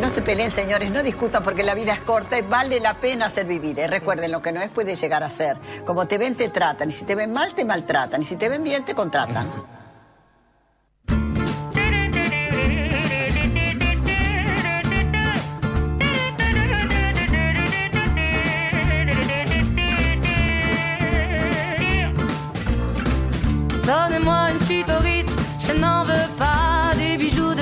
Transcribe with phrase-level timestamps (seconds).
[0.00, 3.26] No se peleen, señores, no discutan porque la vida es corta y vale la pena
[3.26, 3.78] hacer vivir.
[3.78, 3.86] ¿eh?
[3.86, 5.56] Recuerden, lo que no es puede llegar a ser.
[5.86, 6.90] Como te ven, te tratan.
[6.90, 8.22] Y si te ven mal, te maltratan.
[8.22, 9.50] Y si te ven bien, te contratan.
[23.86, 24.50] Donnez-moi
[25.58, 26.65] je n'en veux pas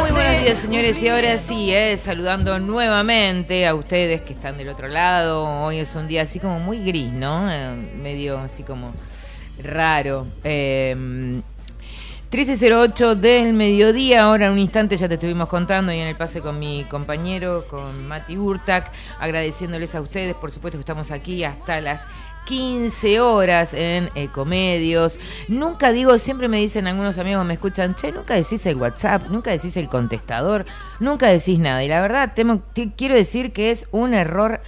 [0.00, 1.02] Muy buenos días, señores.
[1.02, 5.64] Y ahora sí, eh, saludando nuevamente a ustedes que están del otro lado.
[5.64, 7.50] Hoy es un día así como muy gris, ¿no?
[7.50, 8.92] Eh, medio así como
[9.62, 10.26] raro.
[10.44, 11.40] Eh,
[12.30, 16.58] 13.08 del mediodía, ahora un instante ya te estuvimos contando y en el pase con
[16.58, 22.04] mi compañero, con Mati Urtak, agradeciéndoles a ustedes, por supuesto que estamos aquí hasta las
[22.46, 25.20] 15 horas en Ecomedios.
[25.46, 29.52] Nunca digo, siempre me dicen algunos amigos me escuchan, che, nunca decís el WhatsApp, nunca
[29.52, 30.66] decís el contestador,
[30.98, 31.84] nunca decís nada.
[31.84, 32.32] Y la verdad,
[32.96, 34.60] quiero decir que es un error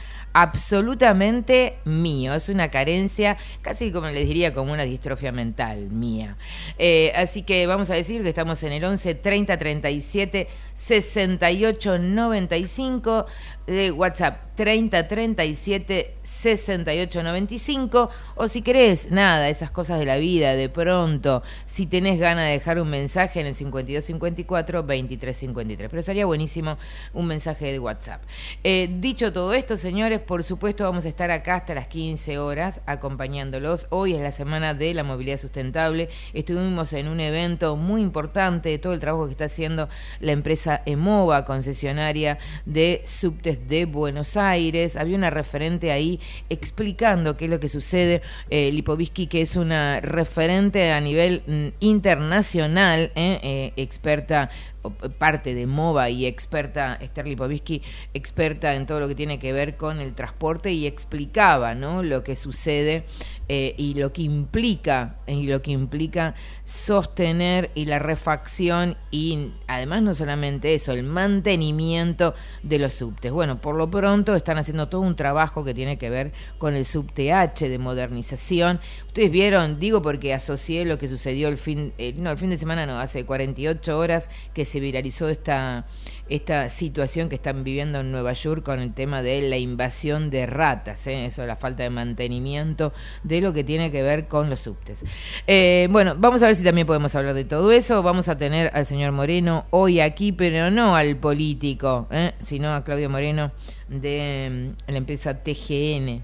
[0.42, 6.36] absolutamente mío, es una carencia, casi como les diría, como una distrofia mental mía.
[6.78, 13.26] Eh, así que vamos a decir que estamos en el 11 30 37 68 95
[13.66, 20.54] de WhatsApp 30 37 68 95 o si querés, nada, esas cosas de la vida,
[20.56, 25.90] de pronto, si tenés ganas de dejar un mensaje en el 52 54 23 53,
[25.90, 26.78] pero sería buenísimo
[27.12, 28.22] un mensaje de WhatsApp.
[28.64, 32.80] Eh, dicho todo esto, señores, por supuesto vamos a estar acá hasta las 15 horas
[32.86, 33.86] acompañándolos.
[33.90, 36.08] Hoy es la semana de la movilidad sustentable.
[36.32, 39.88] Estuvimos en un evento muy importante de todo el trabajo que está haciendo
[40.20, 44.96] la empresa Emova, concesionaria de subtes de Buenos Aires.
[44.96, 48.22] Había una referente ahí explicando qué es lo que sucede.
[48.50, 48.70] Eh,
[49.28, 54.50] que es una referente a nivel mm, internacional, eh, eh, experta
[55.18, 57.82] parte de MOVA y experta, Esther Lipovitsky,
[58.14, 62.02] experta en todo lo que tiene que ver con el transporte y explicaba ¿no?
[62.02, 63.04] lo que sucede
[63.50, 70.02] eh, y lo que implica y lo que implica sostener y la refacción y además
[70.02, 73.32] no solamente eso, el mantenimiento de los subtes.
[73.32, 76.84] Bueno, por lo pronto están haciendo todo un trabajo que tiene que ver con el
[76.84, 78.80] subte H de modernización.
[79.06, 82.58] Ustedes vieron, digo porque asocié lo que sucedió el fin, eh, no, el fin de
[82.58, 85.86] semana no, hace 48 horas que se viralizó esta
[86.28, 90.46] esta situación que están viviendo en Nueva York con el tema de la invasión de
[90.46, 91.26] ratas, ¿eh?
[91.26, 92.92] eso la falta de mantenimiento
[93.22, 95.04] de lo que tiene que ver con los subtes.
[95.46, 98.02] Eh, bueno, vamos a ver si también podemos hablar de todo eso.
[98.02, 102.32] Vamos a tener al señor Moreno hoy aquí, pero no al político, ¿eh?
[102.40, 103.52] sino a Claudio Moreno
[103.88, 106.22] de mm, la empresa TGN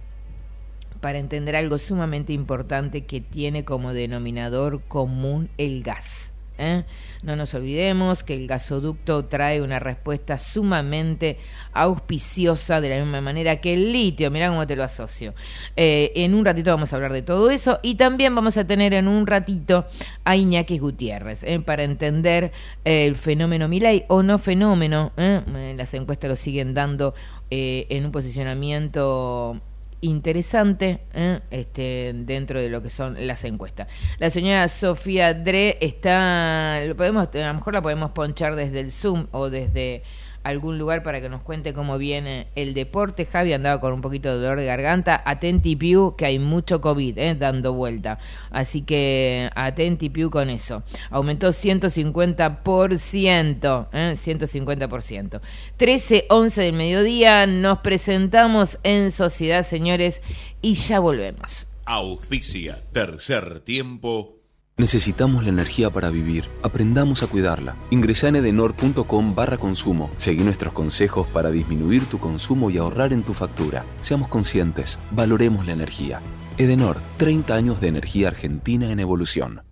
[1.01, 6.33] para entender algo sumamente importante que tiene como denominador común el gas.
[6.59, 6.85] ¿eh?
[7.25, 11.39] No nos olvidemos que el gasoducto trae una respuesta sumamente
[11.73, 14.31] auspiciosa de la misma manera que el litio.
[14.31, 15.33] Mirá cómo te lo asocio.
[15.75, 18.93] Eh, en un ratito vamos a hablar de todo eso y también vamos a tener
[18.93, 19.87] en un ratito
[20.25, 21.61] a Iñaki Gutiérrez ¿eh?
[21.61, 22.53] para entender
[22.85, 25.13] eh, el fenómeno Milei o no fenómeno.
[25.17, 27.15] Las encuestas lo siguen dando
[27.51, 29.61] en un posicionamiento
[30.05, 31.41] interesante ¿eh?
[31.51, 33.89] este, dentro de lo que son las encuestas.
[34.19, 38.93] La señora Sofía Dre está, lo podemos, a lo mejor la podemos ponchar desde el
[38.93, 40.03] Zoom o desde
[40.45, 43.27] algún lugar para que nos cuente cómo viene el deporte.
[43.27, 45.21] Javi andaba con un poquito de dolor de garganta.
[45.25, 48.21] Atenti Piu, que hay mucho COVID eh, dando vuelta.
[48.51, 50.85] Así que atenti Piu con eso.
[51.11, 53.89] Aumentó 150%.
[53.93, 55.41] Eh, 150%.
[55.77, 57.47] 13, 11 del mediodía.
[57.47, 60.21] Nos presentamos en Sociedad, señores,
[60.61, 61.69] y ya volvemos.
[61.87, 64.44] Auspicia, tercer tiempo
[64.77, 66.51] Necesitamos la energía para vivir.
[66.65, 67.77] Aprendamos a cuidarla.
[67.91, 70.11] Ingresa en edenor.com barra consumo.
[70.17, 73.85] Seguí nuestros consejos para disminuir tu consumo y ahorrar en tu factura.
[74.03, 74.99] Seamos conscientes.
[75.13, 76.21] Valoremos la energía.
[76.59, 79.63] Edenor, 30 años de energía argentina en evolución.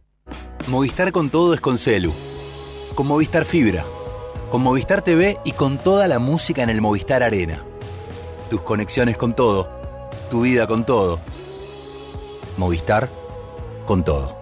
[0.68, 2.12] Movistar con todo es con Celu.
[2.94, 3.84] Con Movistar Fibra.
[4.52, 7.64] Con Movistar TV y con toda la música en el Movistar Arena.
[8.48, 9.68] Tus conexiones con todo.
[10.30, 11.18] Tu vida con todo.
[12.56, 13.08] Movistar
[13.84, 14.41] con todo.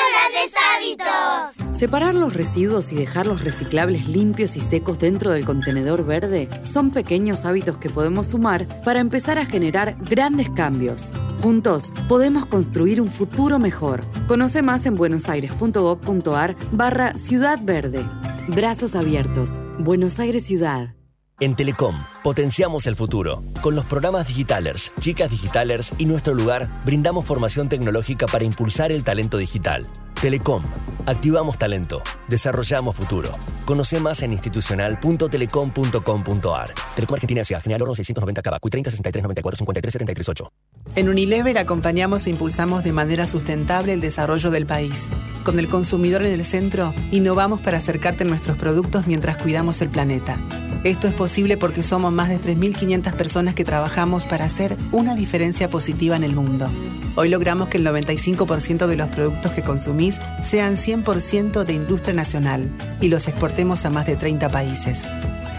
[1.71, 6.91] Separar los residuos y dejar los reciclables limpios y secos dentro del contenedor verde son
[6.91, 11.11] pequeños hábitos que podemos sumar para empezar a generar grandes cambios.
[11.41, 14.05] Juntos podemos construir un futuro mejor.
[14.27, 18.05] Conoce más en buenosaires.gov.ar barra Ciudad Verde.
[18.47, 19.59] Brazos abiertos.
[19.79, 20.93] Buenos Aires Ciudad.
[21.39, 23.43] En Telecom, potenciamos el futuro.
[23.63, 29.03] Con los programas Digitalers, Chicas Digitalers y Nuestro Lugar, brindamos formación tecnológica para impulsar el
[29.03, 29.87] talento digital.
[30.21, 30.63] Telecom,
[31.07, 33.31] activamos talento, desarrollamos futuro.
[33.65, 36.73] Conoce más en institucional.telecom.com.ar.
[36.95, 37.59] Telecom Argentina S.A.
[37.59, 40.51] General Oro 690 Cava, 30 63 94 53 73 8.
[40.95, 45.07] En Unilever acompañamos e impulsamos de manera sustentable el desarrollo del país.
[45.43, 49.89] Con el consumidor en el centro, innovamos para acercarte a nuestros productos mientras cuidamos el
[49.89, 50.39] planeta.
[50.83, 55.71] Esto es posible porque somos más de 3.500 personas que trabajamos para hacer una diferencia
[55.71, 56.71] positiva en el mundo.
[57.15, 62.71] Hoy logramos que el 95% de los productos que consumís sean 100% de industria nacional
[63.01, 65.03] y los exportemos a más de 30 países.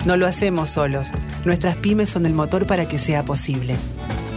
[0.06, 1.08] No lo hacemos solos.
[1.44, 3.76] Nuestras pymes son el motor para que sea posible.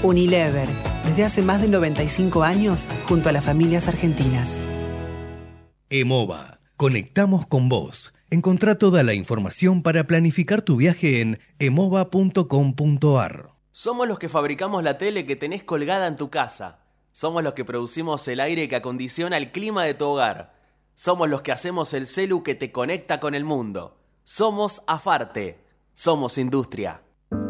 [0.03, 0.67] Unilever,
[1.05, 4.59] desde hace más de 95 años, junto a las familias argentinas.
[5.89, 8.13] EMOVA, conectamos con vos.
[8.29, 13.51] Encontrá toda la información para planificar tu viaje en emova.com.ar.
[13.71, 16.84] Somos los que fabricamos la tele que tenés colgada en tu casa.
[17.15, 20.53] Somos los que producimos el aire que acondiciona el clima de tu hogar.
[20.95, 23.95] Somos los que hacemos el celu que te conecta con el mundo.
[24.25, 25.57] Somos Afarte.
[25.93, 27.03] Somos industria.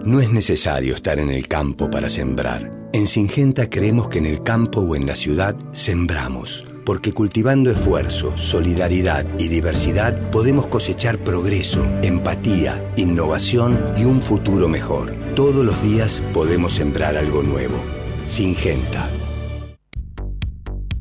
[0.03, 2.77] No es necesario estar en el campo para sembrar.
[2.93, 8.37] En Singenta creemos que en el campo o en la ciudad sembramos, porque cultivando esfuerzo,
[8.37, 15.15] solidaridad y diversidad podemos cosechar progreso, empatía, innovación y un futuro mejor.
[15.33, 17.83] Todos los días podemos sembrar algo nuevo.
[18.25, 19.09] Singenta.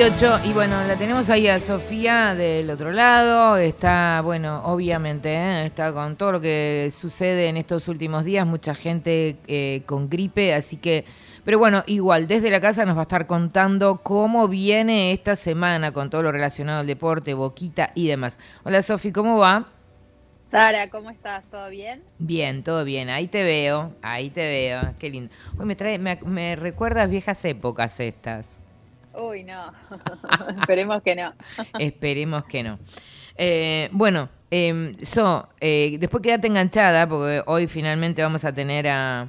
[0.00, 3.58] 13-18, y bueno, la tenemos ahí a Sofía del otro lado.
[3.58, 5.66] Está, bueno, obviamente, ¿eh?
[5.66, 10.54] está con todo lo que sucede en estos últimos días, mucha gente eh, con gripe,
[10.54, 11.04] así que.
[11.44, 15.92] Pero bueno, igual, desde la casa nos va a estar contando cómo viene esta semana
[15.92, 18.38] con todo lo relacionado al deporte, boquita y demás.
[18.64, 19.68] Hola Sofi, ¿cómo va?
[20.44, 21.44] Sara, ¿cómo estás?
[21.50, 22.02] ¿Todo bien?
[22.18, 23.10] Bien, todo bien.
[23.10, 24.94] Ahí te veo, ahí te veo.
[24.98, 25.30] Qué lindo.
[25.58, 28.60] Uy, me, trae, me, me recuerdas viejas épocas estas.
[29.14, 29.72] Uy, no.
[30.60, 31.32] Esperemos que no.
[31.78, 32.78] Esperemos que no.
[33.36, 39.28] Eh, bueno, eh, So, eh, después quédate enganchada porque hoy finalmente vamos a tener a,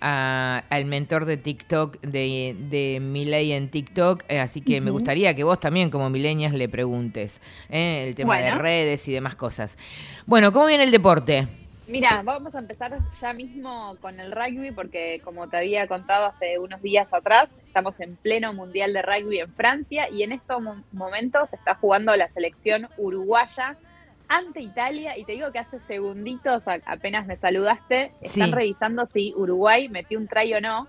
[0.00, 5.34] a- al mentor de TikTok, de, de Miley en TikTok, eh, así que me gustaría
[5.36, 9.78] que vos también como milenias le preguntes eh, el tema de redes y demás cosas.
[10.26, 11.46] Bueno, ¿cómo viene el deporte?
[11.92, 16.58] Mira, vamos a empezar ya mismo con el rugby porque como te había contado hace
[16.58, 20.82] unos días atrás, estamos en pleno Mundial de Rugby en Francia y en estos mo-
[20.92, 23.76] momentos se está jugando la selección uruguaya
[24.26, 28.52] ante Italia y te digo que hace segunditos apenas me saludaste, están Sí.
[28.54, 30.86] revisando si Uruguay metió un try o no.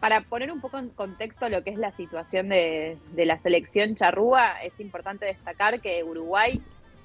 [0.00, 3.94] Para poner un poco en contexto lo que es la situación de, de la selección
[3.94, 6.60] charrúa, es importante destacar que Uruguay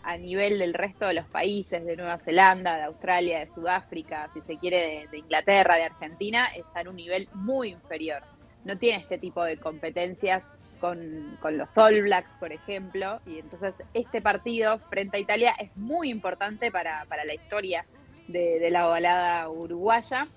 [0.09, 4.41] a nivel del resto de los países, de Nueva Zelanda, de Australia, de Sudáfrica, si
[4.41, 8.23] se quiere, de, de Inglaterra, de Argentina, está en un nivel muy inferior.
[8.65, 10.43] No tiene este tipo de competencias
[10.79, 15.77] con, con los All Blacks, por ejemplo, y entonces este partido frente a Italia es
[15.77, 17.85] muy importante para, para la historia
[18.27, 20.27] de, la ovalada uruguaya.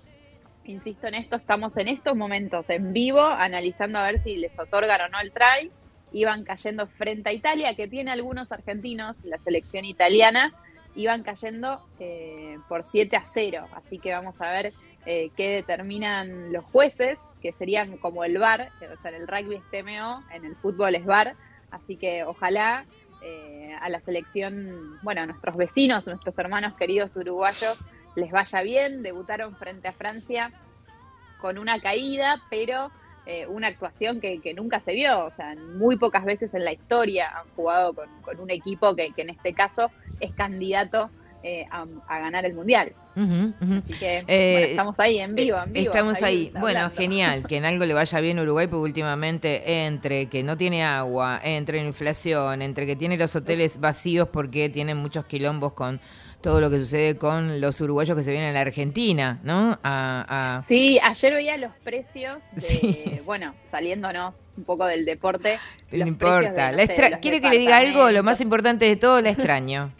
[0.64, 5.00] Insisto en esto, estamos en estos momentos en vivo analizando a ver si les otorgan
[5.00, 5.70] o no el try
[6.12, 10.52] iban cayendo frente a Italia, que tiene algunos argentinos, la selección italiana,
[10.94, 13.66] iban cayendo eh, por 7 a 0.
[13.74, 14.72] Así que vamos a ver
[15.06, 19.56] eh, qué determinan los jueces, que serían como el VAR, o sea, en el rugby
[19.56, 21.34] es TMO, en el fútbol es VAR.
[21.70, 22.84] Así que ojalá
[23.22, 27.78] eh, a la selección, bueno, a nuestros vecinos, nuestros hermanos queridos uruguayos,
[28.14, 29.02] les vaya bien.
[29.02, 30.50] Debutaron frente a Francia
[31.40, 32.90] con una caída, pero
[33.26, 35.24] eh, una actuación que, que nunca se vio.
[35.24, 39.12] O sea, muy pocas veces en la historia han jugado con, con un equipo que,
[39.12, 41.10] que en este caso es candidato
[41.44, 42.92] eh, a, a ganar el Mundial.
[43.14, 45.92] Así que Eh, bueno, estamos ahí en vivo, en vivo.
[45.92, 46.50] Estamos ahí.
[46.58, 50.56] Bueno, genial, que en algo le vaya bien a Uruguay, porque últimamente entre que no
[50.56, 55.74] tiene agua, entre la inflación, entre que tiene los hoteles vacíos porque tienen muchos quilombos
[55.74, 56.00] con
[56.42, 59.78] todo lo que sucede con los uruguayos que se vienen a la Argentina, ¿no?
[59.82, 63.20] A, a- Sí, ayer veía los precios de, Sí.
[63.24, 65.58] bueno, saliéndonos un poco del deporte.
[65.92, 66.66] no los precios importa.
[66.66, 68.10] de, no La sé, ¿Quiere que le diga algo?
[68.10, 69.92] Lo más importante de todo, la extraño.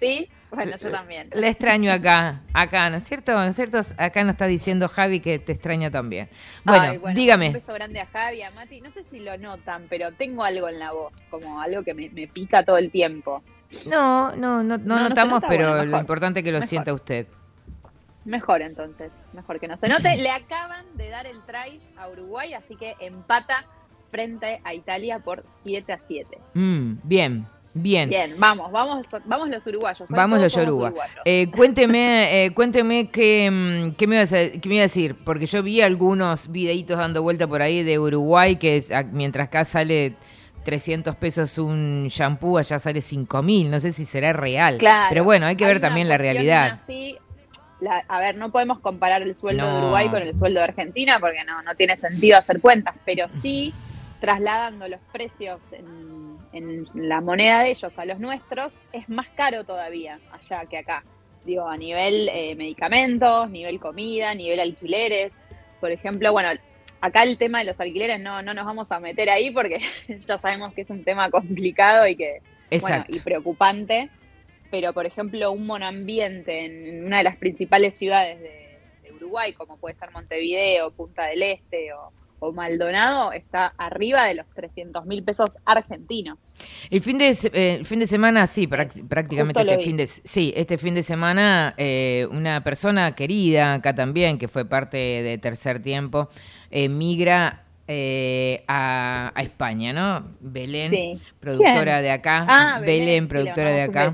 [0.00, 1.28] Sí, bueno, yo también.
[1.32, 3.32] La extraño acá, acá, ¿no es cierto?
[3.32, 3.80] ¿No es cierto?
[3.98, 6.28] Acá nos está diciendo Javi que te extraña también.
[6.64, 7.50] Bueno, Ay, Un dígame.
[7.50, 8.80] beso grande a Javi, a Mati.
[8.80, 12.08] No sé si lo notan, pero tengo algo en la voz, como algo que me,
[12.10, 13.42] me pica todo el tiempo.
[13.86, 16.68] No, no, no, no, notamos, nota, pero bueno, lo importante es que lo Mejor.
[16.68, 17.26] sienta usted.
[18.24, 20.16] Mejor entonces, mejor que no se note.
[20.16, 23.64] Le acaban de dar el try a Uruguay, así que empata
[24.10, 26.38] frente a Italia por 7 a 7.
[26.54, 28.08] Mm, bien, bien.
[28.08, 30.10] Bien, vamos, vamos, vamos los uruguayos.
[30.10, 30.86] hoy Vamos los yoruba.
[30.88, 31.16] uruguayos.
[31.26, 34.86] Eh, cuénteme, eh, cuénteme qué, mm, qué, me iba a, hacer- qué me iba a
[34.88, 39.66] decir, porque yo vi algunos videitos dando vuelta por ahí de Uruguay, que mientras acá
[39.66, 40.14] sale
[40.64, 44.78] 300 pesos un shampoo, allá sale 5 mil, no sé si será real.
[44.78, 46.78] Claro, Pero bueno, hay que ver también la realidad.
[46.82, 47.16] así,
[47.80, 49.78] la- a ver, no podemos comparar el sueldo de.
[49.78, 53.72] Uruguay con el sueldo de Argentina porque no, no tiene sentido hacer cuentas, pero sí
[54.20, 59.64] trasladando los precios en, en la moneda de ellos a los nuestros, es más caro
[59.64, 61.04] todavía allá que acá.
[61.44, 65.42] Digo, a nivel eh, medicamentos, nivel comida, nivel alquileres.
[65.78, 66.48] Por ejemplo, bueno,
[67.04, 69.80] acá el tema de los alquileres no, no nos vamos a meter ahí porque
[70.26, 72.40] ya sabemos que es un tema complicado y que
[72.80, 74.08] bueno, y preocupante.
[74.70, 79.76] Pero, por ejemplo, un monoambiente en, una de las principales ciudades de, de Uruguay, como
[79.76, 85.22] puede ser Montevideo, Punta del Este o, o Maldonado, está arriba de los 300 mil
[85.22, 86.56] pesos argentinos.
[86.90, 90.06] El fin de eh, el fin de semana, sí, práct- prácticamente justo este fin de
[90.08, 95.38] sí, este fin de semana eh, una persona querida acá también que fue parte de
[95.38, 96.28] Tercer Tiempo
[96.74, 100.26] emigra eh, a, a España, ¿no?
[100.40, 101.20] Belén, Sí.
[101.38, 104.10] productora de acá, Ah, Belén, Belén, productora de acá.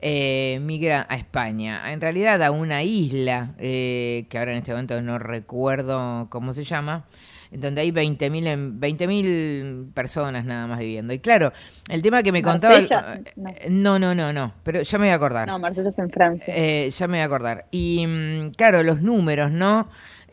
[0.00, 5.00] eh, migra a España, en realidad a una isla eh, que ahora en este momento
[5.02, 7.06] no recuerdo cómo se llama,
[7.50, 11.12] donde hay 20.000 en- 20.000 personas nada más viviendo.
[11.14, 11.52] Y claro,
[11.88, 12.74] el tema que me contaba...
[12.74, 13.48] Marsella, no.
[13.48, 15.48] eh, No, no, no, no, pero ya me voy a acordar.
[15.48, 16.54] No, Marsella es en Francia.
[16.88, 17.66] Ya me voy a acordar.
[17.70, 19.88] Y mm, claro, los números, ¿no?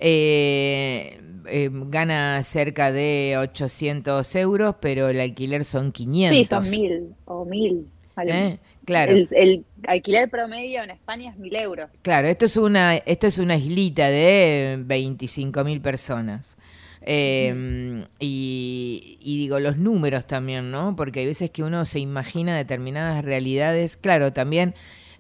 [0.06, 6.38] eh, eh, gana cerca de 800 euros, pero el alquiler son 500.
[6.38, 7.88] Sí, son mil o mil.
[8.16, 8.48] vale.
[8.48, 8.60] ¿Eh?
[8.86, 9.12] Claro.
[9.14, 11.90] El, el alquiler promedio en España es mil euros.
[12.02, 16.58] Claro, esto es una, esto es una islita de 25 mil personas.
[17.06, 20.96] Eh, y, y digo, los números también, ¿no?
[20.96, 23.96] Porque hay veces que uno se imagina determinadas realidades.
[23.98, 24.74] Claro, también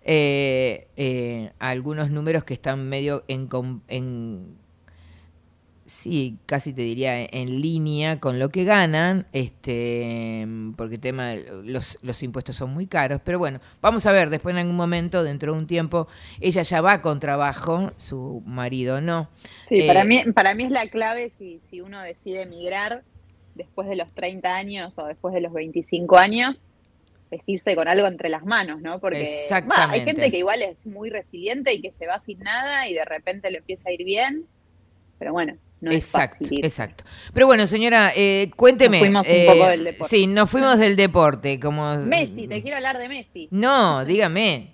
[0.05, 4.55] eh, algunos números que están medio en, com- en
[5.93, 11.99] sí, casi te diría en línea con lo que ganan, este, porque el tema los,
[12.01, 15.53] los impuestos son muy caros, pero bueno, vamos a ver, después en algún momento, dentro
[15.53, 16.07] de un tiempo,
[16.41, 19.29] ella ya va con trabajo, su marido no.
[19.61, 23.03] Sí, Eh, para, mí, para mí es la clave si, si uno decide emigrar
[23.55, 26.69] después de los 30 años o después de los 25 años,
[27.29, 28.99] es irse con algo entre las manos, ¿no?
[28.99, 32.93] Porque hay gente que igual es muy resiliente y que se va sin nada y
[32.93, 34.45] de repente le empieza a ir bien,
[35.19, 36.65] pero bueno, no exacto, es fácil.
[36.65, 37.03] exacto.
[37.33, 39.09] Pero bueno, señora, eh, cuénteme.
[39.09, 40.15] Nos fuimos un eh, poco del deporte.
[40.15, 41.97] Sí, nos fuimos del deporte, como...
[41.97, 43.47] Messi, te quiero hablar de Messi.
[43.51, 44.73] No, dígame.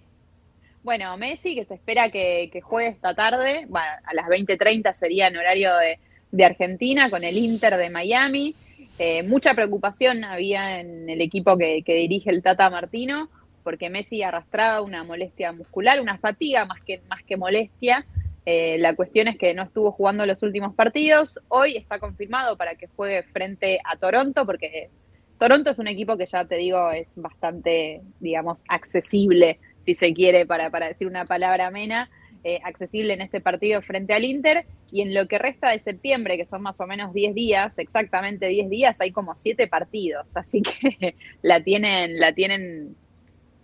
[0.83, 5.27] Bueno, Messi, que se espera que, que juegue esta tarde, va, a las 20.30 sería
[5.27, 5.99] en horario de,
[6.31, 8.55] de Argentina, con el Inter de Miami.
[8.97, 13.29] Eh, mucha preocupación había en el equipo que, que dirige el Tata Martino,
[13.63, 18.05] porque Messi arrastraba una molestia muscular, una fatiga más que, más que molestia.
[18.51, 21.39] Eh, la cuestión es que no estuvo jugando los últimos partidos.
[21.49, 24.89] Hoy está confirmado para que juegue frente a Toronto, porque
[25.37, 30.47] Toronto es un equipo que ya te digo es bastante, digamos, accesible, si se quiere,
[30.47, 32.09] para, decir una palabra amena,
[32.43, 34.65] eh, accesible en este partido frente al Inter.
[34.91, 38.47] Y en lo que resta de septiembre, que son más o menos 10 días, exactamente
[38.47, 40.35] 10 días, hay como 7 partidos.
[40.35, 42.95] Así que la tienen, la tienen,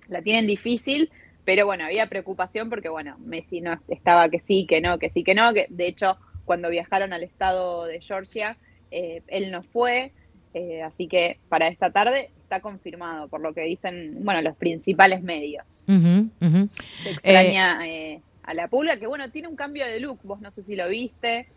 [0.09, 1.09] la tienen difícil.
[1.45, 5.23] Pero bueno, había preocupación porque, bueno, Messi no estaba que sí, que no, que sí,
[5.23, 5.53] que no.
[5.53, 8.57] Que de hecho, cuando viajaron al estado de Georgia,
[8.91, 10.11] eh, él no fue.
[10.53, 15.21] Eh, así que para esta tarde está confirmado, por lo que dicen, bueno, los principales
[15.21, 15.85] medios.
[15.85, 20.51] Se extraña eh, a la pulga, que bueno, tiene un cambio de look, vos no
[20.51, 21.47] sé si lo viste,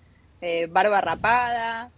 [0.40, 1.90] eh, barba rapada,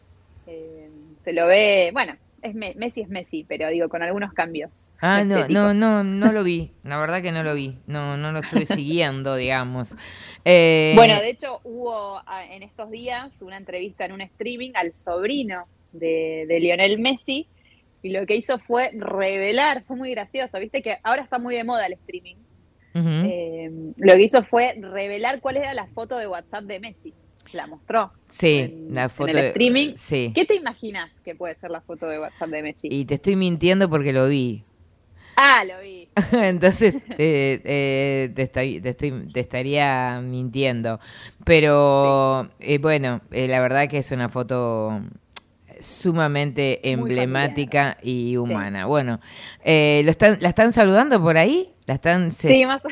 [0.47, 4.95] eh, se lo ve, bueno, es Me- Messi es Messi, pero digo, con algunos cambios.
[5.01, 6.73] Ah, no, no, no, no lo vi.
[6.83, 7.79] La verdad que no lo vi.
[7.87, 9.95] No, no lo estuve siguiendo, digamos.
[10.45, 14.95] Eh, Bueno, de hecho hubo ah, en estos días una entrevista en un streaming al
[14.95, 17.49] sobrino de, de Lionel Messi
[18.03, 21.65] y lo que hizo fue revelar, fue muy gracioso, viste que ahora está muy de
[21.65, 22.37] moda el streaming.
[22.95, 27.15] Eh, lo que hizo fue revelar cuál era la foto de WhatsApp de Messi.
[27.53, 29.93] La mostró sí, la foto en el de- streaming.
[29.97, 30.33] Sí.
[30.35, 32.89] ¿Qué te imaginas que puede ser la foto de WhatsApp de Messi?
[32.91, 34.63] Y te estoy mintiendo porque lo vi.
[35.37, 36.09] Ah, lo vi.
[36.33, 41.01] Entonces te, eh, te, estoy- te estoy- te estaría mintiendo.
[41.45, 45.01] Pero eh, bueno, eh, la verdad que es una foto
[45.81, 48.87] sumamente emblemática y humana.
[48.87, 49.21] Bueno,
[49.65, 51.71] eh, ¿lo están, ¿la están saludando por ahí?
[51.87, 52.83] ¿La están, se- Sí, más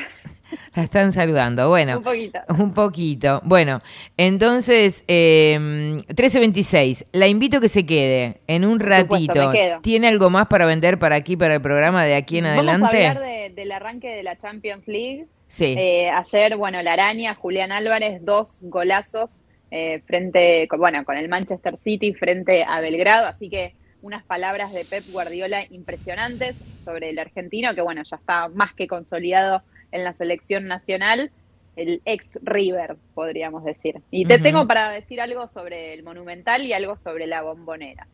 [0.75, 1.69] la están saludando.
[1.69, 2.39] Bueno, un poquito.
[2.57, 3.41] un poquito.
[3.43, 3.81] Bueno,
[4.17, 7.05] entonces, eh, 1326.
[7.11, 9.47] La invito a que se quede en un supuesto, ratito.
[9.51, 9.81] me quedo.
[9.81, 12.81] ¿Tiene algo más para vender para aquí, para el programa de aquí en adelante?
[12.81, 15.25] Vamos a hablar de- del arranque de la Champions League.
[15.47, 15.75] Sí.
[15.77, 21.77] Eh, ayer, bueno, la araña, Julián Álvarez, dos golazos eh, frente, bueno, con el Manchester
[21.77, 27.75] City frente a Belgrado, así que unas palabras de Pep Guardiola impresionantes sobre el argentino,
[27.75, 31.31] que bueno, ya está más que consolidado en la selección nacional,
[31.75, 34.01] el ex River, podríamos decir.
[34.11, 38.07] Y te tengo para decir algo sobre el Monumental y algo sobre la Bombonera.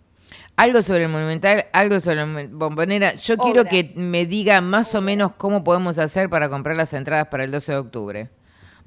[0.56, 3.16] Algo sobre el Monumental, algo sobre la Bombonera.
[3.16, 7.28] Yo quiero que me diga más o menos cómo podemos hacer para comprar las entradas
[7.28, 8.30] para el 12 de octubre,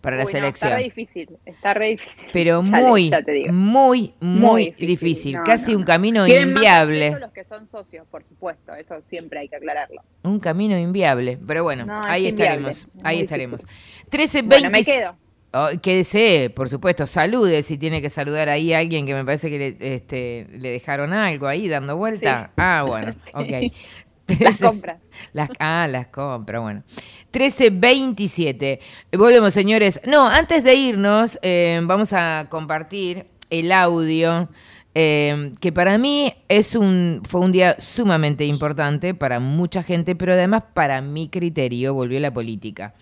[0.01, 0.69] para la Uy, no, selección.
[0.71, 2.29] está re difícil, está re difícil.
[2.33, 3.21] Pero Ya le- muy, ya
[3.53, 4.87] muy, muy, Muy difícil.
[4.89, 5.33] difícil.
[5.37, 5.87] No, Casi no, un no.
[5.87, 7.07] camino más inviable.
[7.07, 10.03] acceso los que son socios, por supuesto, eso siempre hay que aclararlo.
[10.25, 11.39] Un camino inviable.
[11.47, 12.77] Pero bueno, No, es ahí inviable, estaremos.
[12.97, 13.61] es Ahí muy estaremos.
[13.63, 14.09] difícil.
[14.11, 15.17] 13, Bueno, me quedo.
[15.51, 19.49] Oh, quédese, por supuesto, salude si tiene que saludar ahí a alguien que me parece
[19.49, 22.49] que le, este, le dejaron algo ahí dando vuelta.
[22.49, 22.53] Sí.
[22.59, 23.31] Ah, bueno, Sí.
[23.33, 23.73] ok.
[24.41, 25.01] Las compras.
[25.33, 26.83] Las, ah, las compras, bueno.
[27.33, 28.81] 1327.
[29.13, 30.01] Volvemos, señores.
[30.07, 34.49] No, antes de irnos, eh, vamos a compartir el audio.
[34.95, 40.33] eh, que para mí es un fue un día sumamente importante para mucha gente, pero
[40.33, 42.95] además para mi criterio volvió la política.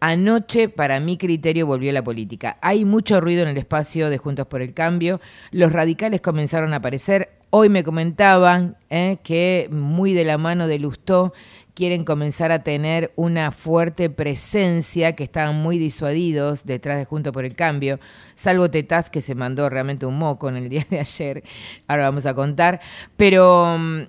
[0.00, 2.58] Anoche, para mi criterio, volvió la política.
[2.60, 5.20] Hay mucho ruido en el espacio de Juntos por el Cambio.
[5.52, 7.35] Los radicales comenzaron a aparecer.
[7.50, 11.32] Hoy me comentaban eh, que muy de la mano de Lustó,
[11.74, 17.44] quieren comenzar a tener una fuerte presencia, que estaban muy disuadidos detrás de Junto por
[17.44, 18.00] el Cambio,
[18.34, 21.44] salvo Tetaz que se mandó realmente un moco en el día de ayer,
[21.86, 22.80] ahora vamos a contar,
[23.16, 24.02] pero mm,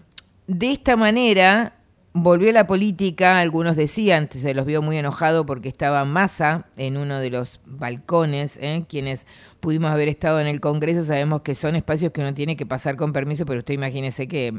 [0.48, 1.77] de esta manera
[2.22, 7.20] volvió la política, algunos decían, se los vio muy enojado porque estaba Massa en uno
[7.20, 8.86] de los balcones, ¿eh?
[8.88, 9.26] quienes
[9.60, 12.96] pudimos haber estado en el Congreso sabemos que son espacios que uno tiene que pasar
[12.96, 14.54] con permiso, pero usted imagínese que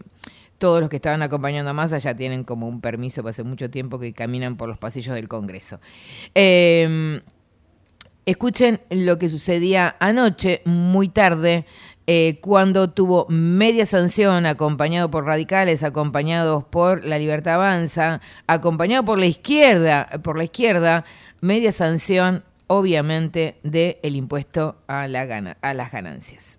[0.59, 3.71] todos los que estaban acompañando a Massa ya tienen como un permiso, para hace mucho
[3.71, 5.81] tiempo que caminan por los pasillos del Congreso.
[6.35, 7.21] Eh,
[8.29, 11.64] escuchen lo que sucedía anoche, muy tarde,
[12.11, 19.18] eh, cuando tuvo media sanción, acompañado por radicales, acompañados por la Libertad Avanza, acompañado por
[19.18, 21.05] la izquierda, por la izquierda,
[21.42, 26.59] media sanción, obviamente, del el impuesto a, la a las ganancias.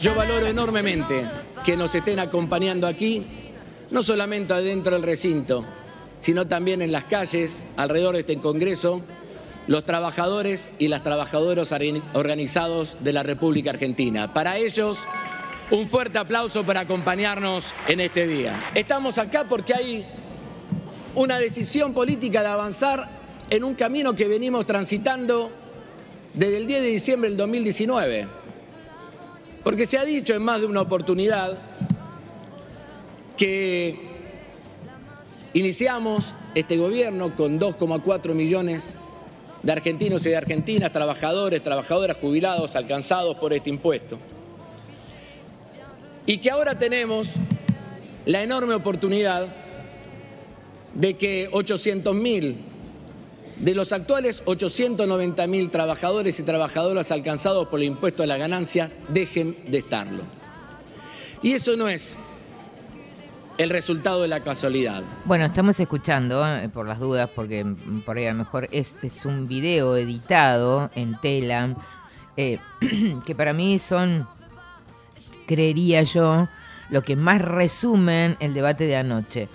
[0.00, 1.28] Yo valoro enormemente
[1.64, 3.26] que nos estén acompañando aquí,
[3.90, 5.64] no solamente adentro del recinto,
[6.18, 9.02] sino también en las calles, alrededor de este Congreso,
[9.66, 11.74] los trabajadores y las trabajadoras
[12.12, 14.32] organizados de la República Argentina.
[14.32, 14.98] Para ellos,
[15.72, 18.70] un fuerte aplauso para acompañarnos en este día.
[18.72, 20.06] Estamos acá porque hay
[21.16, 23.10] una decisión política de avanzar
[23.50, 25.50] en un camino que venimos transitando
[26.34, 28.28] desde el 10 de diciembre del 2019.
[29.62, 31.58] Porque se ha dicho en más de una oportunidad
[33.36, 33.96] que
[35.52, 38.96] iniciamos este gobierno con 2,4 millones
[39.62, 44.18] de argentinos y de argentinas, trabajadores, trabajadoras jubilados alcanzados por este impuesto.
[46.26, 47.34] Y que ahora tenemos
[48.26, 49.48] la enorme oportunidad
[50.94, 52.64] de que 800 mil
[53.60, 58.94] de los actuales 890 mil trabajadores y trabajadoras alcanzados por el impuesto a las ganancias,
[59.08, 60.22] dejen de estarlo.
[61.42, 62.16] Y eso no es
[63.58, 65.02] el resultado de la casualidad.
[65.24, 67.66] Bueno, estamos escuchando, eh, por las dudas, porque
[68.06, 71.76] por ahí a lo mejor este es un video editado en tela,
[72.36, 72.58] eh,
[73.26, 74.28] que para mí son,
[75.46, 76.48] creería yo,
[76.90, 79.48] lo que más resumen el debate de anoche.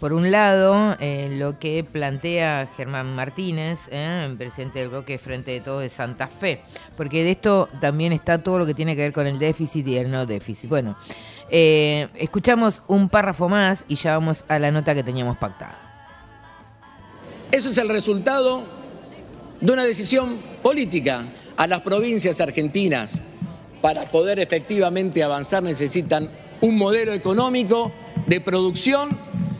[0.00, 5.60] Por un lado, eh, lo que plantea Germán Martínez, eh, presidente del bloque Frente de
[5.60, 6.62] Todos de Santa Fe,
[6.96, 9.98] porque de esto también está todo lo que tiene que ver con el déficit y
[9.98, 10.70] el no déficit.
[10.70, 10.96] Bueno,
[11.50, 15.76] eh, escuchamos un párrafo más y ya vamos a la nota que teníamos pactada.
[17.52, 18.64] Eso es el resultado
[19.60, 21.26] de una decisión política.
[21.58, 23.20] A las provincias argentinas,
[23.82, 26.30] para poder efectivamente avanzar, necesitan
[26.62, 27.92] un modelo económico
[28.26, 29.10] de producción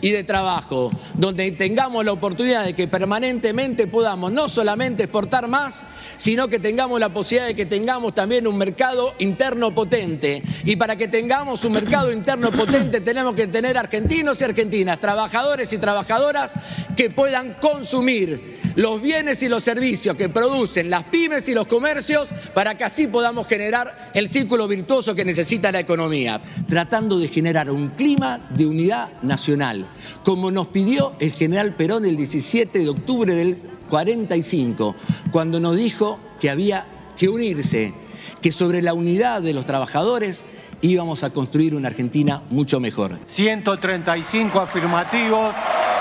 [0.01, 5.85] y de trabajo, donde tengamos la oportunidad de que permanentemente podamos no solamente exportar más,
[6.17, 10.43] sino que tengamos la posibilidad de que tengamos también un mercado interno potente.
[10.65, 15.73] Y para que tengamos un mercado interno potente tenemos que tener argentinos y argentinas, trabajadores
[15.73, 16.53] y trabajadoras
[16.97, 22.29] que puedan consumir los bienes y los servicios que producen las pymes y los comercios
[22.55, 27.71] para que así podamos generar el círculo virtuoso que necesita la economía, tratando de generar
[27.71, 29.87] un clima de unidad nacional,
[30.25, 34.95] como nos pidió el general Perón el 17 de octubre del 45,
[35.31, 36.87] cuando nos dijo que había
[37.19, 37.93] que unirse,
[38.41, 40.45] que sobre la unidad de los trabajadores
[40.81, 43.19] íbamos a construir una Argentina mucho mejor.
[43.27, 45.55] 135 afirmativos,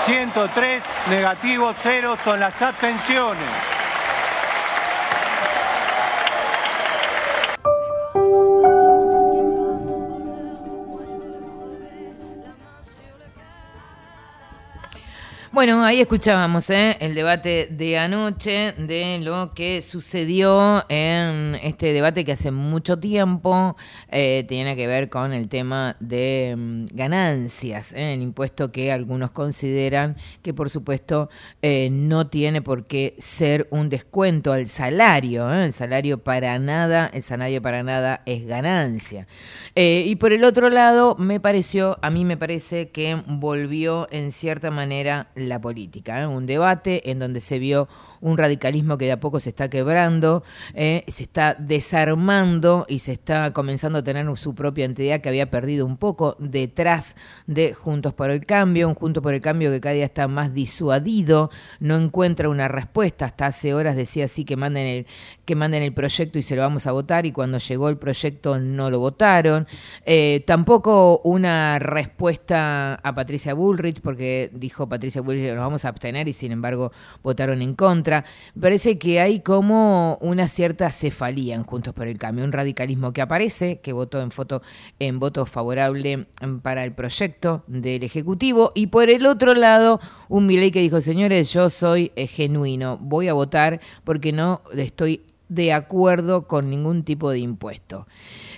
[0.04, 3.79] 103 negativos, 0 son las abstenciones.
[15.60, 16.96] Bueno, ahí escuchábamos ¿eh?
[17.00, 23.76] el debate de anoche de lo que sucedió en este debate que hace mucho tiempo
[24.08, 28.14] eh, tenía que ver con el tema de mm, ganancias, ¿eh?
[28.14, 31.28] el impuesto que algunos consideran que por supuesto
[31.62, 37.60] no tiene por qué ser un descuento al salario, el salario para nada, el salario
[37.60, 39.26] para nada es ganancia.
[39.74, 44.70] y por el otro lado, me pareció, a mí me parece que volvió en cierta
[44.70, 46.20] manera política.
[46.20, 46.26] ¿eh?
[46.26, 47.88] Un debate en donde se vio
[48.20, 50.42] un radicalismo que de a poco se está quebrando,
[50.74, 51.04] ¿eh?
[51.08, 55.86] se está desarmando y se está comenzando a tener su propia entidad que había perdido
[55.86, 59.94] un poco detrás de Juntos por el Cambio, un Juntos por el Cambio que cada
[59.94, 63.24] día está más disuadido, no encuentra una respuesta.
[63.24, 65.06] Hasta hace horas decía así que manden el,
[65.44, 68.58] que manden el proyecto y se lo vamos a votar y cuando llegó el proyecto
[68.58, 69.66] no lo votaron.
[70.04, 76.28] Eh, tampoco una respuesta a Patricia Bullrich porque dijo Patricia Bullrich nos vamos a abstener
[76.28, 78.09] y sin embargo votaron en contra.
[78.58, 83.22] Parece que hay como una cierta cefalía en Juntos por el Cambio, un radicalismo que
[83.22, 84.62] aparece, que votó en foto
[84.98, 86.26] en voto favorable
[86.62, 91.52] para el proyecto del Ejecutivo y por el otro lado un Milei que dijo, señores,
[91.52, 97.30] yo soy eh, genuino, voy a votar porque no estoy de acuerdo con ningún tipo
[97.30, 98.06] de impuesto.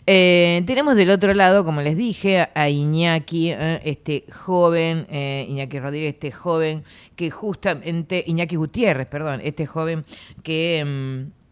[0.07, 5.79] Eh, tenemos del otro lado, como les dije, a Iñaki, eh, este joven, eh, Iñaki
[5.79, 6.83] Rodríguez, este joven
[7.15, 10.05] que justamente, Iñaki Gutiérrez, perdón, este joven
[10.43, 10.85] que...
[10.85, 11.43] Mm,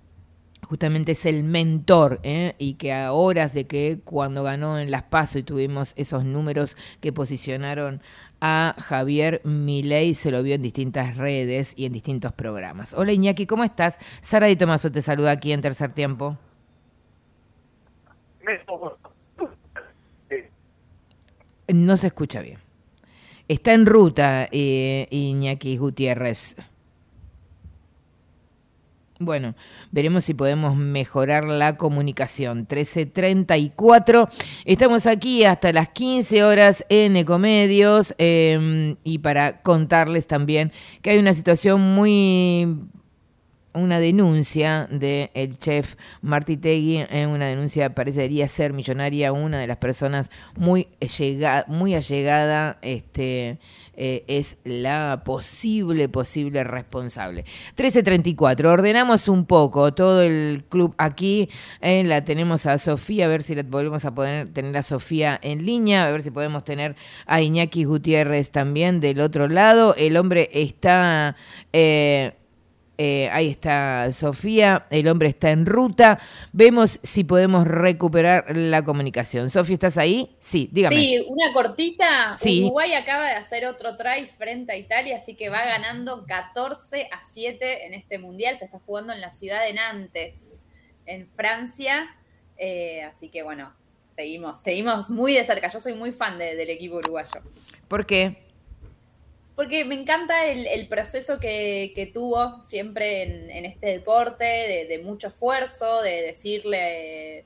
[0.63, 5.41] justamente es el mentor y que a horas de que cuando ganó en Las Paso
[5.41, 8.01] y tuvimos esos números que posicionaron
[8.41, 12.95] a Javier Milei, se lo vio en distintas redes y en distintos programas.
[12.95, 13.99] Hola Iñaki, ¿cómo estás?
[14.21, 16.39] Sara y Tomaso te saluda aquí en Tercer Tiempo.
[21.73, 22.59] No se escucha bien.
[23.49, 26.57] Está en ruta eh, Iñaki Gutiérrez.
[29.23, 29.55] Bueno,
[29.91, 32.67] veremos si podemos mejorar la comunicación.
[32.67, 34.31] 13.34.
[34.65, 41.19] Estamos aquí hasta las 15 horas en Ecomedios em, y para contarles también que hay
[41.19, 42.67] una situación muy
[43.73, 49.77] una denuncia del el chef Marty Tegui, una denuncia parecería ser millonaria, una de las
[49.77, 50.89] personas muy,
[51.69, 53.59] muy allegada este,
[54.03, 57.45] eh, es la posible, posible responsable.
[57.77, 61.51] 13.34, ordenamos un poco todo el club aquí,
[61.83, 65.39] eh, la tenemos a Sofía, a ver si la volvemos a poder tener a Sofía
[65.43, 70.17] en línea, a ver si podemos tener a Iñaki Gutiérrez también del otro lado, el
[70.17, 71.37] hombre está...
[71.75, 72.33] Eh,
[73.03, 76.21] eh, ahí está Sofía, el hombre está en ruta.
[76.53, 79.49] Vemos si podemos recuperar la comunicación.
[79.49, 80.37] Sofía, ¿estás ahí?
[80.39, 80.97] Sí, dígame.
[80.97, 82.35] Sí, una cortita.
[82.45, 87.25] Uruguay acaba de hacer otro try frente a Italia, así que va ganando 14 a
[87.25, 88.59] 7 en este mundial.
[88.59, 90.63] Se está jugando en la ciudad de Nantes,
[91.07, 92.15] en Francia.
[92.59, 93.73] Eh, así que bueno,
[94.15, 95.69] seguimos, seguimos muy de cerca.
[95.69, 97.41] Yo soy muy fan del equipo uruguayo.
[97.89, 98.50] ¿Por qué?
[99.61, 103.25] Porque me encanta el, proceso que, tuvo siempre
[103.59, 107.45] en, este deporte, de, mucho esfuerzo, de decirle,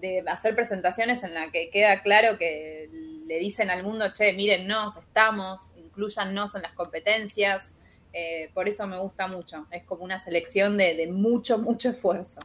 [0.00, 2.88] de hacer presentaciones en las que queda claro que
[3.26, 7.74] le dicen al mundo, che, mírennos, estamos, incluyannos en las competencias.
[8.12, 12.38] Eh, por eso me gusta mucho, es como una selección de mucho, mucho esfuerzo.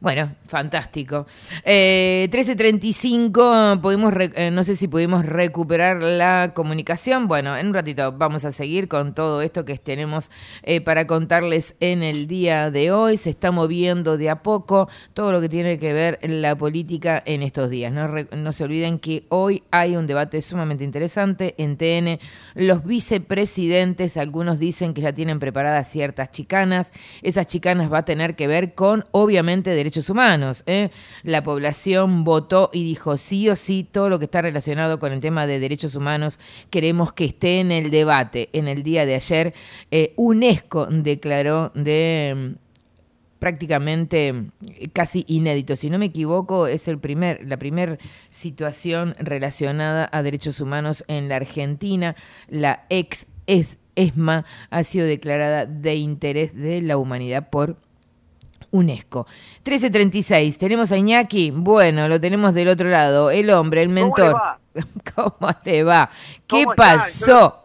[0.00, 1.26] Bueno, fantástico.
[1.64, 7.28] Eh, 13.35, pudimos eh, no sé si pudimos recuperar la comunicación.
[7.28, 10.30] Bueno, en un ratito vamos a seguir con todo esto que tenemos
[10.62, 13.16] eh, para contarles en el día de hoy.
[13.16, 17.42] Se está moviendo de a poco todo lo que tiene que ver la política en
[17.42, 17.92] estos días.
[17.92, 22.18] No, no se olviden que hoy hay un debate sumamente interesante en TN.
[22.54, 26.92] Los vicepresidentes, algunos dicen que ya tienen preparadas ciertas chicanas.
[27.22, 30.62] Esas chicanas va a tener que ver con, obviamente, de derechos humanos.
[30.66, 30.90] ¿eh?
[31.22, 35.20] La población votó y dijo sí o sí todo lo que está relacionado con el
[35.20, 36.38] tema de derechos humanos
[36.70, 38.48] queremos que esté en el debate.
[38.52, 39.54] En el día de ayer,
[39.90, 42.66] eh, UNESCO declaró de mm,
[43.38, 45.76] prácticamente eh, casi inédito.
[45.76, 47.98] Si no me equivoco, es el primer, la primera
[48.30, 52.16] situación relacionada a derechos humanos en la Argentina.
[52.48, 57.78] La ex ESMA ha sido declarada de interés de la humanidad por
[58.70, 59.26] UNESCO.
[59.64, 61.50] 1336, tenemos a Iñaki.
[61.50, 63.30] Bueno, lo tenemos del otro lado.
[63.30, 64.36] El hombre, el mentor.
[65.14, 66.10] ¿Cómo te va?
[66.46, 67.62] ¿Qué pasó?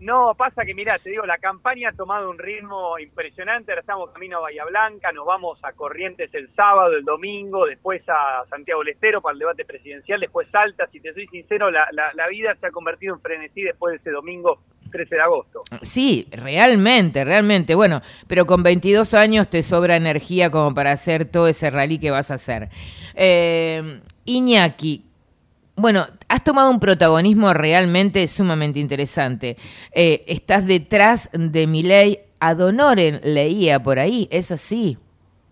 [0.00, 3.70] No, pasa que, mira, te digo, la campaña ha tomado un ritmo impresionante.
[3.70, 8.02] Ahora estamos camino a Bahía Blanca, nos vamos a Corrientes el sábado, el domingo, después
[8.08, 10.88] a Santiago del Estero para el debate presidencial, después Salta.
[10.88, 14.10] Si te soy sincero, la, la vida se ha convertido en frenesí después de ese
[14.10, 14.58] domingo
[14.92, 15.62] 13 de agosto.
[15.82, 17.74] Sí, realmente, realmente.
[17.74, 22.12] Bueno, pero con 22 años te sobra energía como para hacer todo ese rally que
[22.12, 22.68] vas a hacer.
[23.14, 25.04] Eh, Iñaki,
[25.74, 29.56] bueno, has tomado un protagonismo realmente sumamente interesante.
[29.92, 34.98] Eh, estás detrás de mi ley ad honorem, leía por ahí, es así.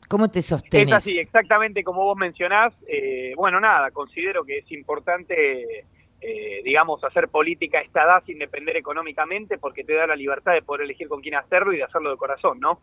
[0.09, 0.89] ¿Cómo te sostenes?
[0.89, 2.75] Es así, exactamente como vos mencionás.
[2.89, 5.85] Eh, bueno, nada, considero que es importante
[6.21, 10.63] eh, digamos, hacer política a esta sin depender económicamente porque te da la libertad de
[10.63, 12.81] poder elegir con quién hacerlo y de hacerlo de corazón, ¿no?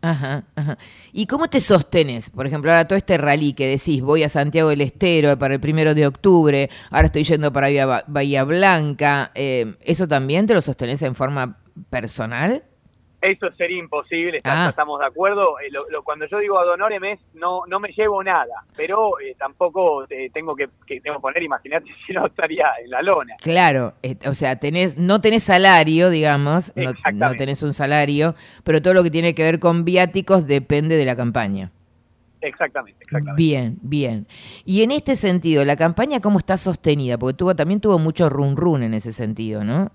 [0.00, 0.78] Ajá, ajá.
[1.12, 2.30] ¿Y cómo te sostenes?
[2.30, 5.60] Por ejemplo, ahora todo este rally que decís, voy a Santiago del Estero para el
[5.60, 10.60] primero de octubre, ahora estoy yendo para Bahía, Bahía Blanca, eh, ¿eso también te lo
[10.60, 11.58] sostenés en forma
[11.90, 12.64] personal?
[13.22, 14.68] Eso sería imposible, Ah.
[14.70, 15.58] estamos de acuerdo.
[15.60, 19.20] Eh, lo- lo- cuando yo digo ad honorem es no, no me llevo nada, pero
[19.20, 23.02] eh, tampoco eh, tengo que, que tengo que poner, imagínate si no estaría en la
[23.02, 23.36] lona.
[23.42, 28.80] Claro, eh, o sea, tenés, no tenés salario, digamos, no, no tenés un salario, pero
[28.80, 31.72] todo lo que tiene que ver con viáticos depende de la campaña.
[32.42, 33.42] Exactamente, exactamente.
[33.42, 34.26] Bien, bien.
[34.64, 37.18] Y en este sentido, ¿la campaña cómo está sostenida?
[37.18, 39.92] Porque tuvo, también tuvo mucho run run en ese sentido, ¿no?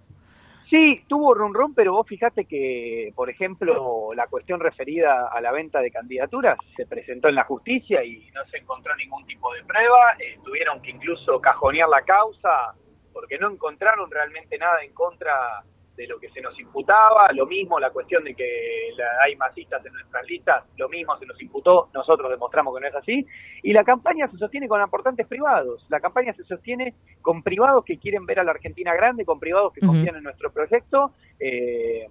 [0.69, 5.51] Sí, tuvo run run, pero vos fijate que, por ejemplo, la cuestión referida a la
[5.51, 9.63] venta de candidaturas se presentó en la justicia y no se encontró ningún tipo de
[9.63, 10.15] prueba.
[10.19, 12.73] eh, tuvieron que incluso cajonear la causa
[13.13, 15.63] porque no encontraron realmente nada en contra
[15.95, 17.31] de lo que se nos imputaba.
[17.33, 21.25] Lo mismo la cuestión de que la- hay masistas en nuestras listas, lo mismo se
[21.25, 21.89] nos imputó.
[21.93, 23.25] Nosotros demostramos que no es así.
[23.63, 25.85] Y la campaña se sostiene con aportantes privados.
[25.89, 29.71] La campaña se sostiene con privados que quieren ver a la Argentina grande, con privados
[29.73, 29.93] que Ujú.
[29.93, 31.11] confían en nuestro proyecto.
[31.39, 32.07] eh,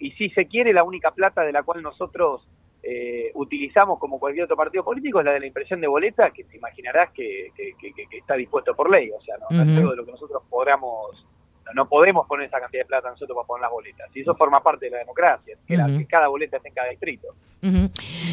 [0.00, 2.46] y si se quiere, la única plata de la cual nosotros
[2.86, 6.44] eh, utilizamos como cualquier otro partido político es la de la impresión de boleta, que
[6.44, 9.10] te imaginarás que, que- que- que- está dispuesto por ley.
[9.10, 11.26] O sea, no, no es algo de lo que nosotros podamos,
[11.74, 14.08] no, podemos poner esa cantidad de plata nosotros para poner las boletas.
[14.14, 16.90] Y eso forma parte de la democracia, que, la- que cada boleta esté en cada
[16.90, 17.28] distrito.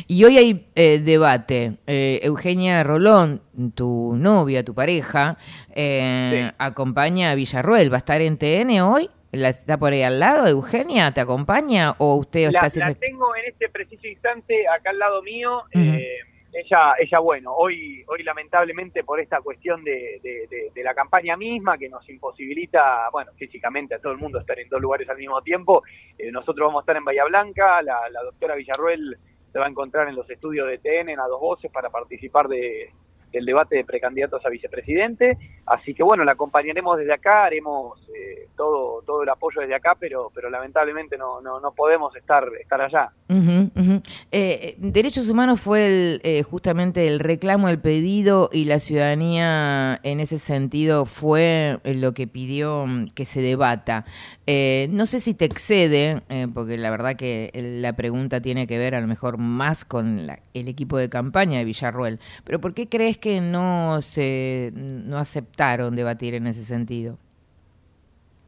[0.08, 1.78] Y hoy hay eh, debate.
[1.88, 3.42] Eh, Eugenia Rolón,
[3.76, 5.38] tu novia, tu pareja,
[5.74, 7.92] eh, acompaña a Villarruel.
[7.92, 9.10] ¿Va a estar en TN hoy?
[9.32, 11.14] ¿La está por ahí al lado, Eugenia?
[11.14, 12.94] ¿Te acompaña o usted está La, haciendo...
[12.94, 15.64] la tengo en este preciso instante acá al lado mío.
[15.74, 16.18] eh,
[16.54, 22.08] ella, ella, bueno, hoy, hoy lamentablemente por esta cuestión de, la campaña misma que nos
[22.10, 25.84] imposibilita, bueno, físicamente a todo el mundo estar en dos lugares al mismo tiempo,
[26.18, 29.18] eh, nosotros vamos a estar en Bahía Blanca, la, la doctora Villarruel
[29.52, 32.48] se va a encontrar en los estudios de TN en a dos voces para participar
[32.48, 32.90] de,
[33.32, 38.48] del debate de precandidatos a vicepresidente, así que bueno, la acompañaremos desde acá, haremos eh,
[38.56, 42.82] todo, todo el apoyo desde acá, pero, pero lamentablemente no, no, no podemos estar, estar
[42.82, 43.10] allá.
[43.30, 44.02] Ujú, ujú.
[44.34, 50.22] Eh, Derechos Humanos fue el, eh, justamente el reclamo, el pedido y la ciudadanía en
[50.22, 54.06] ese sentido fue eh, lo que pidió mm, que se debata.
[54.48, 57.52] Eh, no sé si te excede, eh, porque la verdad que
[57.82, 61.60] la pregunta tiene que ver a lo mejor más con la- el equipo de campaña
[61.60, 67.18] de Villarruel, pero ¿por qué crees que no se no aceptaron debatir en ese sentido?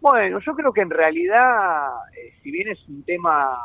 [0.02, 1.78] Bueno, yo creo que en realidad,
[2.14, 3.58] eh, si bien es un tema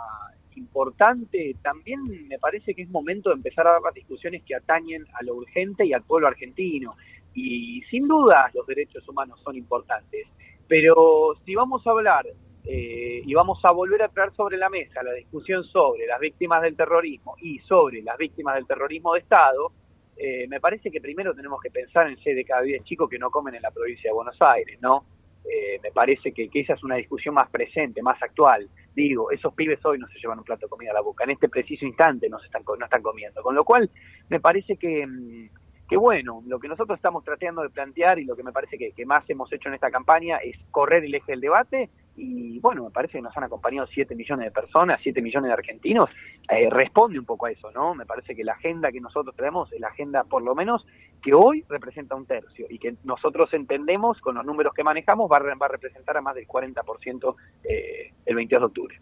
[0.59, 5.07] importante, también me parece que es momento de empezar a dar las discusiones que atañen
[5.15, 6.97] a lo urgente y al pueblo argentino.
[7.35, 10.27] Y sin duda los derechos humanos son importantes,
[10.67, 12.27] pero si vamos a hablar
[12.65, 16.61] eh, y vamos a volver a traer sobre la mesa la discusión sobre las víctimas
[16.63, 19.73] del terrorismo y sobre las víctimas del terrorismo de Estado,
[20.17, 23.19] eh, me parece que primero tenemos que pensar en seis de cada diez chicos que
[23.19, 25.05] no comen en la provincia de Buenos Aires, ¿no?
[25.51, 28.69] Eh, me parece que, que esa es una discusión más presente, más actual.
[28.95, 31.31] Digo, esos pibes hoy no se llevan un plato de comida a la boca, en
[31.31, 33.43] este preciso instante no se están, no están comiendo.
[33.43, 33.91] Con lo cual,
[34.29, 35.49] me parece que, mm,
[35.89, 38.93] que bueno, lo que nosotros estamos tratando de plantear y lo que me parece que,
[38.93, 41.89] que más hemos hecho en esta campaña es correr el eje del debate
[42.19, 45.53] y bueno, me parece que nos han acompañado 7 millones de personas, 7 millones de
[45.53, 46.11] argentinos,
[46.51, 47.95] eh, responde un poco a eso, ¿no?
[47.95, 50.85] Me parece que la agenda que nosotros tenemos es la agenda por lo menos
[51.23, 55.39] que hoy representa un tercio y que nosotros entendemos con los números que manejamos va
[55.39, 59.01] va a representar a más del 40% eh, el 22 de octubre.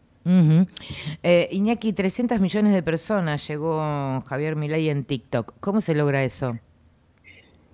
[1.23, 3.81] Eh, Iñaki, 300 millones de personas llegó
[4.27, 5.55] Javier Milei en TikTok.
[5.61, 6.59] ¿Cómo se logra eso?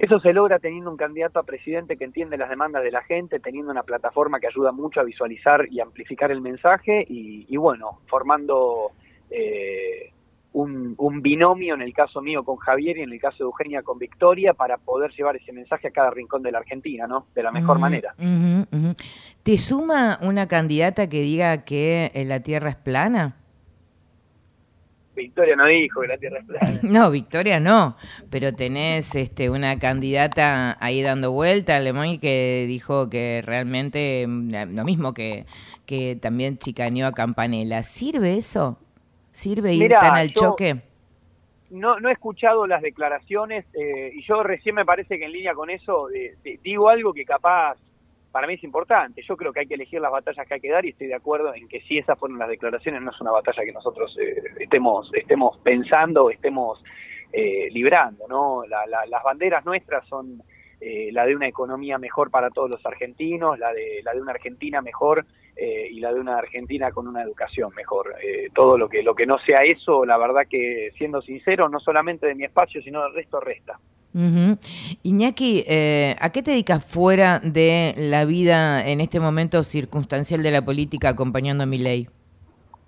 [0.02, 3.38] Eso se logra teniendo un candidato a presidente que entiende las demandas de la gente,
[3.38, 8.00] teniendo una plataforma que ayuda mucho a visualizar y amplificar el mensaje y, y bueno,
[8.08, 8.90] formando
[9.30, 10.10] eh,
[10.54, 13.82] un, un binomio en el caso mío con Javier y en el caso de Eugenia
[13.82, 17.28] con Victoria para poder llevar ese mensaje a cada rincón de la Argentina, ¿no?
[17.32, 18.12] De la mejor manera.
[19.44, 23.36] ¿Te suma una candidata que diga que eh, la Tierra es plana?
[25.14, 26.80] Victoria no dijo que la Tierra es plana.
[26.82, 27.96] No, Victoria no,
[28.30, 34.84] pero tenés este, una candidata ahí dando vuelta, Lemoy, que dijo que realmente mm, lo
[34.84, 35.44] mismo que,
[35.86, 37.82] que también chicaneó a Campanella.
[37.82, 38.78] ¿Sirve eso?
[39.32, 40.82] ¿Sirve ir tan al yo- choque?
[41.70, 45.54] No, no he escuchado las declaraciones eh, y yo recién me parece que en línea
[45.54, 47.78] con eso eh, digo algo que capaz
[48.32, 49.22] para mí es importante.
[49.22, 51.14] Yo creo que hay que elegir las batallas que hay que dar y estoy de
[51.14, 54.42] acuerdo en que si esas fueron las declaraciones no es una batalla que nosotros eh,
[54.58, 56.82] estemos estemos pensando, estemos
[57.32, 58.64] eh, librando, ¿no?
[58.66, 60.42] La- la- las banderas nuestras son
[60.80, 64.32] eh, la de una economía mejor para todos los argentinos, la de, la de una
[64.32, 65.24] Argentina mejor
[65.54, 68.16] eh, y la de una Argentina con una educación mejor.
[68.20, 71.78] Eh, todo lo que, lo que no sea eso, la verdad que siendo sincero, no
[71.78, 73.78] solamente de mi espacio, sino del resto resta.
[74.14, 80.50] Iñaki, eh, ¿a qué te dedicas fuera de la vida en este momento circunstancial de
[80.50, 82.08] la política acompañando a mi ley?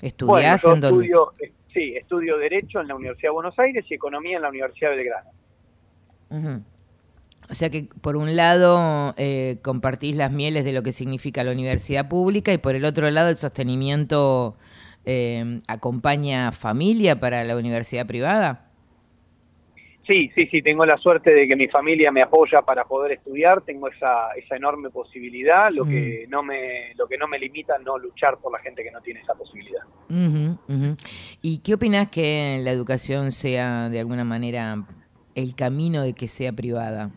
[0.03, 1.07] ¿Estudias en dónde?
[1.07, 1.33] Estudio,
[1.73, 4.97] sí, estudio Derecho en la Universidad de Buenos Aires y Economía en la Universidad de
[4.97, 5.31] Belgrano.
[7.51, 11.53] O sea que por un lado eh, compartís las mieles de lo que significa la
[11.53, 14.57] universidad pública y por el otro lado el sostenimiento
[15.05, 18.64] eh, acompaña familia para la universidad privada.
[20.07, 23.63] Sí, sí, sí, tengo la suerte de que mi familia me apoya para poder estudiar,
[23.63, 26.31] tengo esa, esa enorme posibilidad, lo que mm.
[26.31, 29.21] no me lo que no me limita no luchar por la gente que no tiene
[29.21, 29.83] esa posibilidad.
[31.41, 34.85] ¿Y qué opinas que la educación sea de alguna manera
[35.35, 37.11] el camino de que sea privada?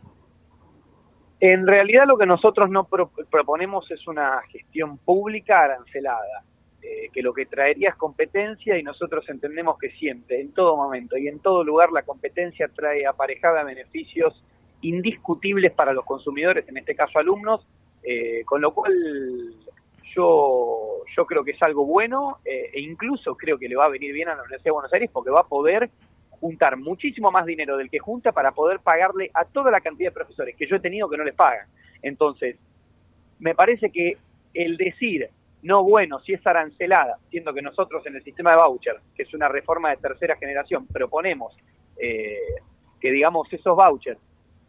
[1.40, 2.88] En realidad lo que nosotros no
[3.30, 6.44] proponemos es una gestión pública arancelada.
[6.90, 11.18] Eh, que lo que traería es competencia y nosotros entendemos que siempre, en todo momento
[11.18, 14.42] y en todo lugar, la competencia trae aparejada beneficios
[14.82, 17.68] indiscutibles para los consumidores, en este caso alumnos,
[18.04, 18.94] eh, con lo cual
[20.16, 23.90] yo, yo creo que es algo bueno eh, e incluso creo que le va a
[23.90, 25.90] venir bien a la Universidad de Buenos Aires porque va a poder
[26.30, 30.14] juntar muchísimo más dinero del que junta para poder pagarle a toda la cantidad de
[30.14, 31.68] profesores que yo he tenido que no les pagan.
[32.02, 32.56] Entonces,
[33.40, 34.18] me parece que
[34.54, 35.30] el decir
[35.64, 39.34] no bueno si es arancelada, siendo que nosotros en el sistema de voucher, que es
[39.34, 41.56] una reforma de tercera generación, proponemos
[41.98, 42.56] eh,
[43.00, 44.20] que digamos esos vouchers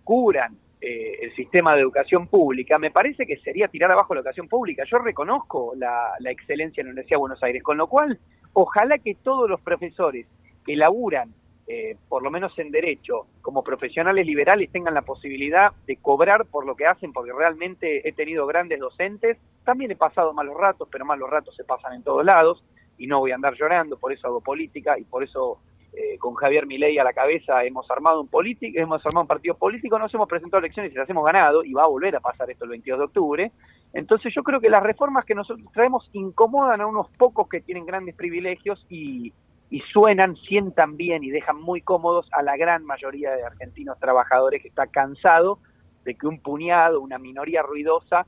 [0.05, 4.49] cubran eh, el sistema de educación pública, me parece que sería tirar abajo la educación
[4.49, 4.84] pública.
[4.84, 8.18] Yo reconozco la, la excelencia en la Universidad de Buenos Aires, con lo cual
[8.53, 10.26] ojalá que todos los profesores
[10.64, 11.34] que laburan
[11.71, 16.64] eh, por lo menos en derecho, como profesionales liberales tengan la posibilidad de cobrar por
[16.64, 21.05] lo que hacen, porque realmente he tenido grandes docentes, también he pasado malos ratos, pero
[21.05, 22.64] malos ratos se pasan en todos lados,
[22.97, 25.59] y no voy a andar llorando, por eso hago política, y por eso
[25.93, 29.55] eh, con Javier Milei a la cabeza hemos armado un político, hemos armado un partido
[29.55, 32.51] político, nos hemos presentado elecciones y las hemos ganado, y va a volver a pasar
[32.51, 33.53] esto el 22 de octubre,
[33.93, 37.85] entonces yo creo que las reformas que nosotros traemos incomodan a unos pocos que tienen
[37.85, 39.35] grandes privilegios y,
[39.71, 44.62] y suenan, sientan bien y dejan muy cómodos a la gran mayoría de argentinos trabajadores
[44.62, 45.59] que está cansado
[46.05, 48.27] de que un puñado, una minoría ruidosa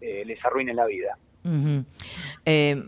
[0.00, 1.16] eh, les arruine la vida.
[2.44, 2.82] Eh,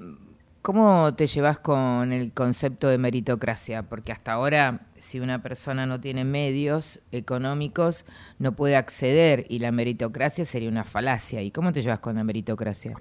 [0.64, 3.82] ¿Cómo te llevas con el concepto de meritocracia?
[3.82, 8.06] Porque hasta ahora, si una persona no tiene medios económicos,
[8.38, 11.42] no puede acceder y la meritocracia sería una falacia.
[11.42, 12.96] ¿Y cómo te llevas con la meritocracia?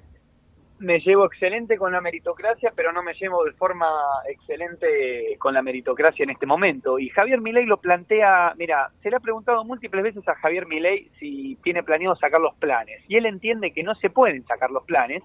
[0.83, 3.87] Me llevo excelente con la meritocracia, pero no me llevo de forma
[4.27, 6.99] excelente con la meritocracia en este momento.
[6.99, 11.09] Y Javier Milei lo plantea, mira, se le ha preguntado múltiples veces a Javier Milei
[11.19, 13.01] si tiene planeado sacar los planes.
[13.07, 15.23] Y él entiende que no se pueden sacar los planes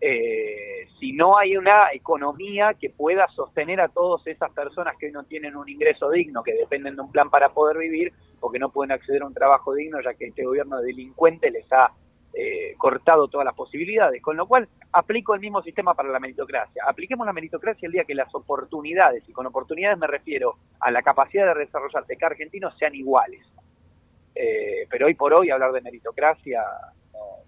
[0.00, 5.12] eh, si no hay una economía que pueda sostener a todas esas personas que hoy
[5.12, 8.58] no tienen un ingreso digno, que dependen de un plan para poder vivir, o que
[8.58, 11.90] no pueden acceder a un trabajo digno, ya que este gobierno delincuente les ha
[12.38, 16.82] eh, cortado todas las posibilidades, con lo cual aplico el mismo sistema para la meritocracia.
[16.86, 21.00] Apliquemos la meritocracia el día que las oportunidades, y con oportunidades me refiero a la
[21.00, 23.40] capacidad de desarrollarse que argentinos sean iguales.
[24.34, 26.62] Eh, pero hoy por hoy hablar de meritocracia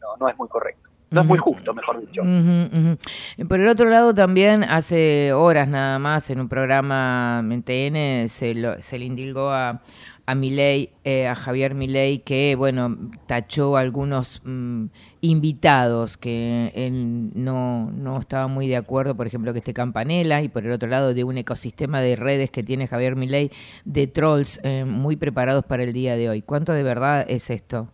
[0.01, 0.89] no, no, es muy correcto.
[1.11, 2.23] No es muy justo, mejor dicho.
[3.47, 8.81] Por el otro lado, también hace horas nada más en un programa en TN se,
[8.81, 9.83] se le indilgó a,
[10.29, 14.89] a Milei, eh, a Javier Milei, que bueno, tachó algunos mm,
[15.23, 20.49] invitados que él no, no estaba muy de acuerdo, por ejemplo, que esté Campanella, y
[20.49, 23.51] por el otro lado de un ecosistema de redes que tiene Javier Milei,
[23.87, 26.43] de trolls eh, muy preparados para el día de hoy.
[26.43, 27.89] ¿Cuánto de verdad es esto?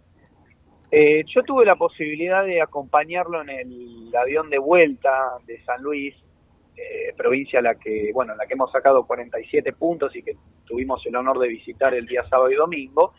[0.91, 6.17] Eh, yo tuve la posibilidad de acompañarlo en el avión de vuelta de San Luis
[6.77, 11.15] eh, provincia la que, bueno, la que hemos sacado 47 puntos y que tuvimos el
[11.15, 13.13] honor de visitar el día sábado y domingo.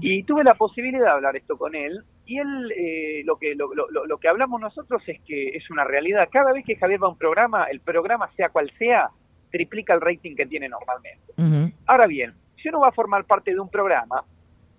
[0.00, 2.02] Y tuve la posibilidad de hablar esto con él.
[2.24, 6.28] Y él, eh, lo, que, lo, lo, que hablamos nosotros es que es una realidad.
[6.30, 9.10] Cada vez que Javier va a un programa, el programa, sea cual sea,
[9.50, 11.72] triplica el rating que tiene normalmente.
[11.86, 12.32] Ahora bien,
[12.62, 14.24] si uno va a formar parte de un programa,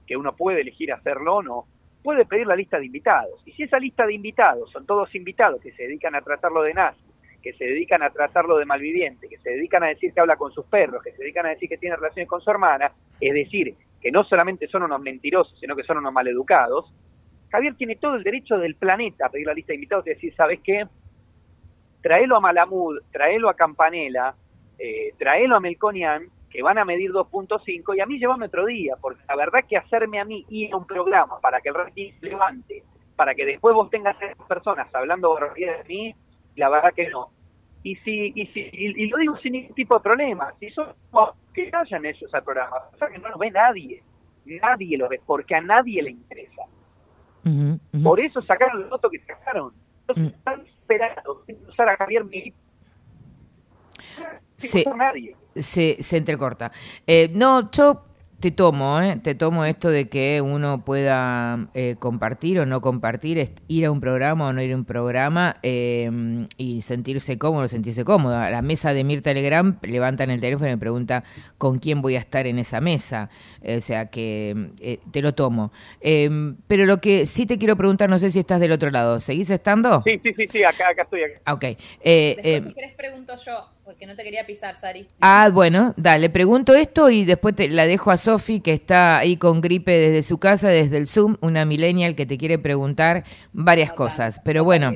[0.07, 1.65] que uno puede elegir hacerlo o no,
[2.01, 3.41] puede pedir la lista de invitados.
[3.45, 6.73] Y si esa lista de invitados son todos invitados que se dedican a tratarlo de
[6.73, 7.12] nazi,
[7.43, 10.51] que se dedican a tratarlo de malviviente, que se dedican a decir que habla con
[10.51, 13.75] sus perros, que se dedican a decir que tiene relaciones con su hermana, es decir,
[14.01, 16.91] que no solamente son unos mentirosos, sino que son unos maleducados,
[17.53, 20.33] Javier tiene todo el derecho del planeta a pedir la lista de invitados y decir,
[20.35, 20.87] ¿sabes qué?
[22.01, 24.33] Traelo a Malamud, traelo a Campanella,
[24.79, 28.95] eh, traelo a Melconian, que van a medir 2.5 y a mí llevame otro día,
[28.99, 32.11] porque la verdad que hacerme a mí ir a un programa para que el rating
[32.19, 32.83] se levante,
[33.15, 36.15] para que después vos tengas a esas personas hablando de mí,
[36.55, 37.29] la verdad que no.
[37.83, 40.87] Y si, y si y, lo digo sin ningún tipo de problema, si son
[41.53, 44.01] que vayan ellos al programa, o sea que no lo ve nadie,
[44.45, 46.63] nadie lo ve, porque a nadie le interesa.
[48.01, 49.73] Por eso sacaron el voto que sacaron.
[50.01, 50.37] Entonces mm.
[50.37, 52.53] están esperando usar a Javier Milei.
[54.55, 55.35] Se, nadie.
[55.55, 56.71] se, se entrecorta.
[57.05, 58.05] Eh, no, yo
[58.43, 59.21] te tomo, ¿eh?
[59.23, 64.01] te tomo esto de que uno pueda eh, compartir o no compartir, ir a un
[64.01, 66.11] programa o no ir a un programa eh,
[66.57, 68.35] y sentirse cómodo, sentirse cómodo.
[68.35, 71.23] A la mesa de Mirta Telegram levantan el teléfono y me pregunta
[71.57, 73.29] con quién voy a estar en esa mesa.
[73.65, 75.71] o sea que eh, te lo tomo.
[76.01, 79.49] pero lo que sí te quiero preguntar, no sé si estás del otro lado, ¿seguís
[79.51, 80.03] estando?
[80.03, 81.21] Sí, sí, sí, sí acá, acá estoy.
[81.23, 81.53] Acá.
[81.53, 81.63] Ok.
[82.03, 85.07] Después, si querés pregunto yo porque no te quería pisar, Sari.
[85.19, 89.35] Ah, bueno, dale, pregunto esto y después te, la dejo a Sofi, que está ahí
[89.35, 93.91] con gripe desde su casa, desde el Zoom, una millennial que te quiere preguntar varias
[93.91, 94.39] cosas.
[94.43, 94.93] Pero bueno,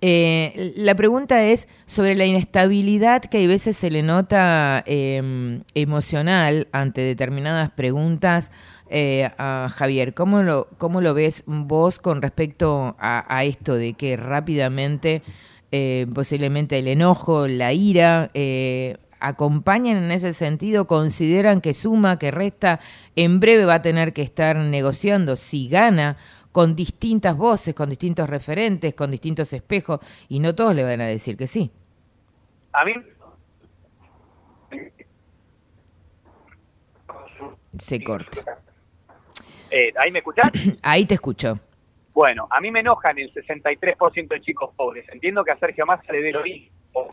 [0.00, 6.68] eh, la pregunta es sobre la inestabilidad que hay veces se le nota em, emocional
[6.72, 8.52] ante determinadas preguntas.
[8.90, 13.92] Eh, a Javier, ¿cómo lo, ¿cómo lo ves vos con respecto a, a esto de
[13.92, 15.22] que rápidamente
[15.70, 22.30] eh, posiblemente el enojo, la ira, eh, acompañan en ese sentido, consideran que suma, que
[22.30, 22.80] resta,
[23.16, 26.16] en breve va a tener que estar negociando si gana
[26.52, 31.06] con distintas voces, con distintos referentes, con distintos espejos, y no todos le van a
[31.06, 31.70] decir que sí.
[32.72, 32.92] A mí
[37.78, 38.58] se corta.
[39.70, 40.50] Eh, ¿Ahí me escuchás?
[40.82, 41.60] Ahí te escucho.
[42.18, 45.08] Bueno, a mí me enojan el 63% de chicos pobres.
[45.10, 47.12] Entiendo que a Sergio Massa le dé lo mismo,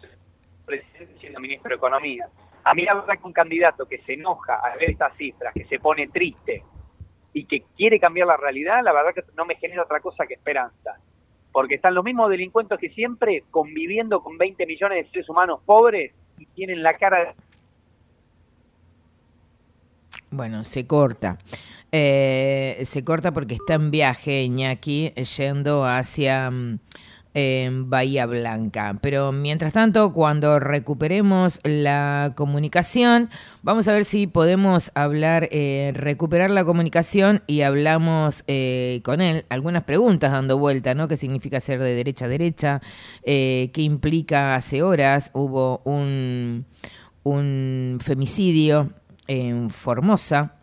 [0.65, 2.27] presidente siendo ministro de Economía.
[2.63, 5.63] A mí la verdad que un candidato que se enoja al ver estas cifras, que
[5.65, 6.63] se pone triste
[7.33, 10.33] y que quiere cambiar la realidad, la verdad que no me genera otra cosa que
[10.33, 10.95] esperanza.
[11.51, 16.13] Porque están los mismos delincuentes que siempre conviviendo con 20 millones de seres humanos pobres
[16.39, 17.35] y tienen la cara de...
[20.31, 21.37] Bueno, se corta.
[21.97, 26.79] Eh, se corta porque está en viaje Iñaki yendo hacia mm,
[27.89, 28.95] Bahía Blanca.
[29.01, 33.29] Pero mientras tanto, cuando recuperemos la comunicación,
[33.63, 39.45] vamos a ver si podemos hablar, eh, recuperar la comunicación y hablamos eh, con él.
[39.47, 41.07] Algunas preguntas dando vuelta, ¿no?
[41.07, 42.81] ¿Qué significa ser de derecha a derecha?
[43.23, 44.55] ¿Qué implica?
[44.55, 46.65] Hace horas hubo un
[48.01, 48.89] femicidio
[49.27, 50.55] en Formosa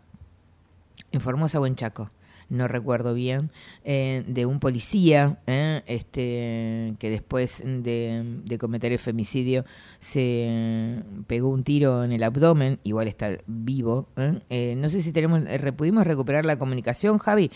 [1.13, 2.09] en Formosa o Chaco,
[2.49, 3.51] no recuerdo bien,
[3.85, 9.65] eh, de un policía eh, este, que después de, cometer el femicidio
[9.99, 14.07] se pegó un tiro en el abdomen, igual está vivo.
[14.49, 14.75] Eh.
[14.77, 15.41] no sé si tenemos,
[15.75, 17.51] pudimos recuperar la comunicación, Javi.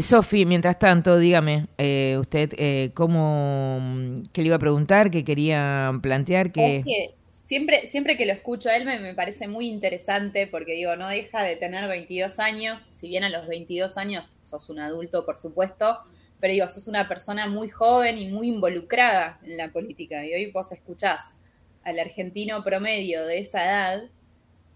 [0.00, 1.66] Sofi, mientras tanto, dígame,
[2.18, 5.10] usted, ¿cómo, ¿qué le iba a preguntar?
[5.10, 6.50] ¿Qué quería plantear?
[6.52, 7.14] que
[7.46, 11.44] Siempre, siempre que lo escucho a él me, parece muy interesante porque digo, no deja
[11.44, 16.00] de tener 22 años, si bien a los 22 años sos un adulto, por supuesto,
[16.40, 20.26] pero digo, sos una persona muy joven y muy involucrada en la política.
[20.26, 21.36] Y hoy vos escuchás
[21.84, 24.10] al argentino promedio de esa edad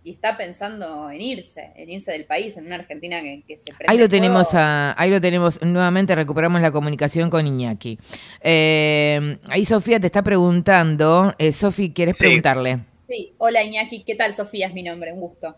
[0.03, 3.99] y está pensando en irse, en irse del país, en una Argentina que, se Ahí
[3.99, 7.99] lo tenemos, ahí lo tenemos, nuevamente recuperamos la comunicación con Iñaki.
[8.41, 12.81] Eh, ahí Sofía te está preguntando, eh, Sofía, ¿quieres preguntarle?
[13.09, 14.69] Sí, hola Iñaki, ¿qué tal Sofía?
[14.69, 15.55] Es mi nombre, un gusto.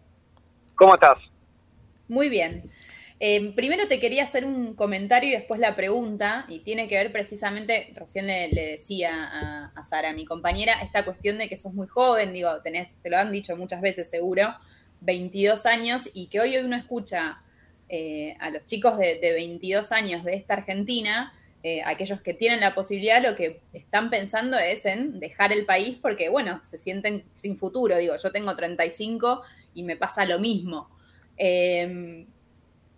[0.75, 1.19] ¿Cómo estás?
[2.09, 2.71] Muy bien.
[3.25, 7.13] Eh, primero te quería hacer un comentario y después la pregunta, y tiene que ver
[7.13, 12.33] precisamente, recién le, decía a, Sara, mi compañera, esta cuestión de que sos muy joven,
[12.33, 14.53] digo, tenés, te lo han dicho muchas veces seguro,
[15.03, 17.41] 22 años, y que hoy uno escucha
[17.89, 22.75] eh, a los chicos de, 22 años de esta Argentina, eh, aquellos que tienen la
[22.75, 27.57] posibilidad, lo que están pensando es en dejar el país porque, bueno, se sienten sin
[27.57, 27.97] futuro.
[27.99, 29.43] Digo, yo tengo 35
[29.75, 30.91] y me pasa lo mismo.
[31.37, 32.27] Eh,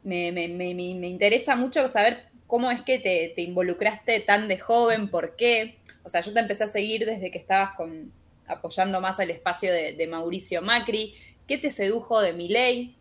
[0.05, 5.09] me, me, me, me interesa mucho saber cómo es que te, involucraste tan de joven,
[5.09, 5.79] por qué.
[6.05, 8.13] O sea, yo te empecé a seguir desde que estabas con,
[8.47, 11.15] apoyando más al espacio de, Mauricio Macri.
[11.49, 12.97] ¿Qué te sedujo de mi ley?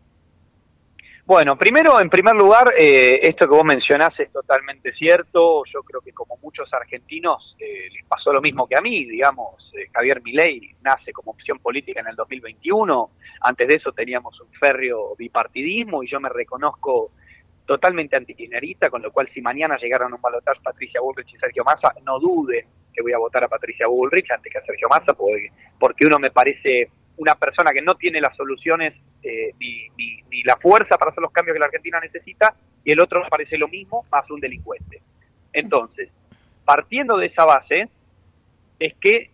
[1.26, 5.64] Bueno, primero, en primer lugar, eh, esto que vos mencionás es totalmente cierto.
[5.72, 9.72] Yo creo que como muchos argentinos eh, les pasó lo mismo que a mí, digamos,
[9.74, 13.10] eh, Javier Milei nace como opción política en el 2021.
[13.40, 17.12] Antes de eso teníamos un férreo bipartidismo y yo me reconozco
[17.64, 21.64] totalmente antikirchnerista, con lo cual si mañana llegaran a un balotaje Patricia Bullrich y Sergio
[21.64, 25.14] Massa, no duden que voy a votar a Patricia Bullrich antes que a Sergio Massa,
[25.14, 25.48] porque,
[25.78, 30.42] porque uno me parece una persona que no tiene las soluciones eh, ni, ni, ni,
[30.42, 32.54] la fuerza para hacer los cambios que la Argentina necesita,
[32.84, 35.00] y el otro parece lo mismo, más un delincuente.
[35.52, 36.10] Entonces,
[36.64, 37.88] partiendo de esa base,
[38.78, 39.30] es que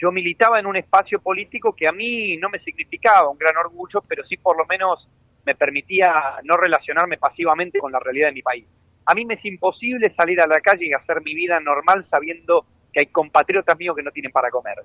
[0.00, 4.02] yo militaba en un espacio político que a mí no me significaba un gran orgullo,
[4.06, 5.08] pero sí por lo menos
[5.44, 8.66] me permitía no relacionarme pasivamente con la realidad de mi país.
[9.06, 12.66] A mí me es imposible salir a la calle y hacer mi vida normal sabiendo
[12.92, 14.78] que hay compatriotas míos que no tienen para comer.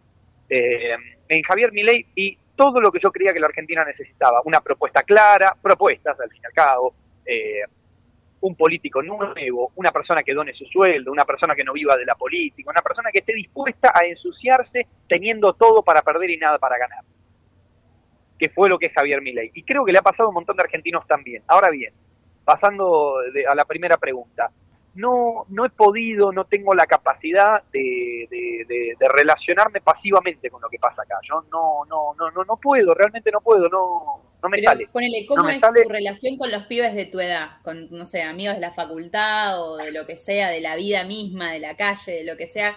[0.53, 0.97] Eh,
[1.29, 5.01] en Javier Milei y todo lo que yo creía que la Argentina necesitaba, una propuesta
[5.03, 6.93] clara, propuestas al fin y al cabo,
[7.25, 7.61] eh,
[8.41, 12.03] un político nuevo, una persona que done su sueldo, una persona que no viva de
[12.03, 16.57] la política, una persona que esté dispuesta a ensuciarse teniendo todo para perder y nada
[16.57, 17.05] para ganar.
[18.37, 19.51] Que fue lo que es Javier Milei.
[19.53, 21.43] Y creo que le ha pasado a un montón de argentinos también.
[21.47, 21.93] Ahora bien,
[22.43, 24.51] pasando a la primera pregunta,
[24.93, 30.79] no, no he podido, no tengo la capacidad de, de, relacionarme pasivamente con lo que
[30.79, 31.15] pasa acá.
[31.27, 34.87] Yo no, no, no, no, no puedo, realmente no puedo, no, no me sale.
[34.91, 37.61] Ponele, ¿cómo es tu relación con los pibes de tu edad?
[37.63, 41.03] Con, no sé, amigos de la facultad o de lo que sea, de la vida
[41.03, 42.75] misma, de la calle, de lo que sea.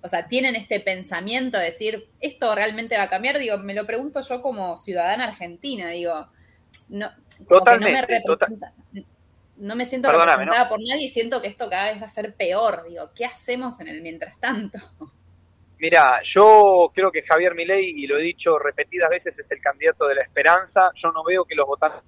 [0.00, 3.38] O sea, tienen este pensamiento de decir, esto realmente va a cambiar.
[3.38, 6.28] Digo, me lo pregunto yo como ciudadana argentina, digo,
[6.88, 7.10] no,
[7.48, 8.72] Totalmente, no me representa
[9.58, 12.34] no me siento representada por nadie y siento que esto cada vez va a ser
[12.34, 12.84] peor.
[12.88, 14.78] Digo, ¿qué hacemos en el mientras tanto?
[15.78, 20.06] Mira, yo creo que Javier Milei, y lo he dicho repetidas veces, es el candidato
[20.06, 20.90] de la esperanza.
[21.02, 22.02] Yo no veo que los votantes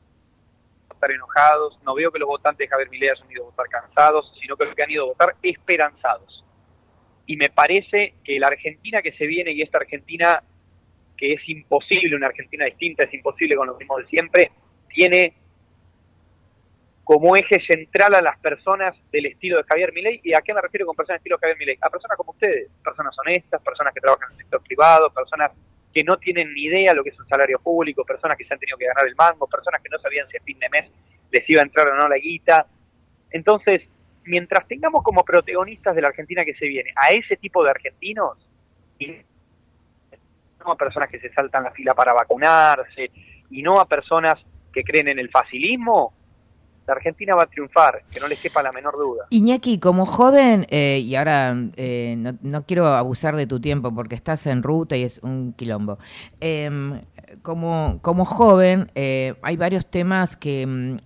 [0.91, 4.33] estar enojados, no veo que los votantes de Javier Milei hayan ido a votar cansados,
[4.41, 6.45] sino que los que han ido a votar esperanzados.
[7.27, 10.43] Y me parece que la Argentina que se viene y esta Argentina
[11.17, 14.51] que es imposible, una Argentina distinta, es imposible con lo mismo de siempre,
[14.89, 15.35] tiene
[17.11, 20.21] como eje central a las personas del estilo de Javier Milei.
[20.23, 21.79] ¿Y a qué me refiero con personas del estilo de Javier Milei?
[21.81, 25.51] A personas como ustedes, personas honestas, personas que trabajan en el sector privado, personas
[25.93, 28.61] que no tienen ni idea lo que es un salario público, personas que se han
[28.61, 30.89] tenido que ganar el mango, personas que no sabían si a fin de mes
[31.33, 32.69] les iba a entrar o no la guita.
[33.33, 33.83] Entonces,
[34.23, 38.39] mientras tengamos como protagonistas de la Argentina que se viene a ese tipo de argentinos,
[39.01, 39.17] y
[40.65, 43.11] no a personas que se saltan la fila para vacunarse,
[43.51, 44.39] y no a personas
[44.73, 46.15] que creen en el facilismo,
[46.87, 49.27] Argentina va a triunfar, que no les quepa la menor duda.
[49.31, 54.47] Iñaki, como joven, eh, y ahora eh, no, quiero abusar de tu tiempo porque estás
[54.47, 55.99] en ruta y es un quilombo.
[56.41, 57.01] Em,
[57.43, 60.97] como, como joven, eh, hay varios temas que mm,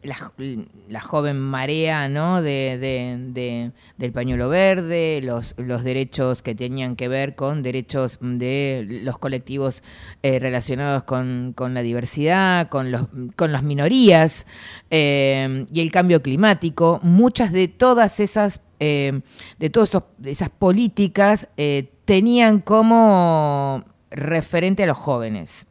[0.88, 2.40] la, joven marea, ¿no?
[2.40, 9.18] De, del pañuelo verde, los, los derechos que tenían que ver con derechos de los
[9.18, 9.82] colectivos
[10.22, 13.06] eh, relacionados con, con, la diversidad, con, los,
[13.36, 14.46] con las minorías
[14.90, 17.00] eh, y el cambio climático.
[17.02, 21.48] Muchas de todas esas, de todas esas políticas
[22.04, 25.66] tenían como referente a los jóvenes.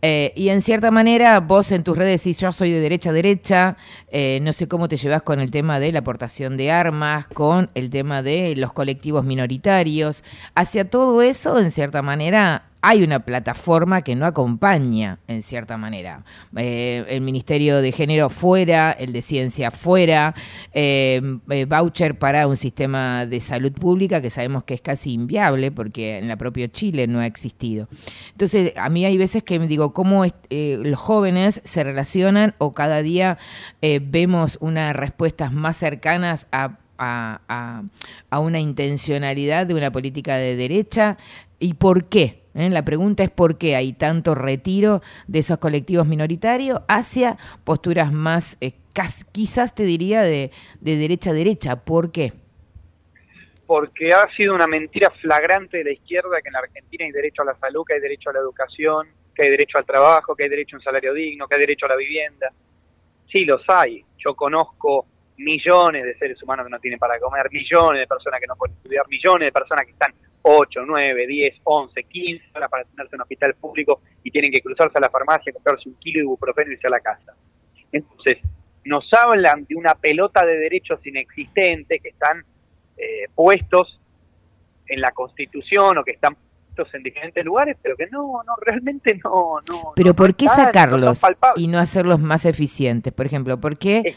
[0.00, 3.12] Eh, y en cierta manera, vos en tus redes decís, yo soy de derecha a
[3.12, 3.76] derecha,
[4.12, 7.70] eh, no sé cómo te llevas con el tema de la aportación de armas, con
[7.74, 10.22] el tema de los colectivos minoritarios.
[10.54, 16.24] Hacia todo eso, en cierta manera, hay una plataforma que no acompaña, en cierta manera.
[16.56, 20.34] Eh, el Ministerio de Género fuera, el de Ciencia fuera,
[20.72, 21.20] eh,
[21.50, 26.18] eh, voucher para un sistema de salud pública que sabemos que es casi inviable porque
[26.18, 27.88] en la propia Chile no ha existido.
[28.30, 33.02] Entonces, a mí hay veces que me digo, ¿cómo los jóvenes se relacionan o cada
[33.02, 33.38] día
[33.80, 36.78] vemos unas respuestas más cercanas a
[38.40, 41.18] una intencionalidad de una política de derecha
[41.58, 42.37] y por qué.
[42.58, 42.68] ¿Eh?
[42.70, 48.58] La pregunta es por qué hay tanto retiro de esos colectivos minoritarios hacia posturas más,
[48.60, 48.72] eh,
[49.32, 50.50] quizás te diría, de,
[50.80, 51.76] de derecha a derecha.
[51.84, 52.32] ¿Por qué?
[53.66, 57.42] Porque ha sido una mentira flagrante de la izquierda que en la Argentina hay derecho
[57.42, 60.44] a la salud, que hay derecho a la educación, que hay derecho al trabajo, que
[60.44, 62.50] hay derecho a un salario digno, que hay derecho a la vivienda.
[63.30, 64.04] Sí, los hay.
[64.16, 65.06] Yo conozco
[65.36, 68.76] millones de seres humanos que no tienen para comer, millones de personas que no pueden
[68.76, 70.12] estudiar, millones de personas que están
[70.50, 74.62] 8, 9, 10, 11, 15 horas para tenerse en un hospital público y tienen que
[74.62, 77.34] cruzarse a la farmacia, comprarse un kilo de ibuprofeno y irse a la casa.
[77.92, 78.38] Entonces,
[78.84, 82.42] nos hablan de una pelota de derechos inexistentes que están
[82.96, 84.00] eh, puestos
[84.86, 86.34] en la Constitución o que están
[86.92, 89.92] en diferentes lugares, pero que no, no, realmente no, no.
[89.96, 91.20] Pero ¿por qué sacarlos
[91.56, 93.12] y no hacerlos más eficientes?
[93.12, 94.14] Por ejemplo, ¿por qué,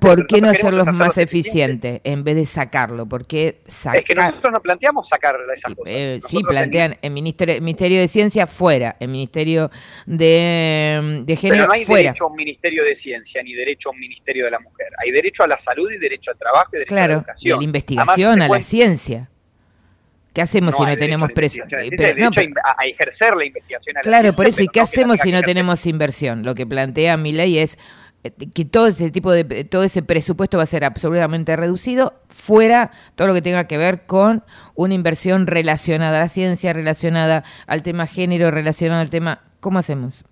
[0.00, 3.06] ¿por qué no hacerlos más eficientes en vez de sacarlo?
[3.06, 4.00] ¿Por qué sacar?
[4.00, 5.92] Es que nosotros no planteamos sacar esas cosas.
[5.92, 9.70] Eh, sí, plantean el ministerio, ministerio de Ciencia fuera, el Ministerio
[10.06, 12.10] de, de Género pero no hay fuera.
[12.10, 14.88] derecho a un Ministerio de Ciencia ni derecho a un Ministerio de la Mujer.
[14.98, 17.48] Hay derecho a la salud y derecho al trabajo y derecho a la educación.
[17.48, 19.30] y a la investigación, a la ciencia
[20.32, 23.96] ¿Qué hacemos si no tenemos investigación, eh, no, a, a ejercer la investigación.
[23.96, 26.44] a la Claro, por eso, ¿y qué no hacemos si no tenemos inversión?
[26.44, 27.78] Lo que plantea mi ley es
[28.22, 32.90] eh, que todo ese tipo de todo ese presupuesto va a ser absolutamente reducido fuera
[33.14, 37.82] todo lo que tenga que ver con una inversión relacionada a la ciencia, relacionada al
[37.82, 40.24] tema género, relacionada al tema ¿cómo hacemos?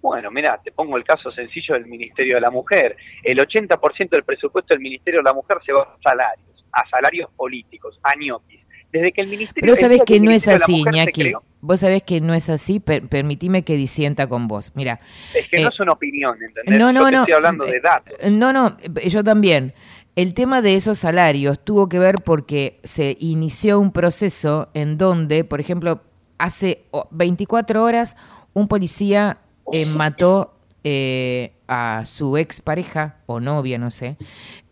[0.00, 2.96] Bueno, mira, te pongo el caso sencillo del Ministerio de la Mujer.
[3.22, 7.30] El 80% del presupuesto del Ministerio de la Mujer se va a salarios, a salarios
[7.36, 8.60] políticos, a ñoquis.
[8.92, 11.32] Desde que el Ministerio Pero día que no es así, Iñaki.
[11.60, 14.72] Vos sabés que no es así, per- permitime que disienta con vos.
[14.74, 14.98] Mira,
[15.34, 16.78] es que eh, no es una opinión, ¿entendés?
[16.78, 17.18] No, no, Yo te no.
[17.20, 18.14] estoy hablando de Eh, datos.
[18.30, 19.74] No, no, eh, yo también.
[20.16, 25.44] El tema de esos salarios tuvo que ver porque se inició un proceso en donde,
[25.44, 26.02] por ejemplo,
[26.38, 28.16] hace oh, 24 horas
[28.54, 29.38] un policía
[29.72, 34.16] eh, mató eh, a su expareja o novia, no sé.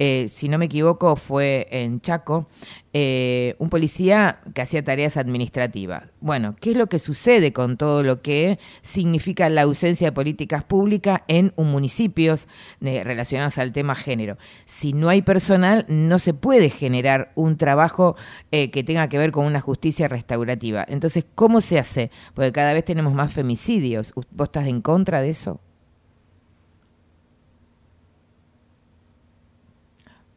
[0.01, 2.49] Eh, si no me equivoco, fue en Chaco.
[2.95, 6.05] eh, un policía que hacía tareas administrativas.
[6.21, 10.65] Bueno, ¿qué es lo que sucede con todo lo que significa la ausencia de políticas
[10.65, 12.49] públicas en un municipios
[12.81, 14.39] eh, relacionados al tema género?
[14.65, 18.17] Si no hay personal, no se puede generar un trabajo
[18.51, 20.85] que tenga que ver con una justicia restaurativa.
[20.89, 22.11] Entonces, ¿cómo se hace?
[22.35, 24.13] Porque cada vez tenemos más femicidios.
[24.15, 25.61] ¿Vos estás en contra de eso?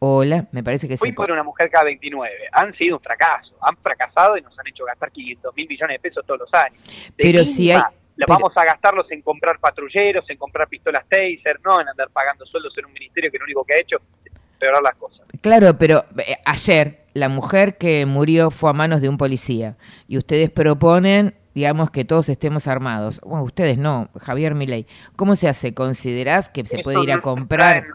[0.04, 1.14] Hola, me parece que Fui se...
[1.16, 2.32] por una mujer cada 29.
[2.54, 3.54] Han sido un fracaso.
[3.62, 6.82] Han fracasado y nos han hecho gastar 500 mil millones de pesos todos los años.
[7.10, 7.82] De Pero si hay-
[8.16, 12.46] pero- vamos a gastarlos en comprar patrulleros, en comprar pistolas taser, no en andar pagando
[12.48, 15.22] sueldos en un ministerio que lo único que ha hecho es empeorar las cosas.
[15.40, 19.78] Claro, pero eh, ayer la mujer que murió fue a manos de un policía
[20.08, 23.22] y ustedes proponen, digamos, que todos estemos armados.
[23.24, 24.88] Bueno, ustedes no, Javier Milei.
[25.16, 25.76] ¿Cómo se hace?
[25.76, 27.86] ¿Considerás que se Eso puede ir a comprar?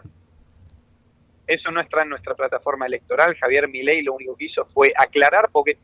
[1.47, 3.35] Eso no está en nuestra plataforma electoral.
[3.35, 5.77] Javier Milei lo único que hizo fue aclarar, porque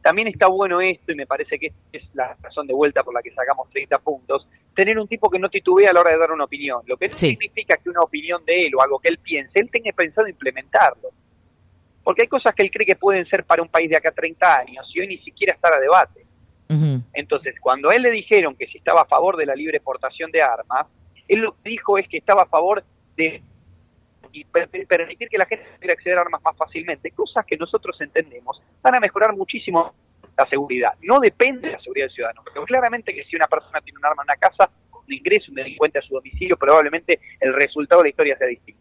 [0.00, 3.20] también está bueno esto, y me parece que es la razón de vuelta por la
[3.20, 6.30] que sacamos 30 puntos, tener un tipo que no titubea a la hora de dar
[6.30, 6.82] una opinión.
[6.86, 7.30] Lo que no Sí.
[7.30, 11.08] significa que una opinión de él o algo que él piense, él tenga pensado implementarlo.
[12.04, 14.12] Porque hay cosas que él cree que pueden ser para un país de acá a
[14.12, 16.24] 30 años y hoy ni siquiera está a debate.
[17.14, 20.30] Entonces, cuando a él le dijeron que si estaba a favor de la libre portación
[20.30, 20.86] de armas,
[21.26, 22.84] él lo que dijo es que estaba a favor
[23.16, 23.42] de
[24.40, 28.00] y per- permitir que la gente pudiera acceder a armas más fácilmente, cosas que nosotros
[28.00, 29.92] entendemos van a mejorar muchísimo
[30.36, 30.92] la seguridad.
[31.02, 34.06] No depende de la seguridad del ciudadano, pero claramente que si una persona tiene un
[34.06, 38.06] arma en una casa, cuando ingrese un delincuente a su domicilio, probablemente el resultado de
[38.06, 38.80] la historia sea distinto.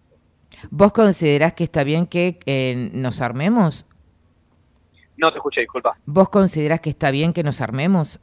[0.70, 3.86] ¿Vos considerás que está bien que eh, nos armemos?
[5.18, 5.98] No te escuché, disculpa.
[6.06, 8.20] ¿Vos considerás que está bien que nos armemos?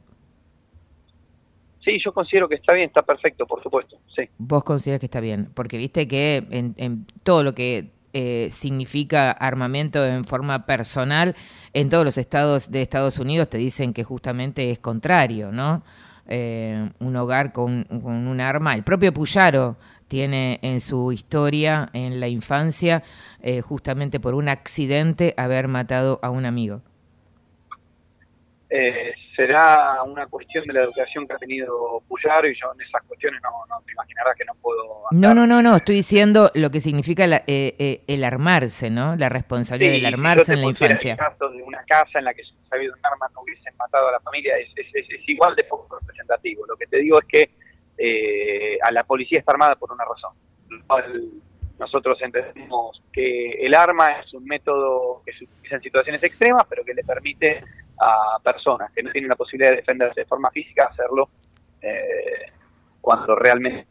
[1.85, 3.97] Sí, yo considero que está bien, está perfecto, por supuesto.
[4.15, 4.23] Sí.
[4.39, 9.31] Vos considerás que está bien, porque viste que en, en todo lo que eh, significa
[9.31, 11.35] armamento en forma personal,
[11.73, 15.83] en todos los estados de Estados Unidos te dicen que justamente es contrario, ¿no?
[16.27, 18.73] Eh, un hogar con, con un arma.
[18.73, 19.75] El propio Puyaro
[20.07, 23.03] tiene en su historia, en la infancia,
[23.41, 26.81] eh, justamente por un accidente, haber matado a un amigo.
[29.35, 33.41] Será una cuestión de la educación que ha tenido Puyaro y yo en esas cuestiones
[33.43, 36.79] no, no te imaginarás que no puedo No, no, no, no, estoy diciendo lo que
[36.79, 39.15] significa la- eh, eh, el armarse, ¿no?
[39.17, 41.11] La responsabilidad Sí, del armarse en la infancia.
[41.13, 43.75] El caso de una casa en la que si hubiese habido un arma no hubiesen
[43.77, 46.65] matado a la familia es, es- es- es igual de poco representativo.
[46.65, 47.49] Lo que te digo es que
[47.97, 50.33] eh, a la policía está armada por una razón.
[51.77, 56.85] Nosotros entendemos que el arma es un método que se utiliza en situaciones extremas, pero
[56.85, 57.61] que le permite
[57.99, 61.29] a personas que no tienen la posibilidad de defenderse de forma física hacerlo
[61.81, 62.51] eh,
[63.01, 63.87] cuando realmente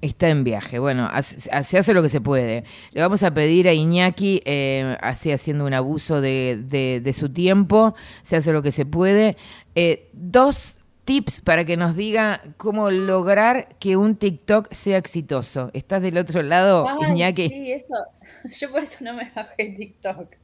[0.00, 0.80] Está en viaje.
[0.80, 2.64] Bueno, hace- se hace lo que se puede.
[2.90, 7.32] Le vamos a pedir a Iñaki, eh, así haciendo un abuso de, de- de su
[7.32, 9.36] tiempo, se hace lo que se puede.
[9.76, 15.70] Eh, dos tips para que nos diga cómo lograr que un TikTok sea exitoso.
[15.72, 17.48] ¿Estás del otro lado, Ay, Iñaki?
[17.48, 17.94] Sí, eso.
[18.60, 20.34] Yo por eso no me bajé TikTok.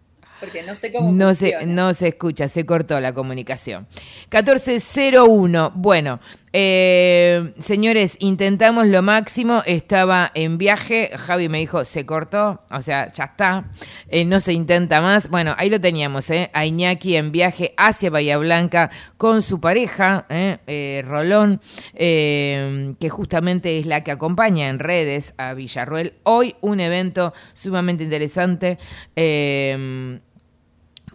[0.40, 3.86] Porque no sé cómo No se, no se escucha, se cortó la comunicación.
[4.30, 5.72] 1401.
[5.74, 6.20] Bueno,
[6.52, 9.62] eh, señores, intentamos lo máximo.
[9.66, 11.10] Estaba en viaje.
[11.16, 12.62] Javi me dijo, se cortó.
[12.70, 13.70] O sea, ya está.
[14.08, 15.28] Eh, no se intenta más.
[15.28, 16.50] Bueno, ahí lo teníamos, ¿eh?
[16.52, 20.58] A Iñaki en viaje hacia Bahía Blanca con su pareja, ¿eh?
[20.66, 21.60] Eh, Rolón,
[21.94, 26.14] eh, que justamente es la que acompaña en redes a Villarruel.
[26.22, 28.78] Hoy un evento sumamente interesante.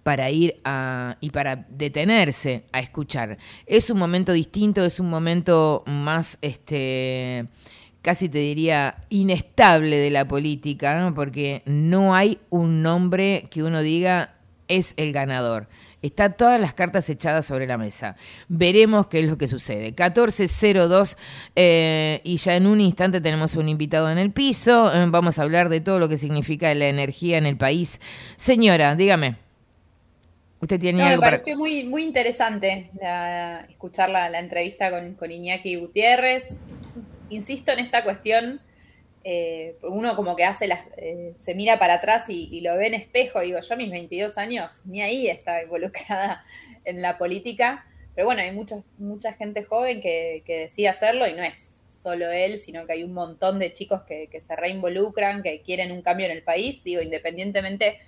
[0.04, 3.38] Para ir a, y para detenerse a escuchar.
[3.66, 7.48] Es un momento distinto, es un momento más este
[8.04, 14.36] casi te diría, inestable de la política, porque no hay un nombre que uno diga
[14.68, 15.68] es el ganador.
[16.02, 18.18] Está todas las cartas echadas sobre la mesa.
[18.50, 19.86] Veremos qué es lo que sucede.
[19.86, 21.18] 1402
[21.56, 24.94] eh, y ya en un instante tenemos un invitado en el piso.
[24.94, 28.02] Eh, vamos a hablar de todo lo que significa la energía en el país.
[28.36, 29.38] Señora, dígame.
[30.64, 31.32] Usted tiene No, me algo para...
[31.32, 36.50] pareció muy, muy interesante la- escuchar la, la entrevista con, con Iñaki Gutiérrez.
[37.30, 38.62] Insisto en esta cuestión,
[39.26, 42.88] eh, uno como que hace las, eh, se mira para atrás y, y lo ve
[42.88, 46.46] en espejo, digo, yo a mis 22 años ni ahí estaba involucrada
[46.86, 47.86] en la política,
[48.16, 52.32] pero bueno, hay mucha, mucha gente joven que, que decide hacerlo y no es solo
[52.32, 56.02] él, sino que hay un montón de chicos que, que se reinvolucran, que quieren un
[56.02, 58.00] cambio en el país, digo, independientemente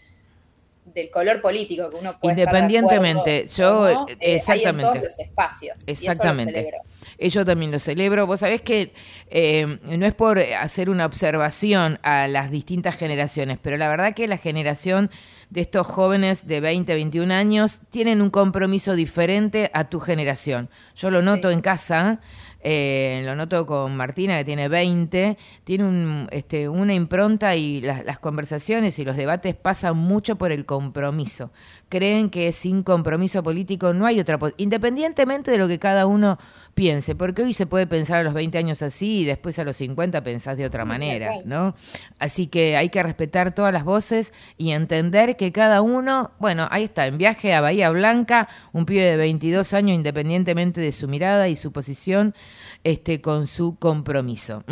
[0.86, 4.30] del color político que uno puede estar de Independientemente, acuerdo yo, no, eh, eh, hay
[4.30, 4.84] en exactamente.
[4.84, 5.78] todos los espacios.
[5.88, 6.70] y eso lo Exactamente.
[7.18, 8.28] Eh, Yo también lo celebro.
[8.28, 8.94] Vos sabés que
[9.30, 14.28] eh, no es por hacer una observación a las distintas generaciones, pero la verdad que
[14.28, 15.10] la generación
[15.50, 20.70] de estos jóvenes de 20, 21 años tienen un compromiso diferente a tu generación.
[20.96, 22.20] Yo lo noto en casa.
[22.68, 28.18] Eh, lo noto con Martina, que tiene 20, tiene un, este, una impronta y las-
[28.20, 31.52] conversaciones y los debates pasan mucho por el compromiso.
[31.90, 36.40] Creen que sin compromiso político no hay otra, independientemente de lo que cada uno
[36.76, 39.78] piense, porque hoy se puede pensar a los 20 años así y después a los
[39.78, 41.36] 50 pensás de otra manera.
[41.46, 41.74] ¿no?
[42.20, 46.84] Así que hay que respetar todas las voces y entender que cada uno, bueno, ahí
[46.84, 51.48] está, en viaje a Bahía Blanca, un pibe de 22 años, independientemente de su mirada
[51.48, 52.36] y su posición,
[52.84, 54.64] este, con su compromiso.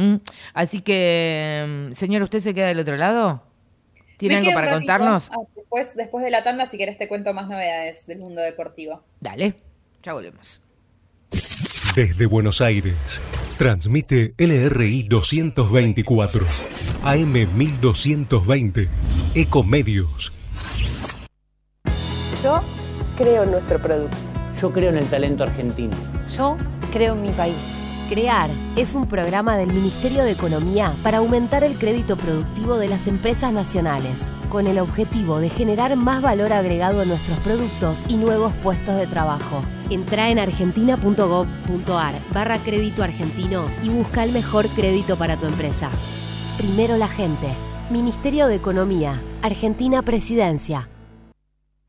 [0.53, 3.43] Así que, mm, señor, ¿usted se queda del otro lado?
[4.17, 5.31] ¿Tiene algo para contarnos?
[5.31, 9.01] ah, después, después de la tanda, si querés te cuento más novedades del mundo deportivo.
[9.21, 9.55] Dale,
[10.03, 10.62] ya volvemos.
[11.95, 13.21] Desde Buenos Aires,
[13.59, 16.43] transmite LRI 224,
[17.03, 18.89] AM 1220,
[19.35, 20.33] Ecomedios.
[22.43, 22.61] Yo
[23.15, 24.17] creo en nuestro producto.
[24.59, 25.95] Yo creo en el talento argentino.
[26.35, 26.57] Yo
[26.91, 27.82] creo en mi país.
[28.13, 33.07] CREAR es un programa del Ministerio de Economía para aumentar el crédito productivo de las
[33.07, 38.53] empresas nacionales, con el objetivo de generar más valor agregado a nuestros productos y nuevos
[38.61, 39.63] puestos de trabajo.
[39.89, 45.89] Entra en argentina.gov.ar barra crédito argentino y busca el mejor crédito para tu empresa.
[46.59, 47.47] Primero la gente.
[47.89, 49.23] Ministerio de Economía.
[49.41, 50.87] Argentina Presidencia.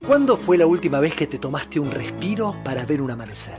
[0.07, 3.59] ¿Cuándo fue la última vez que te tomaste un respiro para ver un amanecer?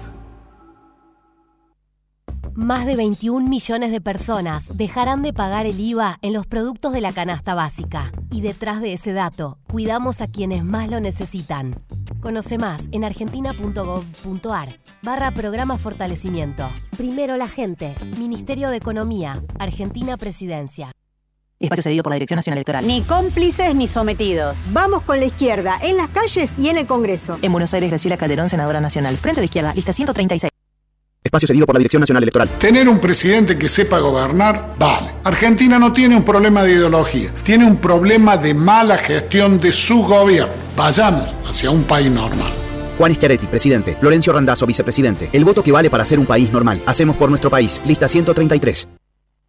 [2.55, 6.99] Más de 21 millones de personas dejarán de pagar el IVA en los productos de
[6.99, 8.11] la canasta básica.
[8.29, 11.81] Y detrás de ese dato, cuidamos a quienes más lo necesitan.
[12.19, 16.69] Conoce más en argentina.gov.ar barra programa fortalecimiento.
[16.97, 17.95] Primero la gente.
[18.17, 19.41] Ministerio de Economía.
[19.57, 20.91] Argentina Presidencia.
[21.57, 22.85] Espacio cedido por la Dirección Nacional Electoral.
[22.85, 24.59] Ni cómplices ni sometidos.
[24.71, 27.37] Vamos con la izquierda, en las calles y en el Congreso.
[27.41, 29.15] En Buenos Aires, Graciela Calderón, senadora nacional.
[29.17, 30.50] Frente de izquierda, lista 136.
[31.31, 32.49] Espacio cedido por la Dirección Nacional Electoral.
[32.59, 35.11] Tener un presidente que sepa gobernar, vale.
[35.23, 40.03] Argentina no tiene un problema de ideología, tiene un problema de mala gestión de su
[40.03, 40.51] gobierno.
[40.75, 42.51] Vayamos hacia un país normal.
[42.97, 43.95] Juan Schiaretti, presidente.
[43.97, 45.29] Florencio Randazzo, vicepresidente.
[45.31, 46.81] El voto que vale para ser un país normal.
[46.85, 47.79] Hacemos por nuestro país.
[47.85, 48.89] Lista 133.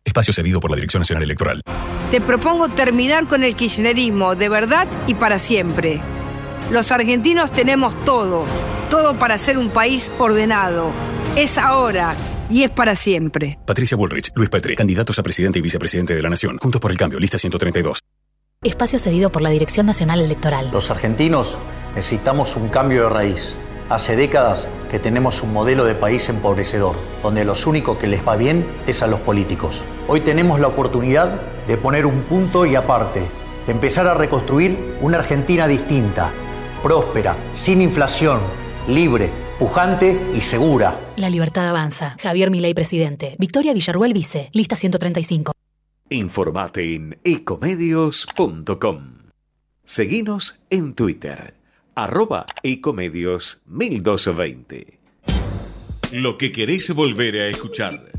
[0.05, 1.63] Espacio cedido por la Dirección Nacional Electoral.
[2.13, 6.01] Te propongo terminar con el kirchnerismo de verdad y para siempre.
[6.71, 8.45] Los argentinos tenemos todo,
[8.89, 10.93] todo para ser un país ordenado.
[11.35, 12.15] Es ahora
[12.51, 13.59] y es para siempre.
[13.67, 16.59] Patricia Bullrich, Luis Petri, candidatos a presidente y vicepresidente de la Nación.
[16.59, 18.01] Juntos por el cambio, lista 132.
[18.63, 20.71] Espacio cedido por la Dirección Nacional Electoral.
[20.71, 21.57] Los argentinos
[21.95, 23.57] necesitamos un cambio de raíz.
[23.89, 28.37] Hace décadas que tenemos un modelo de país empobrecedor, donde los únicos que les va
[28.37, 29.87] bien es a los políticos.
[30.09, 33.23] Hoy Hoy tenemos la oportunidad de poner un punto y aparte,
[33.67, 36.31] de empezar a reconstruir una Argentina distinta,
[36.83, 38.39] próspera, sin inflación,
[38.87, 40.99] libre, pujante y segura.
[41.23, 42.17] La libertad avanza.
[42.21, 43.37] Javier Milei, presidente.
[43.39, 44.51] Victoria Villarruel, vice.
[44.53, 45.53] Lista 135.
[46.11, 49.19] Informate en ecomedios.com.
[49.85, 51.55] Seguinos en Twitter,
[51.95, 54.99] arroba ecomedios 1220.
[56.11, 58.11] Lo que querés volver a escuchar,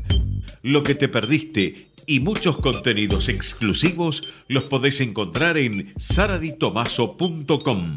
[0.62, 7.96] lo que te perdiste y muchos contenidos exclusivos los podés encontrar en saraditomaso.com.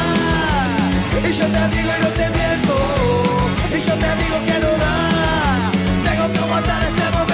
[1.23, 2.75] Y yo te digo y no te miento,
[3.69, 5.71] y yo te digo que no da,
[6.03, 7.30] tengo que aguantar este momento.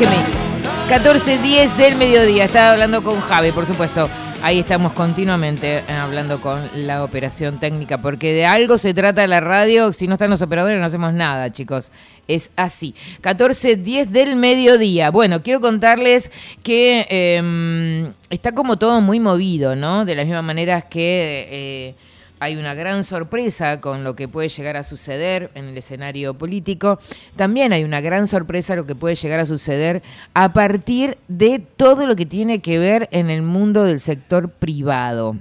[0.00, 2.46] 14.10 del mediodía.
[2.46, 4.08] Estaba hablando con Javi, por supuesto.
[4.42, 9.40] Ahí estamos continuamente eh, hablando con la operación técnica, porque de algo se trata la
[9.40, 9.92] radio.
[9.92, 11.92] Si no están los operadores, no hacemos nada, chicos.
[12.26, 12.94] Es así.
[13.20, 15.10] 14.10 del mediodía.
[15.10, 16.30] Bueno, quiero contarles
[16.62, 20.06] que em, está como todo muy movido, ¿no?
[20.06, 21.46] De las mismas maneras que.
[21.50, 22.09] Eh,
[22.40, 26.98] hay una gran sorpresa con lo que puede llegar a suceder en el escenario político.
[27.36, 32.06] También hay una gran sorpresa lo que puede llegar a suceder a partir de todo
[32.06, 35.36] lo que tiene que ver en el mundo del sector privado.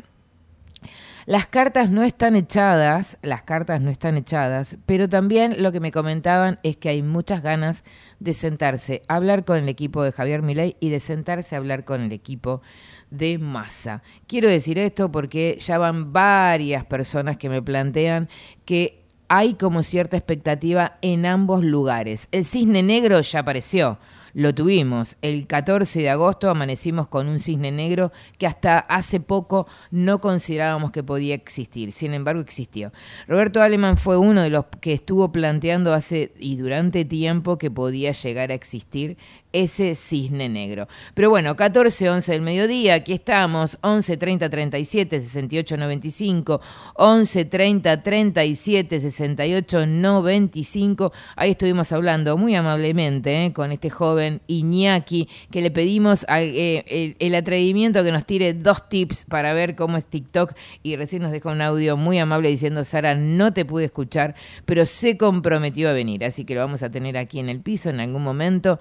[1.25, 5.91] Las cartas no están echadas, las cartas no están echadas, pero también lo que me
[5.91, 7.83] comentaban es que hay muchas ganas
[8.19, 11.85] de sentarse a hablar con el equipo de Javier Milei y de sentarse a hablar
[11.85, 12.63] con el equipo
[13.09, 14.01] de masa.
[14.27, 18.29] Quiero decir esto porque ya van varias personas que me plantean
[18.65, 22.27] que hay como cierta expectativa en ambos lugares.
[22.31, 23.99] El cisne negro ya apareció
[24.33, 25.17] lo tuvimos.
[25.21, 30.91] El 14 de agosto amanecimos con un cisne negro que hasta hace poco no considerábamos
[30.91, 31.91] que podía existir.
[31.91, 32.91] Sin embargo, existió.
[33.27, 38.11] Roberto Aleman fue uno de los que estuvo planteando hace y durante tiempo que podía
[38.11, 39.17] llegar a existir
[39.51, 40.87] ese cisne negro.
[41.13, 46.61] Pero bueno, 14, 11 del mediodía, aquí estamos, 11, 30, 37, 68, 95,
[46.95, 51.11] 11, 30, 37, 68, 95.
[51.35, 57.15] Ahí estuvimos hablando muy amablemente eh, con este joven Iñaki, que le pedimos eh, el,
[57.19, 61.31] el, atrevimiento que nos tire dos tips para ver cómo es TikTok y recién nos
[61.31, 64.35] dejó un audio muy amable diciendo, Sara, no te pude escuchar,
[64.65, 67.89] pero se comprometió a venir, así que lo vamos a tener aquí en el piso
[67.89, 68.79] en algún momento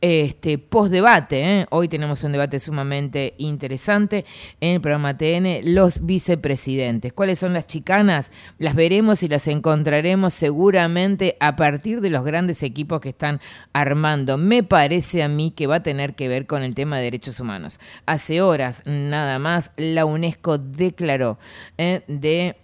[0.00, 1.60] este post debate.
[1.60, 1.66] ¿eh?
[1.70, 4.24] Hoy tenemos un debate sumamente interesante
[4.60, 7.12] en el programa TN, los vicepresidentes.
[7.12, 8.30] ¿Cuáles son las chicanas?
[8.58, 13.40] Las veremos y las encontraremos seguramente a partir de los grandes equipos que están
[13.72, 14.38] armando.
[14.38, 17.40] Me parece a mí que va a tener que ver con el tema de derechos
[17.40, 17.80] humanos.
[18.06, 21.38] Hace horas nada más la UNESCO declaró
[21.76, 22.02] ¿eh?
[22.06, 22.56] de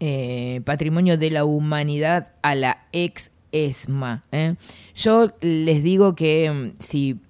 [0.00, 4.24] eh, patrimonio de la humanidad a la ex ESMA.
[4.32, 4.56] ¿eh?
[4.94, 7.20] Yo les digo que mm, si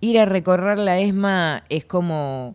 [0.00, 2.54] ir a recorrer la ESMA es como...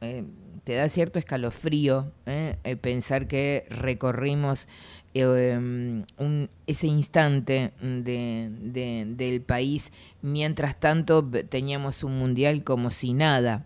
[0.00, 0.24] Eh,
[0.64, 2.56] te da cierto escalofrío ¿eh?
[2.80, 4.66] pensar que recorrimos
[5.14, 6.04] em,
[6.66, 13.64] ese instante del país, mientras tanto teníamos un mundial como si nada.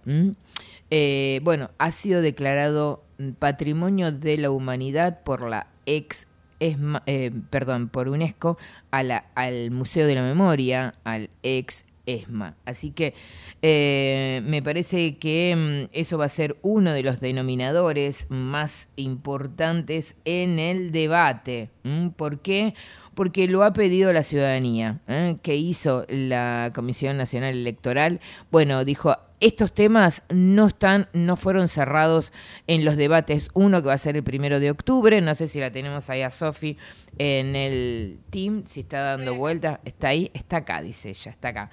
[1.42, 3.02] bueno, ha sido declarado
[3.38, 6.26] Patrimonio de la Humanidad por la ex
[6.60, 8.58] eh, perdón, por UNESCO
[8.90, 12.56] al Museo de la Memoria, al ex ESMA.
[12.64, 13.14] Así que
[13.62, 20.16] eh, me parece que mm, eso va a ser uno de los denominadores más importantes
[20.24, 21.70] en el debate.
[22.16, 22.74] ¿Por qué?
[23.14, 25.00] Porque lo ha pedido la ciudadanía.
[25.08, 25.36] ¿eh?
[25.42, 28.20] ¿Qué hizo la Comisión Nacional Electoral?
[28.50, 32.32] Bueno, dijo, estos temas no están, no fueron cerrados
[32.66, 33.50] en los debates.
[33.54, 36.22] Uno que va a ser el primero de octubre, no sé si la tenemos ahí
[36.22, 36.76] a Sofi
[37.18, 41.70] en el team, si está dando vuelta, está ahí, está acá, dice ella, está acá.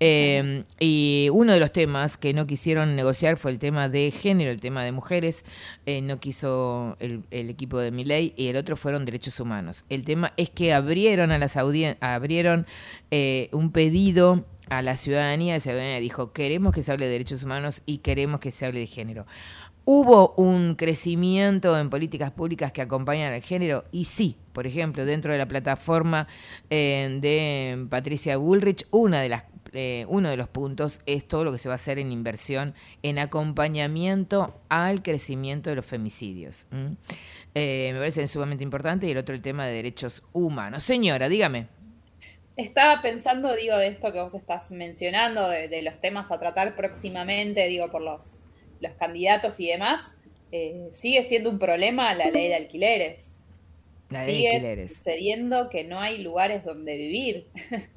[0.00, 4.50] Eh, y uno de los temas que no quisieron negociar fue el tema de género,
[4.50, 5.44] el tema de mujeres,
[5.86, 9.84] eh, no quiso el, equipo de Miley y el otro fueron derechos humanos.
[9.88, 12.66] El tema es que abrieron a las abrieron
[13.10, 17.42] eh, un pedido a la ciudadanía, la ciudadanía dijo, queremos que se hable de derechos
[17.42, 19.26] humanos y queremos que se hable de género.
[19.84, 23.84] ¿Hubo un crecimiento en políticas públicas que acompañan al género?
[23.90, 26.28] Y sí, por ejemplo, dentro de la plataforma
[26.68, 31.50] eh, de Patricia Bullrich, una de las, eh, uno de los puntos es todo lo
[31.50, 36.68] que se va a hacer en inversión, en acompañamiento al crecimiento de los femicidios.
[37.54, 39.08] Eh, me parece sumamente importante.
[39.08, 40.84] Y el otro, el tema de derechos humanos.
[40.84, 41.79] Señora, dígame.
[42.60, 47.66] Estaba pensando, digo, de esto que vos estás mencionando, de, los temas a tratar próximamente,
[47.66, 48.36] digo, por los,
[48.80, 50.12] los candidatos y demás.
[50.52, 53.36] Eh, sigue siendo un problema la ley de alquileres.
[54.10, 54.94] La ley de alquileres.
[54.94, 57.46] sucediendo que no hay lugares donde vivir.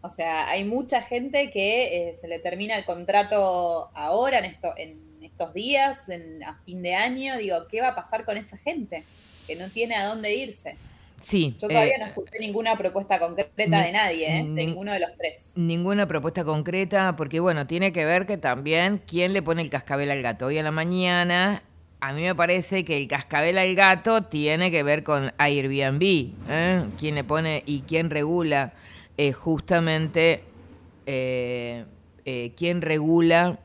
[0.00, 4.72] o sea, hay mucha gente que eh, se le termina el contrato ahora, en, esto,
[4.78, 7.36] en estos días, en, a fin de año.
[7.36, 9.04] Digo, ¿qué va a pasar con esa gente
[9.46, 10.74] que no tiene a dónde irse?
[11.20, 11.56] Sí.
[11.60, 14.44] Yo todavía eh, no escuché ninguna propuesta concreta de nadie, ¿eh?
[14.44, 15.52] de ninguno de los tres.
[15.56, 20.10] Ninguna propuesta concreta, porque bueno, tiene que ver que también quién le pone el cascabel
[20.10, 20.46] al gato.
[20.46, 21.62] Hoy a la mañana,
[22.00, 26.02] a mí me parece que el cascabel al gato tiene que ver con Airbnb.
[26.50, 26.84] ¿eh?
[26.98, 28.74] ¿Quién le pone y quién regula
[29.16, 30.42] eh, justamente,
[31.06, 33.58] quién regula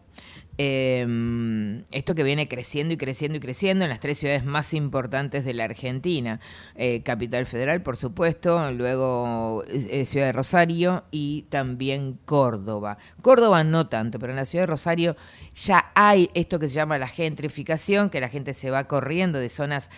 [0.61, 5.45] eh, esto que viene creciendo y creciendo y creciendo en las tres ciudades más importantes
[5.45, 6.41] de la Argentina.
[6.75, 12.97] Eh, Capital Federal, por supuesto, luego eh, Ciudad de Rosario y también Córdoba.
[13.21, 15.15] Córdoba no tanto, pero en la Ciudad de Rosario
[15.55, 19.47] ya hay esto que se llama la gentrificación, que la gente se va corriendo de
[19.47, 19.89] zonas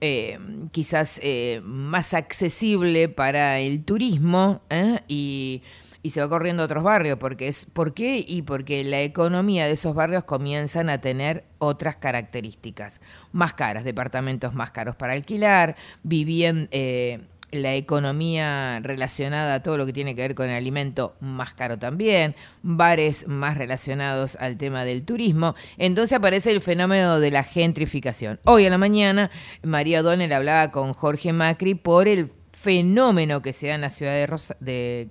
[0.00, 0.38] eh,
[0.70, 1.20] quizás
[1.64, 4.60] más accesible para el turismo
[5.08, 5.62] y
[6.06, 7.18] y se va corriendo a otros barrios.
[7.18, 8.24] Porque es, ¿Por qué?
[8.26, 13.00] Y porque la economía de esos barrios comienzan a tener otras características.
[13.32, 16.68] Más caras, departamentos más caros para alquilar, viviendo...
[16.70, 17.20] Eh,
[17.52, 21.78] la economía relacionada a todo lo que tiene que ver con el alimento más caro
[21.78, 25.54] también, bares más relacionados al tema del turismo.
[25.78, 28.40] Entonces aparece el fenómeno de la gentrificación.
[28.44, 29.30] Hoy a la mañana
[29.62, 34.12] María O'Donnell hablaba con Jorge Macri por el fenómeno que se da en la ciudad
[34.12, 35.08] de, de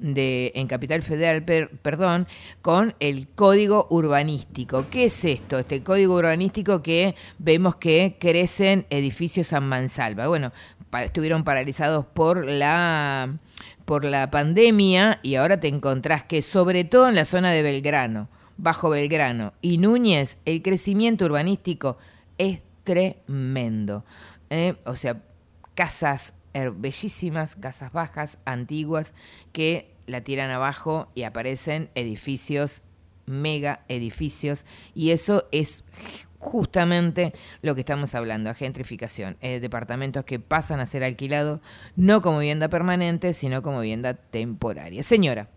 [0.00, 2.26] en Capital Federal, perdón,
[2.62, 4.86] con el código urbanístico.
[4.90, 5.58] ¿Qué es esto?
[5.58, 10.28] Este código urbanístico que vemos que crecen edificios a mansalva.
[10.28, 10.52] Bueno,
[11.02, 13.38] estuvieron paralizados por la
[13.84, 18.28] por la pandemia y ahora te encontrás que sobre todo en la zona de Belgrano,
[18.58, 21.96] Bajo Belgrano y Núñez, el crecimiento urbanístico
[22.36, 24.04] es tremendo.
[24.50, 24.74] ¿eh?
[24.84, 25.22] O sea,
[25.74, 26.34] casas
[26.74, 29.14] bellísimas, casas bajas, antiguas,
[29.52, 32.82] que la tiran abajo y aparecen edificios,
[33.26, 34.64] mega edificios,
[34.94, 35.84] y eso es
[36.38, 37.32] justamente
[37.62, 41.60] lo que estamos hablando, gentrificación, eh, departamentos que pasan a ser alquilados
[41.96, 45.02] no como vivienda permanente, sino como vivienda temporaria.
[45.02, 45.48] Señora.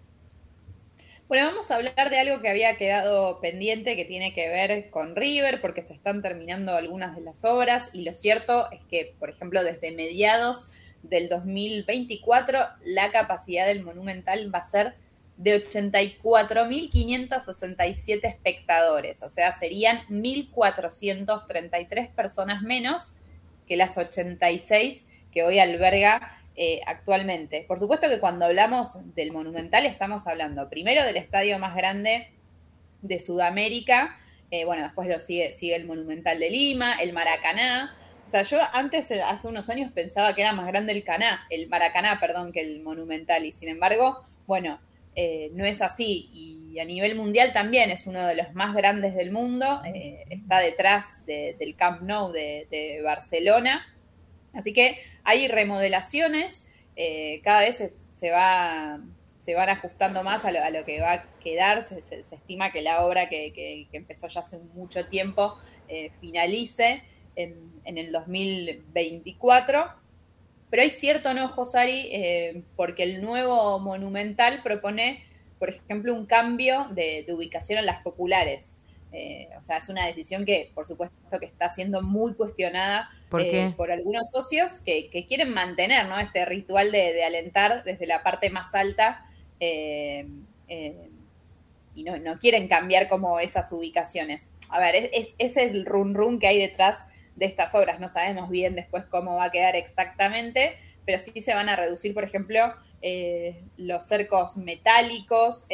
[1.27, 5.15] Bueno, vamos a hablar de algo que había quedado pendiente que tiene que ver con
[5.15, 9.29] River, porque se están terminando algunas de las obras y lo cierto es que, por
[9.29, 10.71] ejemplo, desde mediados
[11.03, 14.93] del 2024 la capacidad del Monumental va a ser
[15.37, 23.15] de 84.567 espectadores, o sea, serían 1.433 personas menos
[23.67, 27.65] que las 86 que hoy alberga eh, actualmente.
[27.67, 32.29] Por supuesto que cuando hablamos del Monumental estamos hablando primero del estadio más grande
[33.01, 34.19] de Sudamérica,
[34.51, 37.95] eh, bueno, después lo sigue, sigue el Monumental de Lima, el Maracaná.
[38.25, 41.45] O sea, yo antes, eh, hace unos años, pensaba que era más grande el Caná,
[41.49, 44.79] el Maracaná, perdón, que el Monumental, y sin embargo, bueno,
[45.53, 46.29] no es así.
[46.33, 49.81] Y a nivel mundial también es uno de los más grandes del mundo,
[50.29, 53.85] está detrás del Camp Nou de Barcelona.
[54.53, 56.65] Así que hay remodelaciones,
[56.95, 58.99] eh, cada vez se, va,
[59.39, 63.29] se van ajustando más a lo, que va a quedar, se, estima que la obra
[63.29, 65.57] que, empezó ya hace mucho tiempo
[65.87, 67.03] eh, finalice
[67.35, 69.85] en, el 2024.
[70.69, 75.23] Pero hay cierto enojo, Sari, eh, porque el nuevo monumental propone,
[75.59, 78.81] por ejemplo, un cambio de ubicación en las populares.
[79.13, 83.73] Eh, o sea, es una decisión que, por supuesto, que está siendo muy cuestionada eh,
[83.75, 86.17] ¿Por, algunos socios que, quieren mantener ¿no?
[86.19, 89.25] este ritual de, alentar desde la parte más alta
[89.59, 90.27] eh,
[91.93, 94.47] y no, quieren cambiar como esas ubicaciones.
[94.69, 97.05] A ver, es, es, el run run que hay detrás
[97.35, 97.99] de estas obras.
[97.99, 102.13] No sabemos bien después cómo va a quedar exactamente, pero sí se van a reducir,
[102.13, 102.73] por ejemplo,
[103.77, 105.65] los cercos metálicos,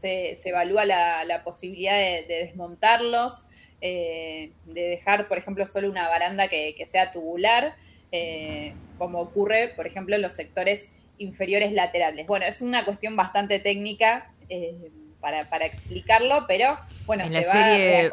[0.00, 3.44] se, evalúa la, posibilidad de, desmontarlos,
[3.80, 7.74] eh, de dejar, por ejemplo, solo una baranda que, sea tubular,
[8.12, 12.26] eh, como ocurre, por ejemplo, en los sectores inferiores laterales.
[12.26, 14.90] Bueno, es una cuestión bastante técnica eh,
[15.20, 18.10] para, explicarlo, pero bueno, se va serie...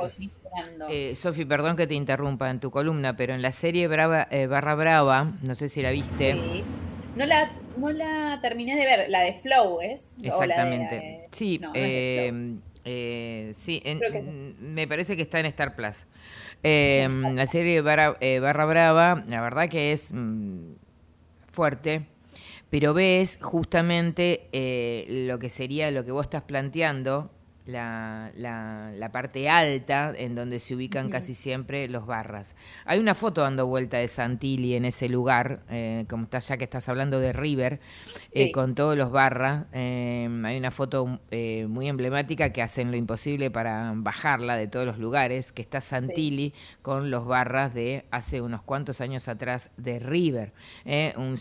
[0.89, 4.75] Eh, Sofi, perdón que te interrumpa en tu columna, pero en la serie Brava, Barra
[4.75, 6.35] Brava, no sé si la viste.
[7.17, 10.15] No la, no la terminé de ver, la de Flow es.
[10.21, 11.23] Exactamente.
[11.31, 12.55] sí, eh,
[12.85, 13.81] eh, sí
[14.59, 16.05] me parece que está en Star Plus.
[16.61, 20.73] Eh, la serie Barra, Barra Brava, la verdad que es mm,
[21.49, 22.05] fuerte,
[22.69, 24.47] pero ves justamente
[25.09, 27.31] lo que sería lo que vos estás planteando,
[27.67, 32.55] la, la, parte alta en donde se ubican casi siempre los barras.
[32.85, 36.63] Hay una foto dando vuelta de Santilli en ese lugar, eh, como estás ya que
[36.63, 37.79] estás hablando de River,
[38.31, 39.65] eh, con todos los barras.
[39.73, 41.19] Eh, hay una foto
[41.67, 46.53] muy emblemática que hacen lo imposible para bajarla de todos los lugares, que está Santilli
[46.81, 50.53] con los barras de hace unos cuantos años atrás de River.
[51.17, 51.35] Un,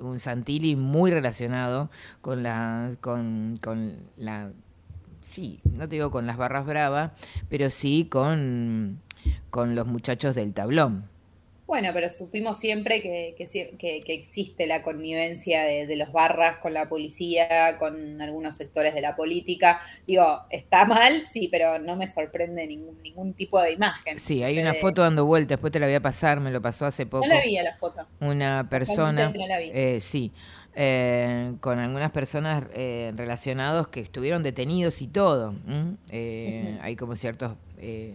[0.00, 1.90] un, Santilli muy relacionado
[2.22, 4.50] con la, con, con la
[5.22, 7.12] sí, no te digo con las barras bravas,
[7.48, 9.00] pero sí con,
[9.50, 11.08] con los muchachos del tablón.
[11.72, 13.34] Bueno, pero supimos siempre que,
[13.78, 19.16] que, existe la connivencia de, los barras con la policía, con algunos sectores de la
[19.16, 19.80] política.
[20.06, 24.20] Digo, está mal, sí, pero no me sorprende ningún, ningún tipo de imagen.
[24.20, 26.84] Sí, hay una foto dando vuelta, después te la voy a pasar, me lo pasó
[26.84, 27.26] hace poco.
[27.26, 28.06] No la vi a la foto.
[28.20, 30.30] Una persona, eh, sí,
[30.74, 35.54] eh, con algunas personas eh, relacionados que estuvieron detenidos y todo.
[36.08, 38.14] Eh, hay como ciertos, eh,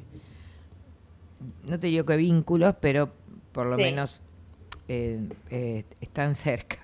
[1.63, 3.11] no te digo que vínculos, pero
[3.51, 4.21] por lo menos
[4.87, 6.77] están cerca.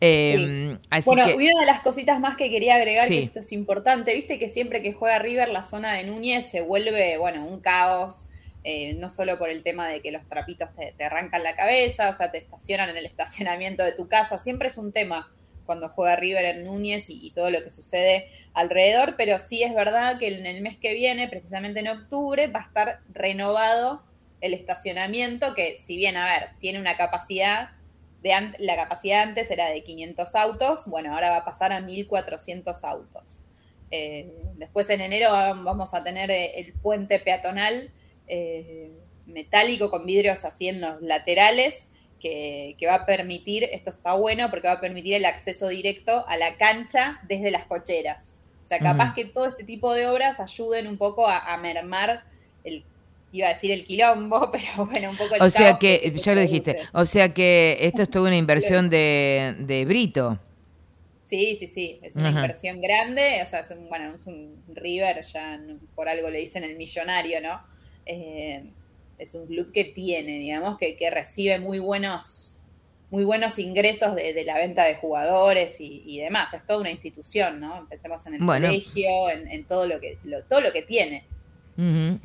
[0.00, 4.48] bueno, una de las cositas más que quería agregar, que esto es importante, viste que
[4.48, 8.31] siempre que juega River la zona de Núñez se vuelve, bueno, un caos
[8.64, 12.12] eh, no solo por el tema de que los trapitos te, arrancan la cabeza, o
[12.12, 15.32] sea, te estacionan en el estacionamiento de tu casa, siempre es un tema
[15.66, 20.18] cuando juega River en Núñez y, todo lo que sucede alrededor, pero sí es verdad
[20.18, 24.02] que en el mes que viene, precisamente en octubre, va a estar renovado
[24.40, 27.70] el estacionamiento, que si bien, a ver, tiene una capacidad,
[28.22, 32.84] de la capacidad antes era de 500 autos, bueno, ahora va a pasar a 1400
[32.84, 33.48] autos.
[33.90, 37.90] Eh, después en enero vamos a tener eh, el puente peatonal
[38.28, 38.90] eh,
[39.26, 41.86] metálico con vidrios así en los laterales
[42.22, 46.36] que, va a permitir, esto está bueno porque va a permitir el acceso directo a
[46.36, 48.38] la cancha desde las cocheras.
[48.62, 52.24] O sea, capaz que todo este tipo de obras ayuden un poco a, mermar
[52.64, 52.84] el
[53.32, 56.40] iba a decir el quilombo, pero bueno, un poco el O sea que, ya lo
[56.40, 60.38] dijiste, o sea que esto es toda una inversión de, de Brito.
[61.24, 65.24] Sí, sí, sí, es una inversión grande, o sea, es un, bueno, es un River,
[65.32, 65.58] ya
[65.94, 67.71] por algo le dicen el millonario, ¿no?
[68.06, 68.64] Eh,
[69.18, 72.52] es un club que tiene, digamos, que, que recibe muy buenos
[73.12, 76.54] muy buenos ingresos de, la venta de jugadores y, demás.
[76.54, 77.76] Es toda una institución, ¿no?
[77.76, 80.16] Empecemos en el colegio, en, todo lo que
[80.48, 81.26] todo lo que tiene.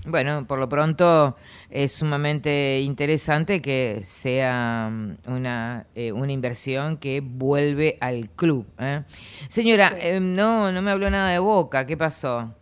[0.06, 1.36] Bueno, por lo pronto
[1.70, 8.66] es sumamente interesante que sea mm, una, eh, una inversión que vuelve al club.
[8.80, 9.04] ¿eh?
[9.50, 12.54] Señora, em, no, no me habló nada de Boca, ¿qué pasó?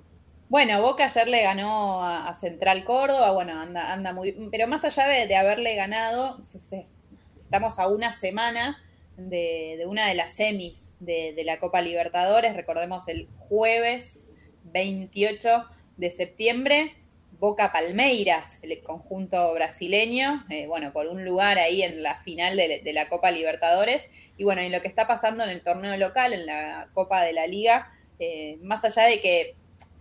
[0.48, 4.32] Bueno, Boca ayer le ganó a, Central Córdoba, bueno, anda, anda muy...
[4.52, 8.78] Pero más allá de, haberle ganado, estamos a una semana
[9.18, 14.30] de, una de las semis de, la Copa Libertadores, recordemos el jueves
[14.66, 15.66] 28
[15.98, 16.94] de septiembre,
[17.40, 22.94] Boca Palmeiras, el conjunto brasileño, eh, bueno, por un lugar ahí en la final de,
[22.94, 26.46] la Copa Libertadores, y bueno, en lo que está pasando en el torneo local, en
[26.46, 29.56] la Copa de la Liga, eh, más allá de que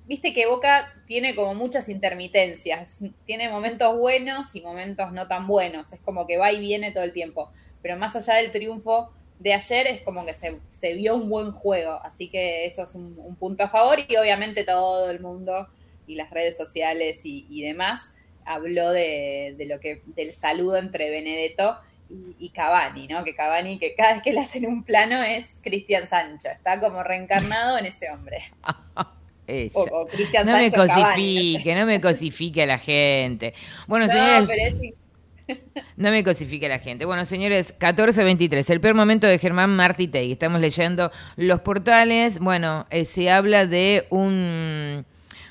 [0.07, 5.93] viste que Boca tiene como muchas intermitencias, tiene momentos buenos y momentos no tan buenos,
[5.93, 7.51] es como que va y viene todo el tiempo,
[7.83, 12.01] pero más allá del triunfo de ayer es como que se, vio un buen juego,
[12.03, 13.99] así que eso es un, punto a favor.
[14.09, 15.69] Y obviamente todo el mundo
[16.07, 18.13] y las redes sociales y, demás
[18.47, 21.77] habló de, lo que del saludo entre Benedetto
[22.09, 23.25] y, y, Cavani, ¿no?
[23.25, 27.03] Que Cavani, que cada vez que le hacen un plano es Cristian Sancho, está como
[27.03, 28.45] reencarnado en ese hombre.
[30.45, 33.55] no me cosifique, no me cosifique a la gente.
[33.87, 34.49] Bueno, señores.
[35.97, 37.05] No me cosifique a la gente.
[37.05, 40.33] Bueno, señores, 1423, el peor momento de Germán Martitegui.
[40.33, 42.39] Estamos leyendo los portales.
[42.39, 45.05] Bueno, eh, se habla de un,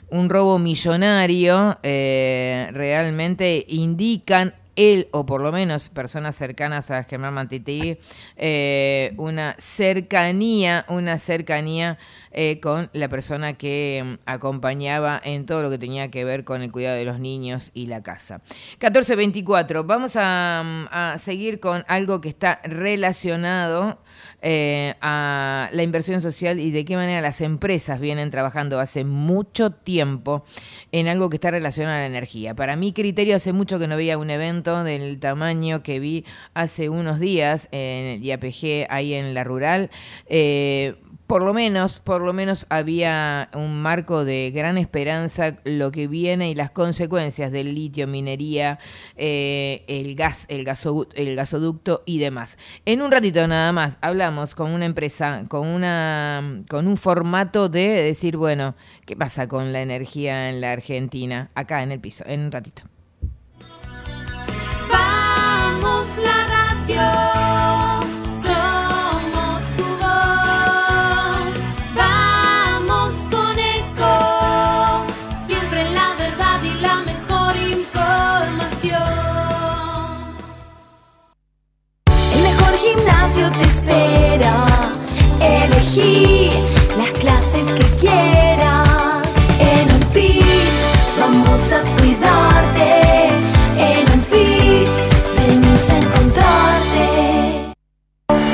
[0.10, 1.78] un robo millonario.
[1.84, 7.98] Eh, realmente indican él, o por lo menos personas cercanas a Germán Martitegui,
[8.38, 11.98] eh, una cercanía, una cercanía
[12.32, 16.62] eh, con la persona que mm, acompañaba en todo lo que tenía que ver con
[16.62, 18.42] el cuidado de los niños y la casa.
[18.80, 24.00] 1424, vamos mm, a seguir con algo que está relacionado
[24.46, 29.72] eh, a la inversión social y de qué manera las empresas vienen trabajando hace mucho
[29.72, 30.44] tiempo
[30.92, 32.54] en algo que está relacionado a la energía.
[32.54, 36.90] Para mi criterio, hace mucho que no veía un evento del tamaño que vi hace
[36.90, 39.90] unos días en el IAPG, ahí en la rural.
[40.28, 40.96] Eh,
[41.28, 46.52] por lo menos, por lo menos había un marco de gran esperanza lo que viene
[46.52, 48.80] y las consecuencias del litio, minería,
[49.16, 50.68] eh, el gas, el,
[51.16, 52.58] el gasoducto y demás.
[52.86, 57.88] En un ratito nada más hablamos con una empresa, con una, con un formato de
[58.04, 58.76] decir, bueno,
[59.06, 61.52] ¿qué pasa con la energía en la Argentina?
[61.56, 62.84] Acá en el piso, en un ratito.
[64.90, 67.33] Vamos la radio.
[83.84, 84.94] Espera.
[85.40, 86.50] Elegí
[86.98, 89.28] las clases que quieras.
[89.60, 90.44] En Unfit
[91.20, 93.28] vamos a cuidarte.
[93.78, 94.88] En Unfit
[95.38, 97.74] venimos a encontrarte.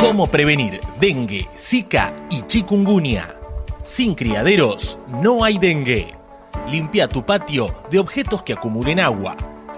[0.02, 3.36] ¿Cómo prevenir dengue, zika y chikungunya?
[3.84, 6.14] Sin criaderos no hay dengue.
[6.70, 9.36] Limpia tu patio de objetos que acumulen agua.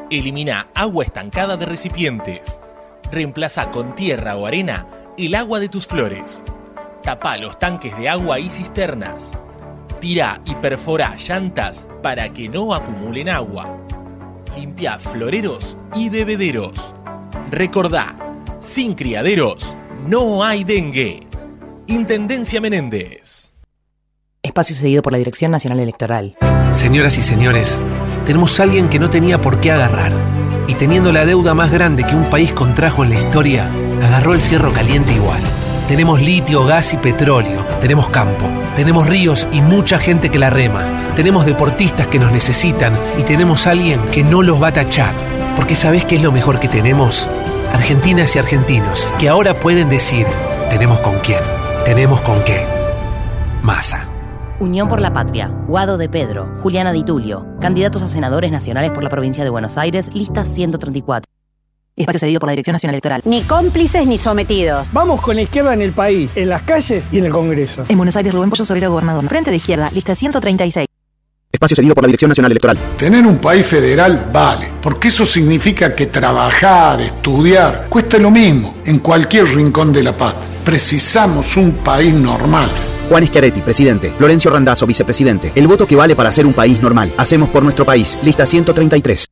[0.09, 2.59] Elimina agua estancada de recipientes.
[3.11, 4.85] Reemplaza con tierra o arena
[5.17, 6.43] el agua de tus flores.
[7.03, 9.31] Tapa los tanques de agua y cisternas.
[9.99, 13.77] Tira y perfora llantas para que no acumulen agua.
[14.57, 16.93] Limpia floreros y bebederos.
[17.49, 18.15] Recordá,
[18.59, 19.75] sin criaderos
[20.07, 21.27] no hay dengue.
[21.87, 23.53] Intendencia Menéndez.
[24.43, 26.35] Espacio cedido por la Dirección Nacional Electoral.
[26.71, 27.81] Señoras y señores,
[28.25, 30.13] tenemos a alguien que no tenía por qué agarrar.
[30.67, 33.69] Y teniendo la deuda más grande que un país contrajo en la historia,
[34.03, 35.41] agarró el fierro caliente igual.
[35.87, 37.65] Tenemos litio, gas y petróleo.
[37.81, 38.49] Tenemos campo.
[38.75, 41.13] Tenemos ríos y mucha gente que la rema.
[41.15, 45.13] Tenemos deportistas que nos necesitan y tenemos alguien que no los va a tachar.
[45.55, 47.27] Porque ¿sabés qué es lo mejor que tenemos?
[47.73, 50.25] Argentinas y argentinos que ahora pueden decir,
[50.69, 51.41] tenemos con quién,
[51.83, 52.65] tenemos con qué.
[53.61, 54.07] Masa.
[54.59, 59.03] Unión por la Patria, Guado de Pedro, Juliana Di Tulio, candidatos a senadores nacionales por
[59.03, 61.40] la provincia de Buenos Aires, lista 134.
[61.95, 63.21] Espacio cedido por la Dirección Nacional Electoral.
[63.25, 64.91] Ni cómplices ni sometidos.
[64.93, 67.83] Vamos con la izquierda en el país, en las calles y en el Congreso.
[67.87, 69.27] En Buenos Aires, Rubén Pollo Sobrero, gobernador.
[69.27, 70.87] Frente de izquierda, lista 136.
[71.51, 72.77] Espacio cedido por la Dirección Nacional Electoral.
[72.97, 78.99] Tener un país federal vale, porque eso significa que trabajar, estudiar, cuesta lo mismo en
[78.99, 80.35] cualquier rincón de la paz.
[80.63, 82.69] Precisamos un país normal.
[83.09, 84.13] Juan Schiaretti, presidente.
[84.17, 85.51] Florencio Randazzo, vicepresidente.
[85.53, 87.11] El voto que vale para ser un país normal.
[87.17, 88.17] Hacemos por nuestro país.
[88.23, 89.30] Lista 133.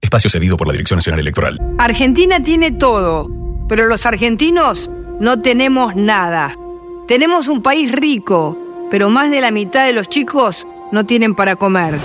[0.00, 1.60] Espacio cedido por la Dirección Nacional Electoral.
[1.78, 3.30] Argentina tiene todo,
[3.68, 4.90] pero los argentinos
[5.20, 6.56] no tenemos nada.
[7.06, 8.58] Tenemos un país rico,
[8.90, 11.98] pero más de la mitad de los chicos no tienen para comer.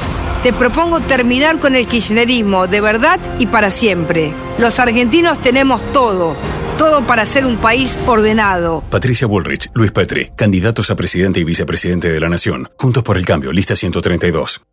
[0.44, 4.34] Te propongo terminar con el kirchnerismo de verdad y para siempre.
[4.60, 6.36] Los argentinos tenemos todo,
[6.78, 8.84] todo para ser un país ordenado.
[8.90, 12.70] Patricia Bullrich, Luis Petri, candidatos a presidente y vicepresidente de la Nación.
[12.78, 14.64] Juntos por el cambio, lista 132.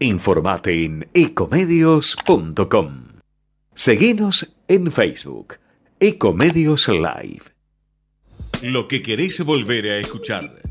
[0.00, 3.04] Informate en ecomedios.com.
[3.76, 5.58] Seguinos en Facebook,
[6.00, 7.42] Ecomedios Live.
[8.62, 10.62] Lo que querés volver a escuchar,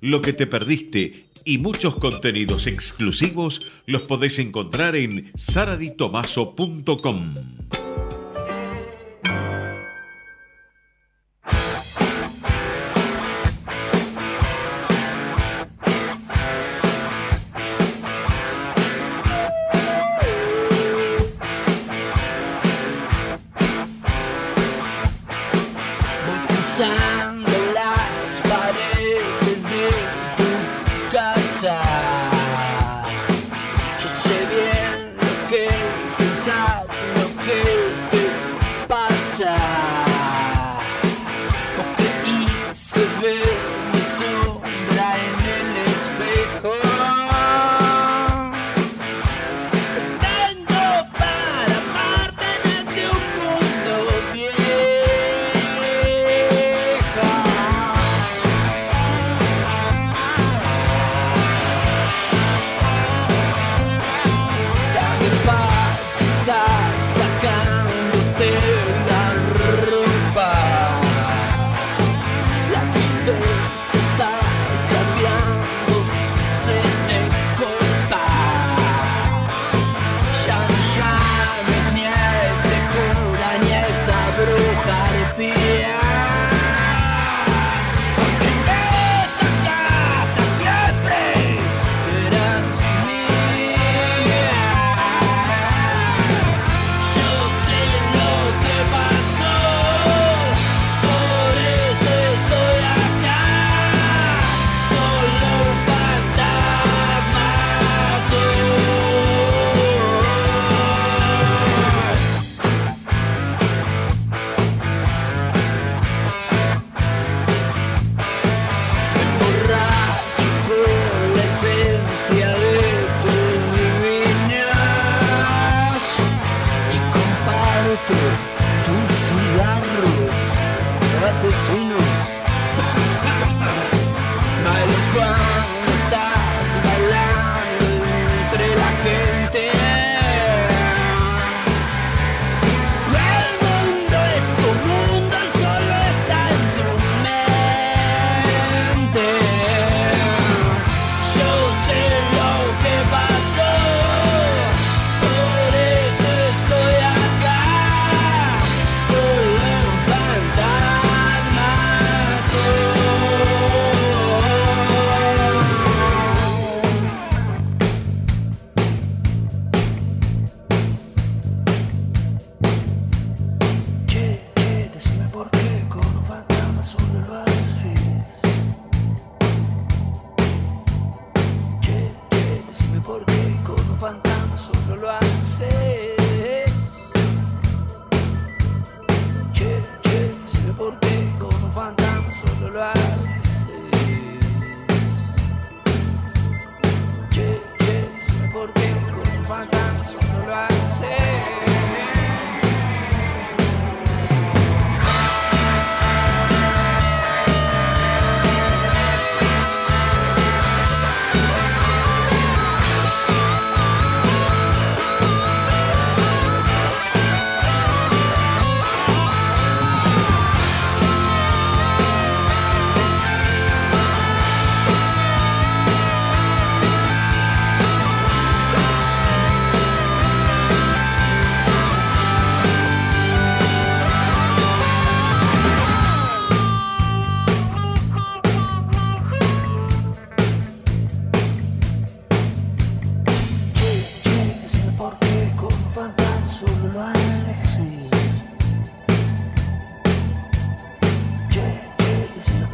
[0.00, 7.34] lo que te perdiste y muchos contenidos exclusivos los podés encontrar en saraditomaso.com.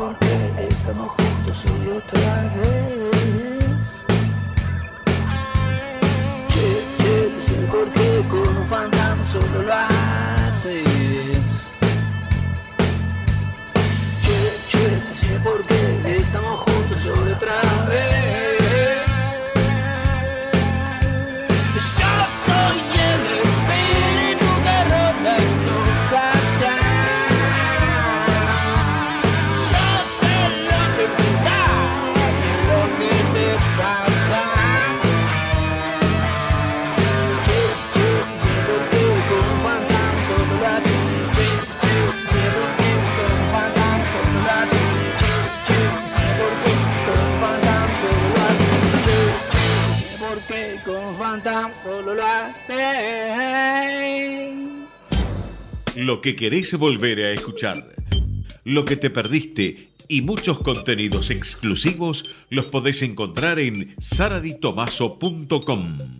[0.00, 4.02] Porque estamos juntos hoy otra vez.
[6.48, 6.68] Che,
[7.02, 10.84] che, dicen por qué con un fantasma solo lo haces.
[14.22, 14.38] Che,
[14.70, 15.69] che, dicen por qué.
[51.82, 52.22] Solo lo.
[55.96, 57.96] Lo que querés volver a escuchar,
[58.64, 66.19] lo que te perdiste y muchos contenidos exclusivos los podés encontrar en saraditomaso.com.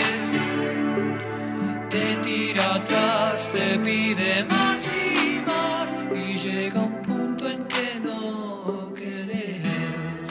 [1.91, 8.93] te tira atrás, te pide más y más y llega un punto en que no
[8.95, 10.29] querés.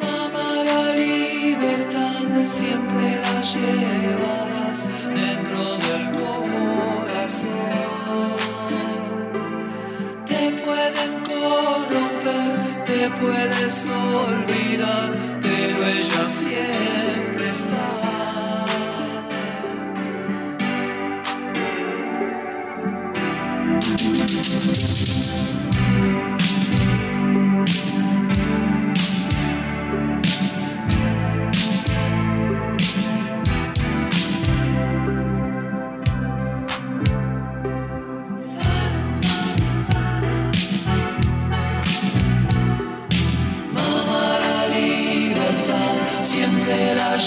[0.00, 4.88] Mamá, la libertad siempre la llevarás
[5.20, 7.48] dentro del corazón.
[10.26, 12.50] Te pueden corromper,
[13.10, 15.12] puedes olvidar,
[15.42, 18.13] pero ella siempre está.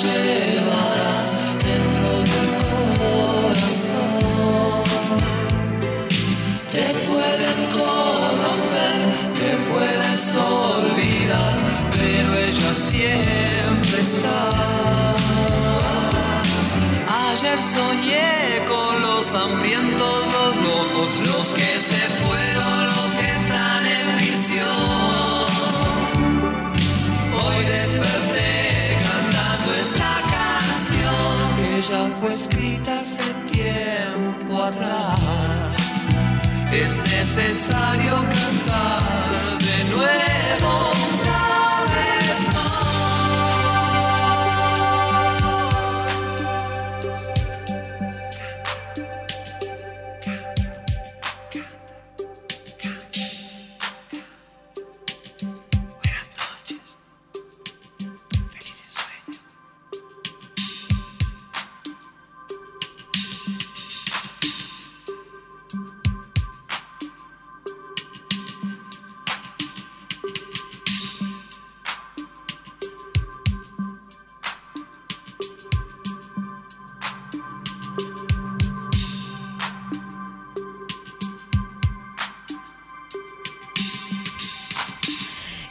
[0.03, 2.49] Llevarás dentro del
[3.45, 4.13] corazón.
[6.71, 8.99] Te pueden corromper,
[9.39, 11.57] te puedes olvidar,
[11.93, 14.39] pero ella siempre está.
[17.29, 22.16] Ayer soñé con los hambrientos, los locos, los que se
[31.89, 35.75] ya fue escrita hace tiempo atrás.
[36.71, 38.56] Es necesario cantar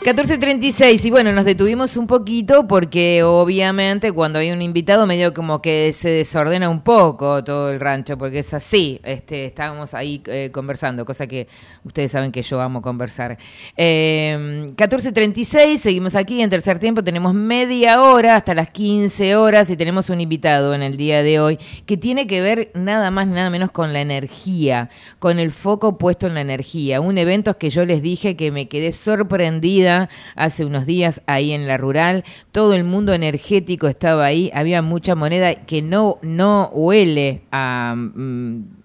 [0.07, 5.61] 14.36 y bueno, nos detuvimos un poquito porque obviamente cuando hay un invitado medio como
[5.61, 10.51] que se desordena un poco todo el rancho porque es así, este, estábamos ahí eh,
[10.53, 11.49] conversando, cosa que
[11.83, 13.37] ustedes saben que yo amo conversar.
[13.77, 19.77] Eh, 14.36, seguimos aquí en tercer tiempo, tenemos media hora hasta las 15 horas y
[19.77, 23.51] tenemos un invitado en el día de hoy que tiene que ver nada más nada
[23.51, 24.89] menos con la energía,
[25.19, 28.69] con el foco puesto en la energía, un evento que yo les dije que me
[28.69, 29.96] quedé sorprendida
[30.35, 35.15] hace unos días ahí en la rural, todo el mundo energético estaba ahí, había mucha
[35.15, 37.95] moneda que no, no huele a...
[37.97, 38.76] mm,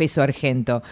[0.00, 0.82] peso argento.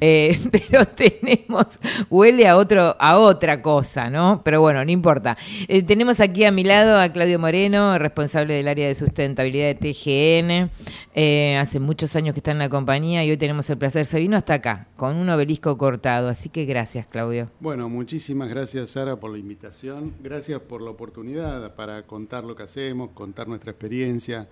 [0.00, 1.78] Eh, pero tenemos,
[2.08, 4.40] huele a otro, a otra cosa, ¿no?
[4.42, 5.36] Pero bueno, no importa.
[5.68, 9.74] Eh, tenemos aquí a mi lado a Claudio Moreno, responsable del área de sustentabilidad de
[9.74, 10.70] TGN.
[11.14, 14.06] Eh, hace muchos años que está en la compañía y hoy tenemos el placer.
[14.06, 16.28] Se vino hasta acá, con un obelisco cortado.
[16.30, 17.50] Así que gracias, Claudio.
[17.60, 22.62] Bueno, muchísimas gracias Sara por la invitación, gracias por la oportunidad para contar lo que
[22.62, 24.48] hacemos, contar nuestra experiencia,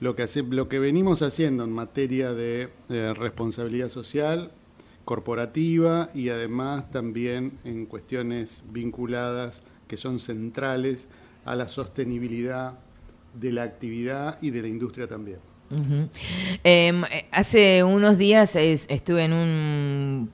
[0.00, 4.50] lo que, hace, lo que venimos haciendo en materia de eh, responsabilidad social,
[5.04, 11.08] corporativa y además también en cuestiones vinculadas que son centrales
[11.44, 12.78] a la sostenibilidad
[13.38, 15.38] de la actividad y de la industria también.
[16.62, 16.92] Eh,
[17.32, 20.30] hace unos días es- estuve en un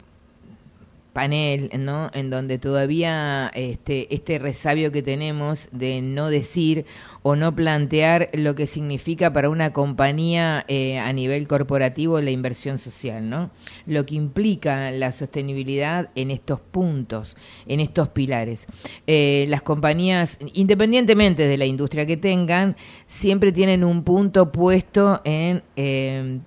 [1.12, 2.10] panel, ¿no?
[2.14, 6.86] En donde todavía este, este resabio que tenemos de no decir
[7.22, 12.78] o no plantear lo que significa para una compañía eh, a nivel corporativo la inversión
[12.78, 13.50] social, ¿no?
[13.86, 18.66] Lo que implica la sostenibilidad en estos puntos, en estos pilares.
[19.06, 22.76] Eh, las compañías, independientemente de la industria que tengan,
[23.06, 26.40] siempre tienen un punto puesto en eh,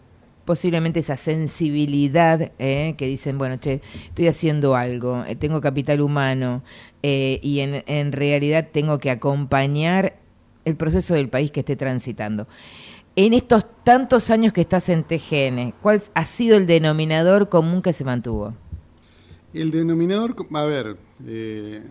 [0.45, 6.63] posiblemente esa sensibilidad eh, que dicen, bueno, che, estoy haciendo algo, eh, tengo capital humano
[7.01, 10.17] eh, y en, realidad tengo que acompañar
[10.65, 12.47] el proceso del país que esté transitando.
[13.15, 17.93] En estos tantos años que estás en TGN, ¿cuál ha sido el denominador común que
[17.93, 18.55] se mantuvo?
[19.53, 20.97] El denominador, a ver,
[21.27, 21.83] eh,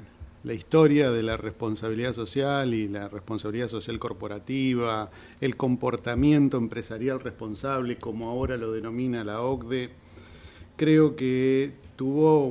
[0.44, 5.10] la historia de la responsabilidad social y la responsabilidad social corporativa,
[5.40, 9.90] el comportamiento empresarial responsable, como ahora lo denomina la OCDE,
[10.76, 12.50] creo que tuvo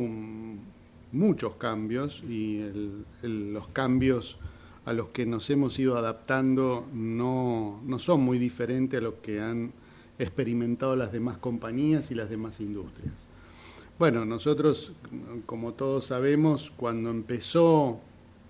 [1.12, 2.62] muchos cambios y
[3.24, 4.38] los cambios
[4.86, 9.42] a los que nos hemos ido adaptando no, no son muy diferentes a los que
[9.42, 9.74] han
[10.18, 13.31] experimentado las demás compañías y las demás industrias.
[14.02, 14.94] Bueno, nosotros,
[15.46, 18.00] como todos sabemos, cuando empezó,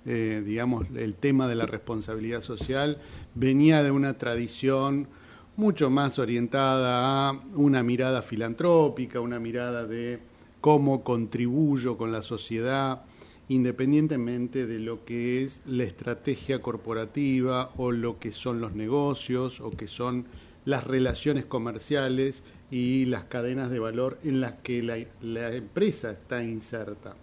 [0.06, 3.00] eh, digamos, el tema de la responsabilidad social,
[3.36, 5.10] venía de una tradición
[5.58, 10.22] mucho más orientada a una mirada filantrópica, una mirada de
[10.62, 13.02] cómo contribuyo con la sociedad,
[13.50, 19.70] independientemente de lo que es la estrategia corporativa o lo que son los negocios o
[19.72, 20.28] que son
[20.66, 27.16] las relaciones comerciales y las cadenas de valor en las que la, empresa está inserta.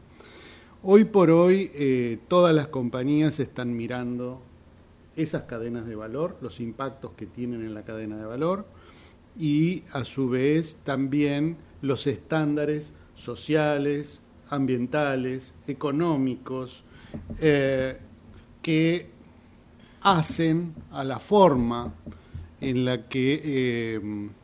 [0.83, 4.41] Hoy por hoy eh, todas las compañías están mirando
[5.17, 8.67] esas cadenas de valor, los impactos que tienen en la cadena de valor
[9.37, 16.85] y a su vez también los estándares sociales, ambientales, económicos,
[17.41, 17.99] eh,
[18.63, 19.11] que
[20.01, 21.95] hacen a la forma
[22.61, 24.01] en la que eh,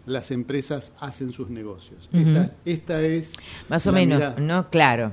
[0.07, 2.09] las empresas hacen sus negocios.
[2.13, 2.29] Ujú.
[2.29, 3.33] esta, esta es...
[3.69, 4.41] Más o menos, mirada.
[4.41, 4.71] ¿no?
[4.71, 5.13] Claro.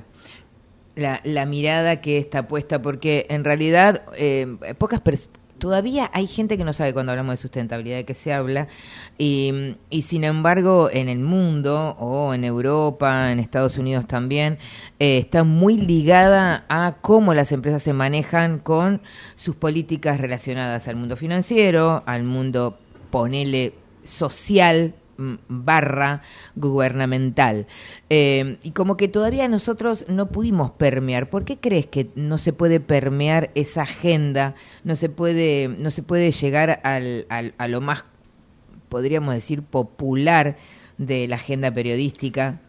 [0.94, 4.46] La, la mirada que está puesta, porque en realidad eh,
[4.78, 5.00] pocas
[5.56, 8.66] todavía hay gente que no sabe cuando hablamos de sustentabilidad de qué se habla,
[9.16, 14.58] y, y sin embargo en el mundo, o en Europa, en Estados Unidos también,
[14.98, 19.00] eh, está muy ligada a cómo las empresas se manejan con
[19.36, 22.80] sus políticas relacionadas al mundo financiero, al mundo,
[23.12, 26.22] ponele, social, mm, barra
[26.56, 27.66] gubernamental.
[28.10, 31.30] Eh, y como que todavía nosotros no pudimos permear.
[31.30, 34.56] ¿Por qué crees que no se puede permear esa agenda?
[34.82, 38.04] No se puede, no se puede llegar al, al- a lo más,
[38.88, 40.56] podríamos decir, popular
[40.98, 42.60] de la agenda periodística.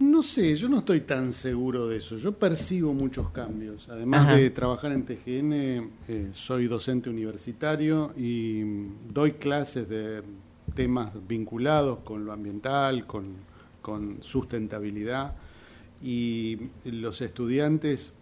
[0.00, 2.16] No sé, yo no estoy tan seguro de eso.
[2.16, 3.86] Yo percibo muchos cambios.
[3.90, 4.36] Además Ajá.
[4.36, 5.52] de trabajar en TGN,
[6.08, 10.22] eh, soy docente universitario y mm, doy clases de
[10.74, 13.26] temas vinculados con lo ambiental, con,
[13.82, 15.34] con sustentabilidad.
[16.02, 16.56] Y
[16.86, 18.12] los estudiantes,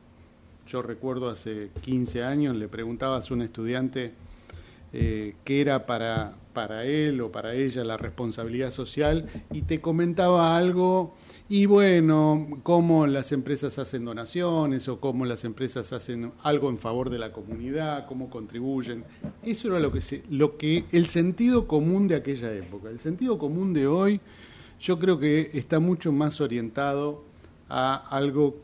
[0.66, 4.14] yo recuerdo hace 15 años, le preguntabas a un estudiante
[4.92, 10.56] eh, qué era para, para él o para ella la responsabilidad social y te comentaba
[10.56, 11.14] algo
[11.51, 17.09] y bueno, cómo las empresas hacen donaciones o cómo las empresas hacen algo en favor
[17.09, 19.05] de la comunidad, cómo contribuyen.
[19.43, 22.91] Eso era lo que se, lo que el sentido común de aquella época.
[22.91, 24.20] El sentido común de hoy
[24.79, 27.25] yo creo que está mucho más orientado
[27.70, 28.57] a algo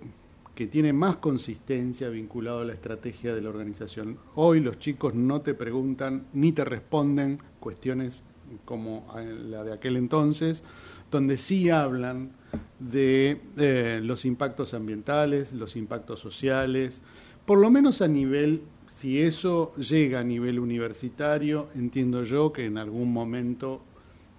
[0.54, 4.18] que tiene más consistencia vinculado a la estrategia de la organización.
[4.34, 8.22] Hoy los chicos no te preguntan ni te responden cuestiones
[8.66, 9.06] como
[9.48, 10.62] la de aquel entonces,
[11.10, 12.32] donde sí hablan
[12.78, 17.02] de eh, los impactos ambientales, los impactos sociales,
[17.46, 22.78] por lo menos a nivel, si eso llega a nivel universitario, entiendo yo que en
[22.78, 23.82] algún momento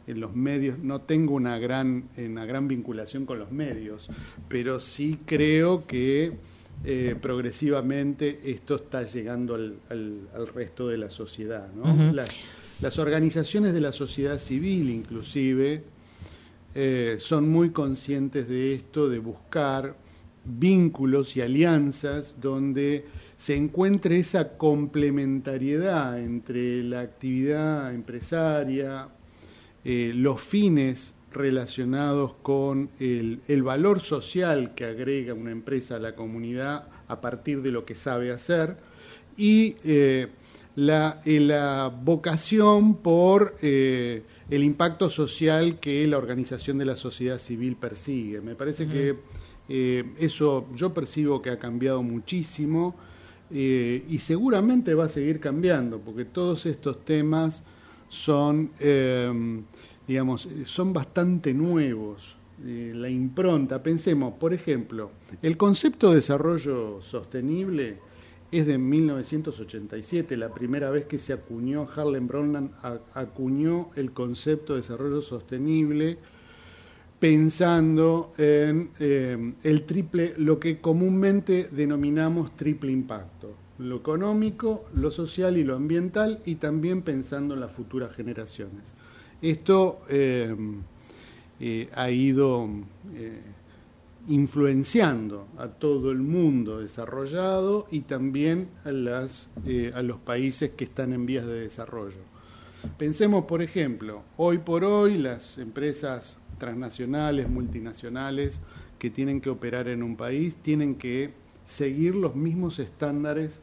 [0.08, 4.08] en los medios, no tengo una gran, una gran vinculación con los medios,
[4.48, 6.34] pero sí creo que
[6.84, 11.70] eh, progresivamente esto está llegando al, al- al resto de la sociedad.
[11.74, 11.92] ¿no?
[11.92, 12.14] Ujú.
[12.14, 12.30] las,
[12.82, 15.84] las organizaciones de la sociedad civil inclusive
[16.78, 19.96] eh, son muy conscientes de esto, de buscar
[20.44, 23.06] vínculos y alianzas donde
[23.38, 29.08] se encuentre esa complementariedad entre la actividad empresaria,
[29.86, 36.90] eh, los fines relacionados con el, valor social que agrega una empresa a la comunidad
[37.08, 38.76] a partir de lo que sabe hacer
[39.38, 40.28] y eh,
[40.76, 43.56] la, la vocación por
[44.50, 48.42] el impacto social que la organización de la sociedad civil persigue.
[48.42, 49.18] Me parece que
[49.68, 52.96] eh, eso yo percibo que ha cambiado muchísimo
[53.52, 57.64] y seguramente va a seguir cambiando, porque todos estos temas
[58.10, 58.72] son,
[60.08, 62.38] digamos, son bastante nuevos.
[62.64, 65.12] la impronta, pensemos, por ejemplo,
[65.44, 68.00] el concepto de desarrollo sostenible
[68.52, 72.72] es de 1987, la primera vez que se acuñó, Harlem Brundtland
[73.14, 76.18] acuñó el concepto de desarrollo sostenible
[77.20, 85.58] pensando en eh, el triple, lo que comúnmente denominamos triple impacto, lo económico, lo social
[85.58, 88.94] y lo ambiental, y también pensando en las futuras generaciones.
[89.42, 90.56] Esto eh,
[91.60, 92.70] eh, ha ido
[94.28, 100.86] influenciando a todo el mundo desarrollado y también a, las, eh, a los países que
[100.86, 102.22] están en vías de desarrollo.
[102.98, 108.60] Pensemos, por ejemplo, hoy por hoy las empresas transnacionales, multinacionales
[109.00, 111.34] que tienen que operar en un país tienen que
[111.66, 113.62] seguir los mismos estándares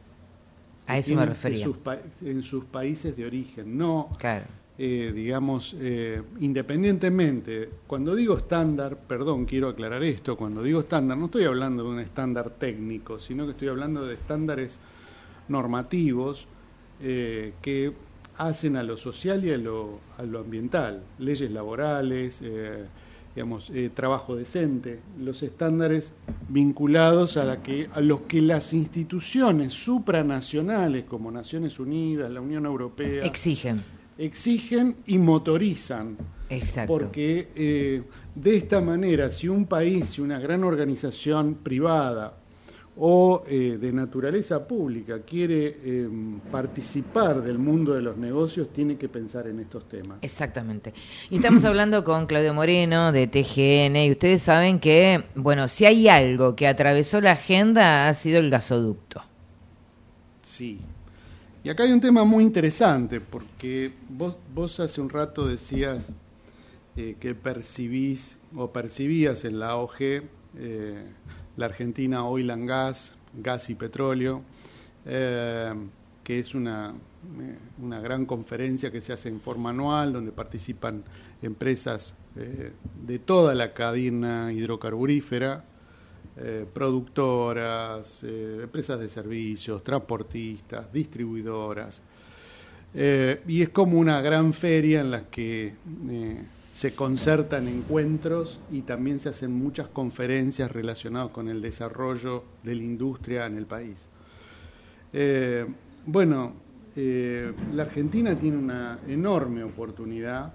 [0.85, 1.65] a eso me refería.
[1.65, 1.77] En sus,
[2.21, 3.77] en sus países de origen.
[3.77, 4.45] No claro
[4.75, 11.25] eh, digamos, eh, independientemente, cuando digo estándar, perdón, quiero aclarar esto, cuando digo estándar no
[11.25, 14.79] estoy hablando de un estándar técnico, sino que estoy hablando de estándares
[15.47, 16.47] normativos
[17.03, 17.93] eh, que
[18.37, 22.41] hacen a lo social y a lo, a lo ambiental, leyes laborales,
[23.35, 26.13] digamos, trabajo decente, los estándares
[26.49, 32.65] vinculados a, la que, a los que las instituciones supranacionales como Naciones Unidas, la Unión
[32.65, 33.79] Europea, exigen
[34.17, 36.17] exigen y motorizan.
[36.49, 36.93] Exacto.
[36.93, 38.03] Porque eh,
[38.35, 42.37] de esta manera, si un país, si una gran organización privada
[42.95, 46.07] o eh, de naturaleza pública quiere eh,
[46.51, 50.19] participar del mundo de los negocios, tiene que pensar en estos temas.
[50.21, 50.93] Exactamente.
[51.31, 56.07] Y estamos hablando con Claudio Moreno de TGN y ustedes saben que, bueno, si hay
[56.07, 59.23] algo que atravesó la agenda ha sido el gasoducto.
[60.43, 60.79] Sí,
[61.63, 66.11] y acá hay un tema muy interesante, porque vos, vos hace un rato decías
[66.97, 71.07] eh, que percibís o percibías en la AOG eh,
[71.55, 74.41] la Argentina Oil and Gas, gas y petróleo,
[75.05, 75.73] eh,
[76.23, 76.95] que es una,
[77.81, 81.03] una gran conferencia que se hace en forma anual, donde participan
[81.41, 85.63] empresas de toda la cadena hidrocarburífera,
[86.35, 92.01] eh, productoras, eh, empresas de servicios, transportistas, distribuidoras.
[92.95, 95.75] Eh, y es como una gran feria en la que
[96.71, 102.83] se concertan encuentros y también se hacen muchas conferencias relacionadas con el desarrollo de la
[102.83, 104.07] industria en el país.
[106.07, 106.53] bueno,
[106.95, 110.51] la Argentina tiene una enorme oportunidad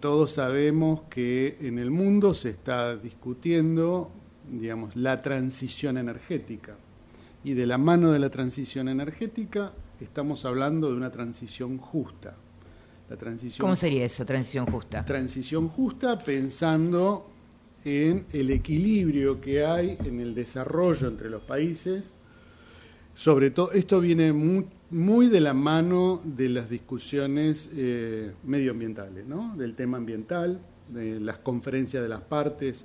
[0.00, 4.10] todos sabemos que en el mundo se está discutiendo
[4.50, 6.76] digamos, la transición energética.
[7.44, 12.36] Y de la mano de la transición energética estamos hablando de una transición justa.
[13.08, 15.04] La transición, ¿Cómo sería eso, transición justa?
[15.04, 17.30] Transición justa pensando
[17.84, 22.12] en el equilibrio que hay en el desarrollo entre los países.
[23.14, 29.56] Sobre todo, esto viene muy, de la mano de las discusiones eh, medioambientales, ¿no?
[29.56, 32.84] del tema ambiental, de las conferencias de las partes,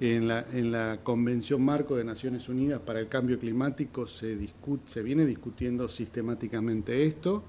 [0.00, 4.90] en la, en la Convención Marco de Naciones Unidas para el Cambio Climático se, discute,
[4.90, 7.44] se viene discutiendo sistemáticamente esto,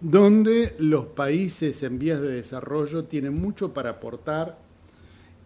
[0.00, 4.58] donde los países en vías de desarrollo tienen mucho para aportar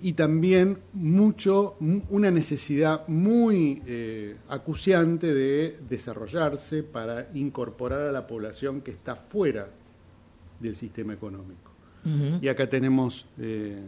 [0.00, 1.76] y también mucho,
[2.10, 9.70] una necesidad muy eh, acuciante de desarrollarse para incorporar a la población que está fuera
[10.60, 11.72] del sistema económico.
[12.40, 13.82] Y acá tenemos eh,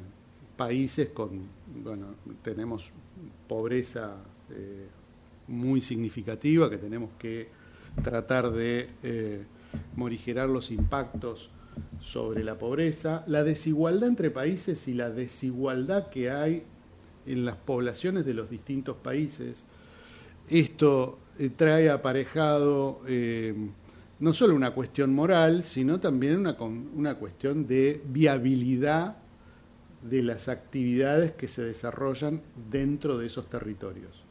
[0.57, 1.43] países con,
[1.75, 2.07] bueno,
[2.43, 2.91] tenemos
[3.47, 4.17] pobreza
[4.51, 4.87] eh,
[5.47, 7.49] muy significativa que tenemos que
[8.03, 9.45] tratar de eh,
[9.97, 11.51] morigerar los impactos
[12.01, 16.65] sobre la pobreza, la desigualdad entre países y la desigualdad que hay
[17.27, 19.65] en las poblaciones de los distintos países.
[20.49, 23.01] Esto eh, trae aparejado
[24.21, 29.17] no solo una cuestión moral, sino también una, una cuestión de viabilidad
[30.03, 34.25] de las actividades que se desarrollan dentro de esos territorios.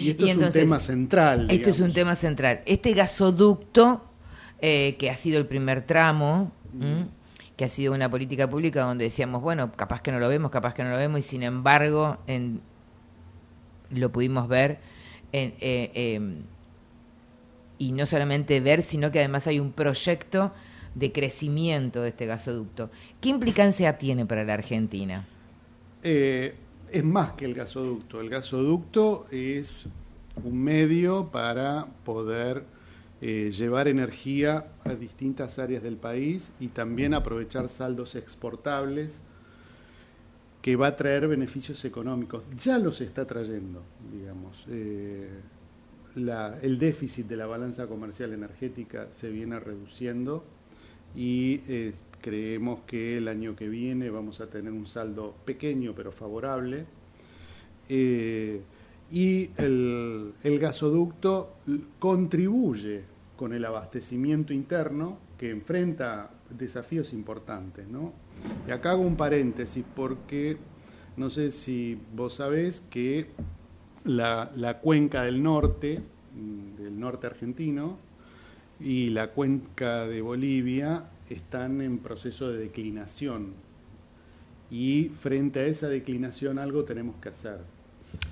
[0.00, 1.46] Y esto es un tema central.
[1.50, 2.62] Esto es un tema central.
[2.64, 4.04] Este gasoducto,
[4.60, 6.52] eh, que ha sido el primer tramo,
[7.56, 10.74] que ha sido una política pública donde decíamos, bueno, capaz que no lo vemos, capaz
[10.74, 12.60] que no lo vemos, y sin embargo en,
[13.90, 14.78] lo pudimos ver.
[15.32, 16.42] En, eh, em,
[17.78, 20.52] y no solamente ver, sino que además hay un proyecto
[20.94, 22.90] de crecimiento de este gasoducto.
[23.20, 25.26] ¿Qué implicancia tiene para la Argentina?
[26.02, 26.54] Eh,
[26.90, 28.20] es más que el gasoducto.
[28.20, 29.86] El gasoducto es
[30.44, 32.64] un medio para poder
[33.20, 39.20] eh, llevar energía a distintas áreas del país y también aprovechar saldos exportables
[40.60, 42.44] que va a traer beneficios económicos.
[42.56, 43.82] Ya los está trayendo,
[44.12, 44.64] digamos.
[44.68, 45.28] Eh,
[46.14, 50.44] el déficit de la balanza comercial energética se viene reduciendo
[51.14, 56.12] y eh, creemos que el año que viene vamos a tener un saldo pequeño pero
[56.12, 56.86] favorable.
[57.88, 58.62] Eh,
[59.10, 61.56] y el, el, gasoducto
[61.98, 63.02] contribuye
[63.36, 67.86] con el abastecimiento interno que enfrenta desafíos importantes.
[67.88, 68.12] ¿no?
[68.66, 70.56] Y acá hago un paréntesis porque
[71.16, 73.26] no sé si vos sabés que
[74.04, 76.00] la, la cuenca del norte,
[76.34, 77.98] mm, del norte argentino,
[78.82, 83.54] y la cuenca de Bolivia están en proceso de declinación.
[84.70, 87.58] Y frente a esa declinación algo tenemos que hacer.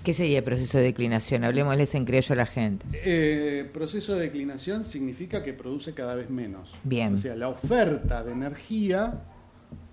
[0.04, 1.44] ¿Qué sería el proceso de declinación?
[1.44, 2.86] Hablemosles en criollo a la gente.
[2.92, 6.74] Eh, proceso de declinación significa que produce cada vez menos.
[6.84, 7.14] Bien.
[7.14, 9.22] O sea, la oferta de energía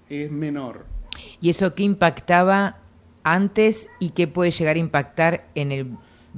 [0.09, 0.85] es menor.
[1.41, 2.79] ¿Y eso qué impactaba
[3.23, 5.87] antes y qué puede llegar a impactar en el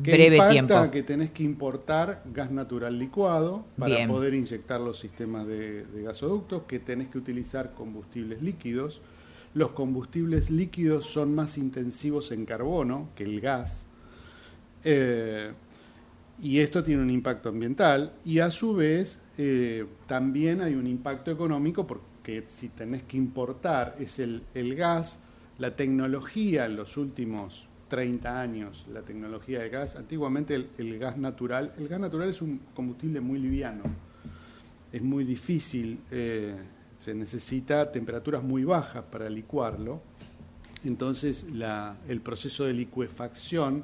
[0.01, 0.91] breve impacta tiempo?
[0.91, 6.63] que tenés que importar gas natural licuado para poder inyectar los sistemas de, de gasoductos,
[6.63, 9.01] que tenés que utilizar combustibles líquidos.
[9.53, 13.87] Los combustibles líquidos son más intensivos en carbono que el gas.
[14.83, 15.51] Eh,
[16.41, 21.31] y esto tiene un impacto ambiental y a su vez eh, también hay un impacto
[21.31, 25.19] económico porque si tenés que importar es el, el gas,
[25.57, 31.71] la tecnología en los últimos 30 años, la tecnología de gas, antiguamente el, gas natural,
[31.77, 33.83] el gas natural es un combustible muy liviano,
[34.91, 36.55] es muy difícil, eh,
[36.99, 40.01] se necesita temperaturas muy bajas para licuarlo,
[40.85, 41.45] entonces
[42.07, 43.83] el proceso de licuefacción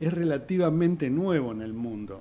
[0.00, 2.20] es relativamente nuevo en el mundo.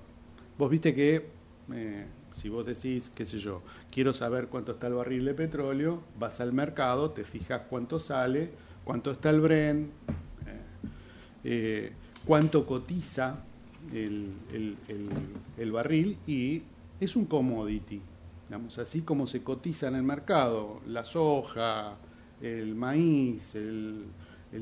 [0.57, 1.25] Vos viste que,
[1.73, 6.03] eh, si vos decís, qué sé yo, quiero saber cuánto está el barril de petróleo,
[6.19, 8.51] vas al mercado, te fijas cuánto sale,
[8.83, 9.89] cuánto está el Brent,
[11.43, 11.91] eh,
[12.25, 13.43] cuánto cotiza
[13.91, 15.09] el, el, el,
[15.57, 16.61] el, barril y
[16.99, 18.01] es un commodity,
[18.47, 21.97] digamos, así como se cotiza en el mercado la soja,
[22.41, 24.05] el maíz, el,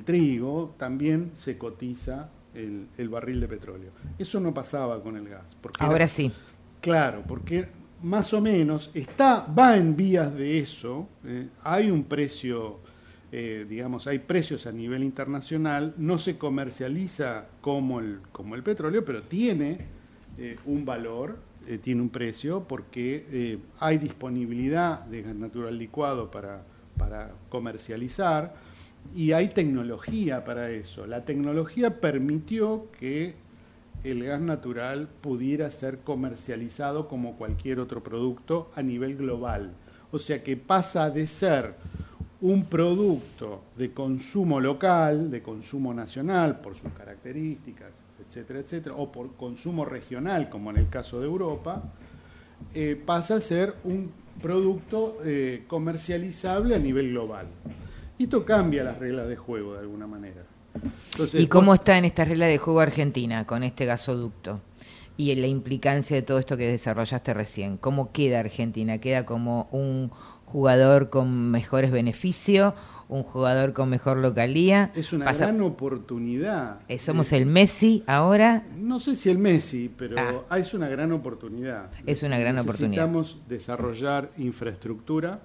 [0.06, 3.92] trigo, también se cotiza el, barril de petróleo.
[4.18, 5.58] Eso no pasaba con el gas.
[5.60, 6.32] Porque Ahora sí.
[6.82, 7.68] Claro, porque
[8.04, 12.80] más o menos está, va en vías de eso, eh, hay un precio
[13.32, 19.06] eh, digamos, hay precios a nivel internacional, no se comercializa como el, como el petróleo,
[19.06, 19.78] pero tiene
[20.38, 21.38] eh, un valor,
[21.68, 26.64] eh, tiene un precio, porque hay disponibilidad de gas natural licuado para,
[26.98, 28.56] para comercializar
[29.16, 31.06] y hay tecnología para eso.
[31.06, 33.36] La tecnología permitió que
[34.04, 39.74] el gas natural pudiera ser comercializado como cualquier otro producto a nivel global.
[40.12, 41.76] O sea que pasa de ser
[42.42, 47.90] un producto de consumo local, de consumo nacional, por sus características,
[48.26, 51.84] etcétera, etcétera, o por consumo regional, como en el caso de Europa,
[52.74, 54.12] eh, pasa a ser un
[54.42, 57.48] producto eh, comercializable a nivel global.
[58.18, 60.44] Y esto cambia las reglas de juego de alguna manera.
[61.34, 64.62] ¿Y cómo está en esta regla de juego Argentina con este gasoducto?
[65.18, 67.78] Y en la implicancia de todo esto que desarrollaste recién.
[67.78, 69.00] ¿Cómo queda Argentina?
[69.00, 70.12] ¿Queda como un
[70.52, 72.74] jugador con mejores beneficios,
[73.08, 74.92] un jugador con mejor localía.
[74.96, 76.82] Es una gran oportunidad.
[76.88, 78.66] Eh, somos el Messi ahora.
[78.78, 80.60] No sé si el Messi, pero ah.
[80.60, 81.90] es una gran oportunidad.
[82.06, 83.08] Es una gran oportunidad.
[83.08, 85.42] Necesitamos desarrollar infraestructura,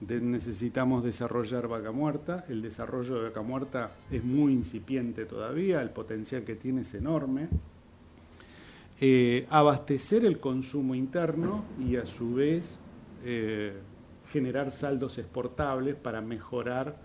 [0.00, 2.44] necesitamos desarrollar Vaca Muerta.
[2.48, 7.48] El desarrollo de Vaca Muerta es muy incipiente todavía, el potencial que tiene es enorme.
[8.98, 12.78] Eh, abastecer el consumo interno y a su vez
[13.22, 13.74] eh,
[14.32, 16.96] generar saldos exportables para mejorar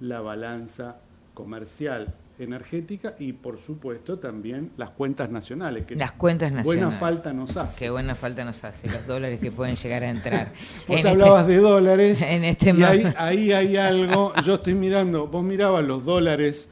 [0.00, 0.96] la balanza
[1.34, 6.82] comercial energética y por supuesto también las cuentas nacionales que las cuentas nacionales.
[6.82, 7.78] buena falta nos hace.
[7.78, 10.52] Qué buena falta nos hace los dólares que pueden llegar a entrar.
[10.88, 15.26] Vos este hablabas de dólares en este y ahí, ahí, hay algo yo estoy mirando
[15.26, 16.68] vos mirabas los dólares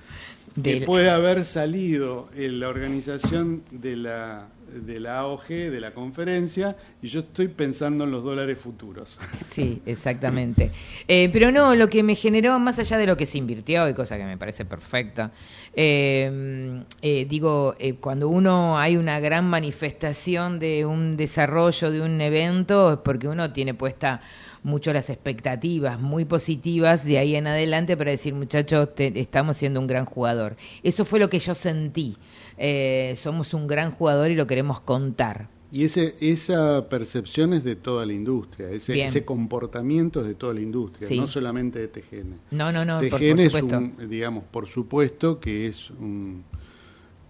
[0.62, 6.76] que puede haber salido en la organización de la de la AOG, de la conferencia,
[7.02, 9.18] y yo estoy pensando en los dólares futuros.
[9.51, 10.70] Sí, exactamente.
[11.09, 13.94] Eh, pero no, lo que me generó, más allá de lo que se invirtió, y
[13.94, 15.32] cosa que me parece perfecta,
[15.74, 22.20] eh, eh, digo, eh, cuando uno hay una gran manifestación de un desarrollo de un
[22.20, 24.20] evento, es porque uno tiene puesta
[24.62, 29.80] mucho las expectativas muy positivas de ahí en adelante para decir, muchachos, te- estamos siendo
[29.80, 30.56] un gran jugador.
[30.82, 32.16] Eso fue lo que yo sentí.
[32.62, 35.49] Eh, somos un gran jugador y lo queremos contar.
[35.73, 40.61] Y ese, esa percepción es de toda la industria, ese, comportamiento es de toda la
[40.61, 41.19] industria, Sí.
[41.19, 42.41] no solamente de TGN.
[42.51, 46.45] No, no, no, TGN por es un, digamos, por supuesto que es un,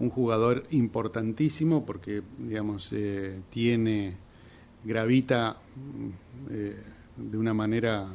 [0.00, 4.16] un jugador importantísimo porque, digamos, eh, tiene,
[4.84, 6.08] gravita mm,
[6.50, 6.76] eh,
[7.16, 8.06] de una manera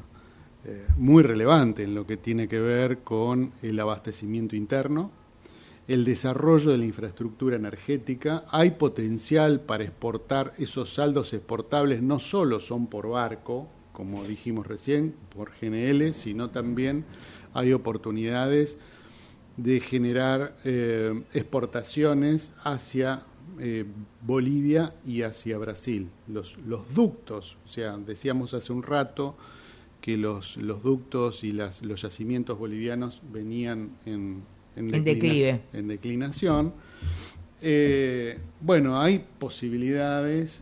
[0.66, 5.12] eh, muy relevante en lo que tiene que ver con el abastecimiento interno,
[5.88, 12.60] el desarrollo de la infraestructura energética, hay potencial para exportar, esos saldos exportables no solo
[12.60, 17.06] son por barco, como dijimos recién, por GNL, sino también
[17.54, 18.78] hay oportunidades
[19.58, 23.24] de generar eh, exportaciones hacia
[23.60, 23.86] eh,
[24.22, 26.10] Bolivia y hacia Brasil.
[26.28, 29.38] Los, los ductos, o sea, decíamos hace un rato
[30.02, 34.44] que los, los ductos y las, los yacimientos bolivianos venían en,
[34.76, 35.62] En declive.
[35.74, 36.74] en declinación.
[37.62, 40.62] Eh, bueno, hay posibilidades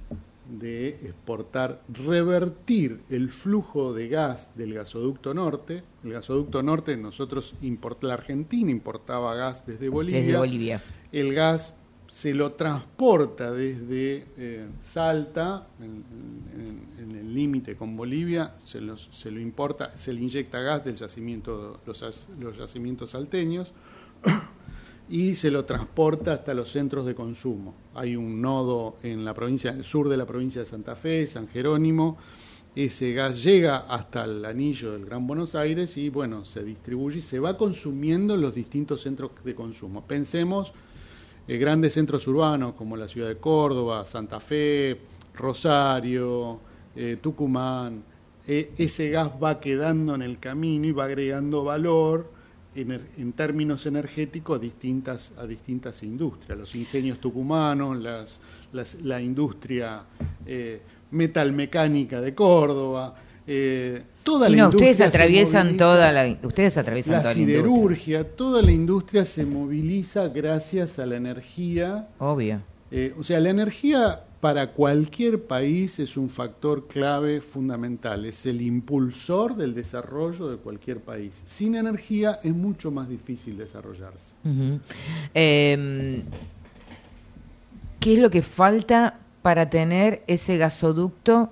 [0.60, 5.84] de exportar, revertir el flujo de gas del gasoducto norte.
[6.04, 10.22] El gasoducto norte, nosotros import- la Argentina importaba gas desde Bolivia.
[10.22, 10.82] Desde Bolivia.
[11.12, 11.74] El gas
[12.08, 16.04] se lo transporta desde eh, Salta, en,
[16.54, 20.84] en- en el límite con Bolivia, se, los- se lo importa, se le inyecta gas
[20.86, 23.74] del yacimiento, los, los yacimientos salteños
[25.10, 27.76] y se lo transporta hasta los centros de consumo.
[27.94, 32.18] Hay un nodo en la provincia, sur de la provincia de Santa Fe, San Jerónimo.
[32.76, 37.22] Ese gas llega hasta el anillo del Gran Buenos Aires y bueno, se distribuye y
[37.22, 40.04] se va consumiendo en los distintos centros de consumo.
[40.04, 40.74] Pensemos
[41.48, 44.98] eh, grandes centros urbanos como la ciudad de Córdoba, Santa Fe,
[45.36, 46.60] Rosario,
[46.96, 48.04] eh, Tucumán.
[48.48, 52.32] Eh, ese gas va quedando en el camino y va agregando valor
[52.76, 58.40] en términos energéticos a distintas, a distintas industrias, los ingenios tucumanos, las,
[58.72, 60.04] las- la industria
[60.46, 60.82] eh,
[61.12, 63.14] metalmecánica de Córdoba,
[63.46, 65.84] eh, toda Sí, la no, ustedes industria toatraviesan moviliza.
[65.86, 67.58] toda la, ustedes atraviesan La toda la industria.
[67.64, 72.08] siderurgia, toda la industria se moviliza gracias a la energía.
[72.20, 72.62] Obvio.
[72.92, 78.62] Eh, o sea, la energía para cualquier país es un factor clave fundamental, es el
[78.62, 81.42] impulsor del desarrollo de cualquier país.
[81.48, 84.34] Sin energía es mucho más difícil desarrollarse.
[85.34, 86.24] Eh,
[88.02, 91.50] ¿Qué es lo que falta para tener ese gasoducto?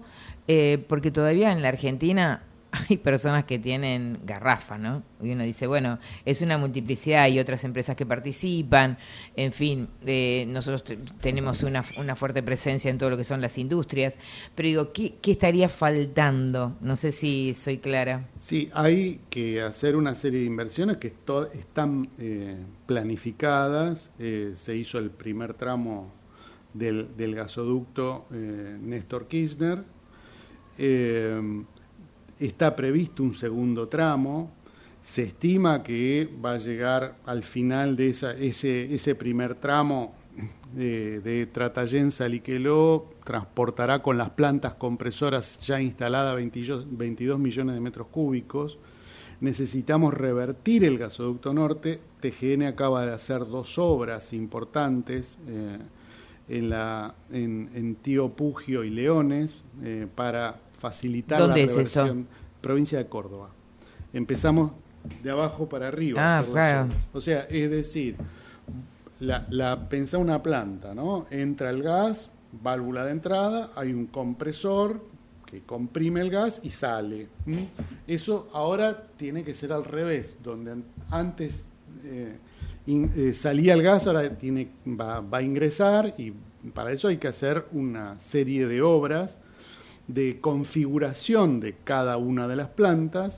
[0.50, 2.42] Eh, porque todavía en la Argentina
[2.90, 5.04] hay personas que tienen garrafas, ¿no?
[5.22, 8.98] Y uno dice, bueno, es una multiplicidad, hay otras empresas que participan,
[9.36, 13.42] en fin, eh, nosotros te- tenemos una, una fuerte presencia en todo lo que son
[13.42, 14.16] las industrias,
[14.56, 16.78] pero digo, ¿qué, qué estaría faltando?
[16.82, 18.26] No sé si soy clara.
[18.40, 21.08] Sí, hay que hacer una serie de inversiones que
[21.54, 22.58] están eh,
[22.88, 24.12] planificadas.
[24.20, 26.12] Eh, se hizo el primer tramo
[26.74, 29.84] del, del gasoducto eh, Néstor Kirchner.
[30.78, 31.64] Eh,
[32.42, 34.52] está previsto un segundo tramo.
[35.02, 40.14] Se estima que va a llegar al final de ese, ese primer tramo
[40.78, 47.82] eh, de Tratayén Saliqueló, transportará con las plantas compresoras ya instaladas 22, 22 millones de
[47.82, 48.78] metros cúbicos.
[49.42, 52.00] Necesitamos revertir el gasoducto norte.
[52.22, 55.80] TGN acaba de hacer dos obras importantes eh,
[56.48, 62.00] en, la, en Tío Pugio y Leones eh, para facilitar ¿Dónde la es eso?
[62.02, 62.28] reversión.
[62.60, 63.50] Provincia de Córdoba.
[64.14, 64.72] Empezamos
[65.24, 66.40] de abajo para arriba.
[66.40, 66.90] Ah, claro.
[67.14, 68.16] O sea, es decir,
[69.20, 71.26] la, la, pensá una planta, ¿no?
[71.30, 72.30] Entra el gas,
[72.62, 75.00] válvula de entrada, hay un compresor
[75.46, 77.28] que comprime el gas y sale.
[78.08, 81.66] Eso ahora tiene que ser al revés, donde an- antes
[82.06, 82.38] eh,
[82.88, 86.34] in- eh, salía el gas, ahora tiene, va, va a ingresar y
[86.74, 89.38] para eso hay que hacer una serie de obras
[90.08, 93.38] de configuración de cada una de las plantas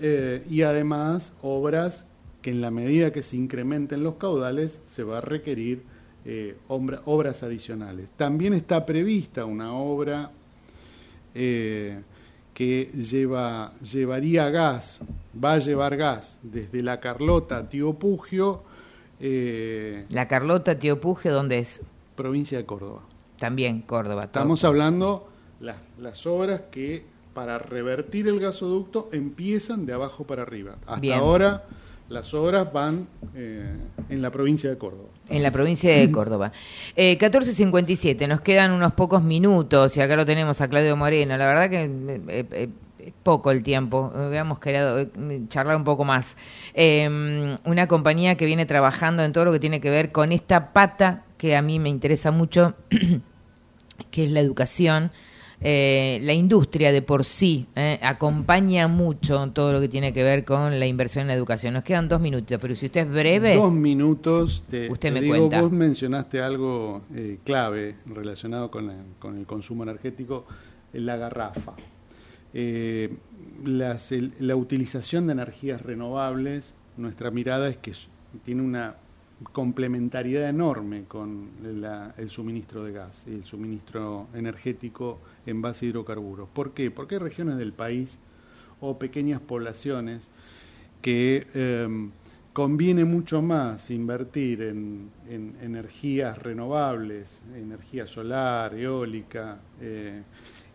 [0.00, 2.04] eh, y además obras
[2.42, 5.82] que en la medida que se incrementen los caudales se va a requerir
[6.24, 8.08] eh, obra- obras adicionales.
[8.16, 10.30] También está prevista una obra
[11.34, 12.00] eh,
[12.54, 15.00] que lleva, llevaría gas,
[15.42, 18.62] va a llevar gas desde La Carlota Tío Pugio.
[19.20, 21.80] La Carlota Tío Puje, ¿dónde es?
[22.16, 23.02] provincia de Córdoba.
[23.38, 24.22] También Córdoba.
[24.22, 24.42] todo.
[24.42, 25.28] Estamos hablando
[25.60, 27.04] las, las obras que
[27.34, 30.76] para revertir el gasoducto empiezan de abajo para arriba.
[30.86, 31.18] Hasta Bien.
[31.18, 31.64] ahora
[32.08, 33.70] las obras van eh,
[34.08, 35.08] en la provincia de Córdoba.
[35.28, 36.52] En la provincia de Córdoba.
[36.96, 41.36] Eh, 14.57, nos quedan unos pocos minutos y acá lo tenemos a Claudio Moreno.
[41.36, 42.68] La verdad que eh, eh,
[42.98, 45.08] eh, poco el tiempo, habíamos querido eh,
[45.48, 46.36] charlar un poco más.
[46.74, 50.72] Eh, una compañía que viene trabajando en todo lo que tiene que ver con esta
[50.72, 52.74] pata que a mí me interesa mucho,
[54.10, 55.12] que es la educación.
[55.60, 60.44] Eh, la industria de por sí eh, acompaña mucho todo lo que tiene que ver
[60.44, 61.74] con la inversión en la educación.
[61.74, 63.56] Nos quedan dos minutos, pero si usted es breve...
[63.56, 64.62] Dos minutos.
[64.70, 65.60] Te, Usted te me digo, cuenta.
[65.60, 70.46] vos mencionaste algo eh, clave relacionado con, la- con el consumo energético,
[70.92, 71.72] la garrafa.
[72.54, 73.16] Eh,
[73.64, 77.92] las- el- la utilización de energías renovables, nuestra mirada es que
[78.44, 78.94] tiene una
[79.52, 85.18] complementariedad enorme con la- el suministro de gas y el suministro energético
[85.48, 86.48] en base a hidrocarburos.
[86.48, 86.90] ¿Por qué?
[86.90, 88.18] Porque hay regiones del país
[88.80, 90.30] o pequeñas poblaciones
[91.02, 92.08] que eh,
[92.52, 100.22] conviene mucho más invertir en, en energías renovables, energía solar, eólica, eh,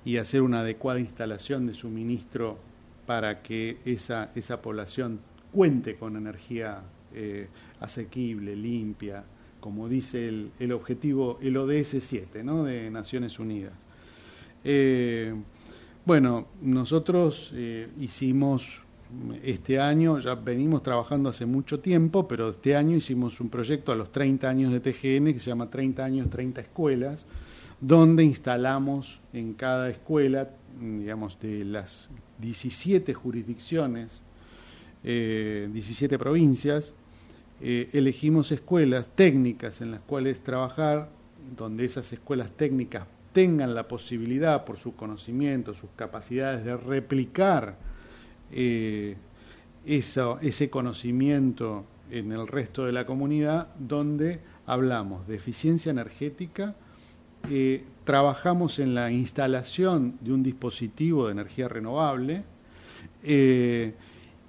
[0.06, 2.58] y hacer una adecuada instalación de suministro
[3.06, 5.20] para que esa, esa población
[5.52, 6.82] cuente con energía
[7.14, 7.48] eh,
[7.80, 9.24] asequible, limpia,
[9.60, 12.64] como dice el, el objetivo, el ODS 7 ¿no?
[12.64, 13.74] de Naciones Unidas.
[14.64, 15.34] Eh,
[16.06, 18.82] bueno, nosotros eh, hicimos
[19.44, 23.96] este año, ya venimos trabajando hace mucho tiempo, pero este año hicimos un proyecto a
[23.96, 27.26] los 30 años de TGN que se llama 30 años, 30 escuelas,
[27.80, 30.50] donde instalamos en cada escuela,
[30.80, 32.10] digamos, de las
[32.40, 34.22] 17 jurisdicciones,
[35.04, 36.94] eh, 17 provincias,
[37.62, 41.10] eh, elegimos escuelas técnicas en las cuales trabajar,
[41.56, 47.78] donde esas escuelas técnicas tengan la posibilidad, por su conocimiento, sus capacidades, de replicar
[48.52, 49.16] eh,
[49.86, 56.76] eso- ese conocimiento en el resto de la comunidad, donde hablamos de eficiencia energética,
[57.50, 62.44] eh, trabajamos en la instalación de un dispositivo de energía renovable
[63.24, 63.94] eh,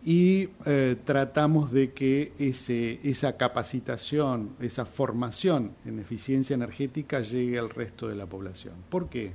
[0.05, 7.71] y eh, tratamos de que ese, esa capacitación, esa formación en eficiencia energética llegue al
[7.71, 8.75] resto de la población.
[8.91, 9.33] ¿Por qué?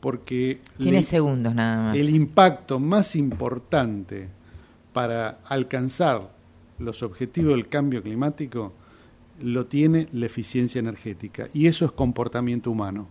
[0.00, 1.96] Porque Tiene le- segundos nada más.
[1.96, 4.28] el impacto más importante
[4.92, 6.30] para alcanzar
[6.78, 8.74] los objetivos del cambio climático
[9.42, 13.08] lo tiene la eficiencia energética y eso es comportamiento humano.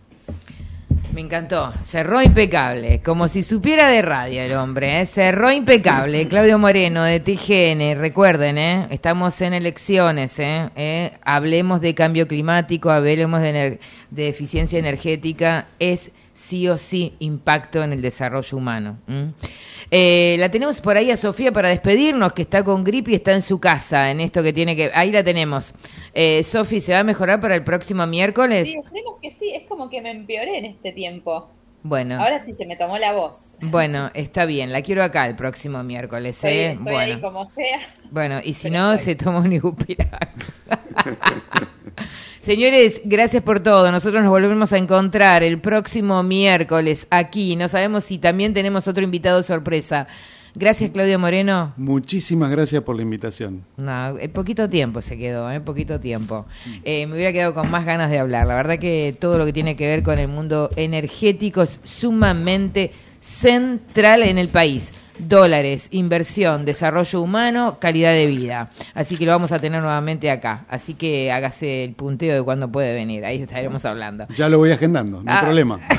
[1.16, 1.72] Me encantó.
[1.82, 3.00] Cerró impecable.
[3.02, 5.00] Como si supiera de radio el hombre.
[5.00, 5.06] ¿eh?
[5.06, 6.28] Cerró impecable.
[6.28, 7.98] Claudio Moreno de TGN.
[7.98, 8.86] Recuerden, ¿eh?
[8.90, 10.38] estamos en elecciones.
[10.38, 10.68] ¿eh?
[10.76, 11.12] ¿Eh?
[11.24, 13.78] Hablemos de cambio climático, hablemos de,
[14.28, 15.68] eficiencia energética.
[15.78, 18.98] Es sí o sí impacto en el desarrollo humano.
[19.90, 23.32] Eh, la tenemos por ahí a Sofía para despedirnos, que está con gripe y está
[23.32, 24.90] en su casa, en esto que tiene que...
[24.94, 25.74] Ahí la tenemos.
[26.12, 28.68] Eh, Sofi, ¿se va a mejorar para el próximo miércoles?
[28.68, 29.45] Sí, esperemos que sí,
[29.76, 31.50] como que me empeoré en este tiempo.
[31.82, 32.18] Bueno.
[32.18, 33.56] Ahora sí se me tomó la voz.
[33.60, 36.70] Bueno, está bien, la quiero acá el próximo miércoles, Estoy, ¿eh?
[36.70, 37.14] estoy bueno.
[37.14, 37.78] ahí como sea.
[38.10, 40.34] Bueno, y si no, se toma un ibupirac.
[42.40, 43.92] Señores, gracias por todo.
[43.92, 47.54] Nosotros nos volvemos a encontrar el próximo miércoles aquí.
[47.54, 50.06] No sabemos si también tenemos otro invitado sorpresa.
[50.58, 51.74] Gracias, Claudio Moreno.
[51.76, 53.62] Muchísimas gracias por la invitación.
[53.76, 55.60] No, eh, poquito tiempo se quedó, ¿eh?
[55.60, 56.46] Poquito tiempo.
[56.82, 58.46] Eh, me hubiera quedado con más ganas de hablar.
[58.46, 62.90] La verdad que todo lo que tiene que ver con el mundo energético es sumamente
[63.20, 64.94] central en el país.
[65.18, 68.70] Dólares, inversión, desarrollo humano, calidad de vida.
[68.94, 70.64] Así que lo vamos a tener nuevamente acá.
[70.70, 73.26] Así que hágase el punteo de cuándo puede venir.
[73.26, 74.26] Ahí estaremos hablando.
[74.34, 75.42] Ya lo voy agendando, no hay Ah.
[75.44, 75.80] problema.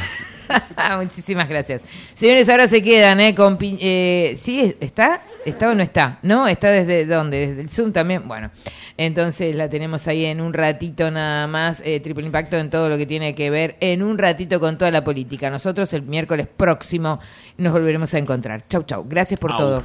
[0.98, 1.82] Muchísimas gracias.
[2.14, 3.36] Señores, ahora se quedan, ¿eh?
[3.36, 4.76] Con, pi- eh, ¿Sí?
[4.80, 5.22] ¿Está?
[5.46, 6.20] ¿Está o no está?
[6.24, 6.48] ¿No?
[6.48, 7.48] ¿Está desde dónde?
[7.48, 8.28] ¿Desde el Zoom también?
[8.28, 8.52] Bueno,
[8.98, 11.82] entonces la tenemos ahí en un ratito nada más.
[11.86, 14.92] eh, triple impacto en todo lo que tiene que ver en un ratito con toda
[14.92, 15.50] la política.
[15.50, 17.20] Nosotros el miércoles próximo
[17.58, 18.66] nos volveremos a encontrar.
[18.68, 19.06] Chau, chau.
[19.08, 19.78] Gracias por todo.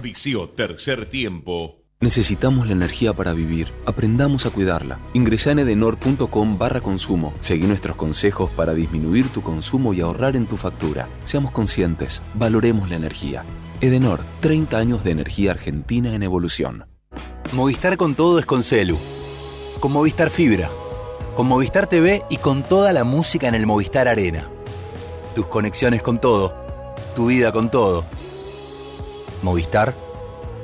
[0.56, 1.81] Tercer tiempo.
[2.02, 3.72] Necesitamos la energía para vivir.
[3.86, 4.98] Aprendamos a cuidarla.
[5.14, 7.32] Ingresa en edenor.com barra consumo.
[7.38, 11.08] Seguí nuestros consejos para disminuir tu consumo y ahorrar en tu factura.
[11.24, 12.20] Seamos conscientes.
[12.34, 13.44] Valoremos la energía.
[13.80, 16.86] Edenor, 30 años de energía argentina en evolución.
[17.52, 18.98] Movistar con todo es con Celu.
[19.78, 20.68] Con Movistar Fibra.
[21.36, 24.48] Con Movistar TV y con toda la música en el Movistar Arena.
[25.36, 26.52] Tus conexiones con todo.
[27.14, 28.04] Tu vida con todo.
[29.44, 29.94] Movistar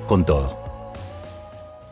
[0.09, 0.58] con todo.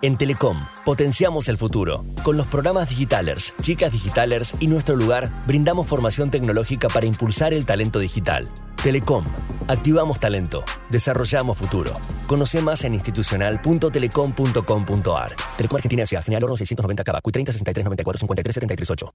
[0.00, 2.06] En Telecom, potenciamos el futuro.
[2.22, 7.66] Con los programas Digitalers, Chicas Digitalers y Nuestro Lugar, brindamos formación tecnológica para impulsar el
[7.66, 8.48] talento digital.
[8.80, 9.24] Telecom,
[9.66, 11.90] activamos talento, desarrollamos futuro.
[12.28, 15.34] Conoce más en institucional.telecom.com.ar.
[15.56, 19.14] Telecom Argentina Ciudad General Oro 690 Cava, 30 63 94 53 73 8.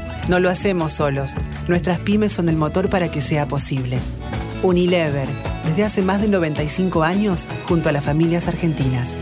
[0.29, 1.31] No lo hacemos solos.
[1.67, 3.97] Nuestras pymes son el motor para que sea posible.
[4.61, 5.27] Unilever,
[5.65, 9.17] desde hace más de 95 años, junto a las familias argentinas.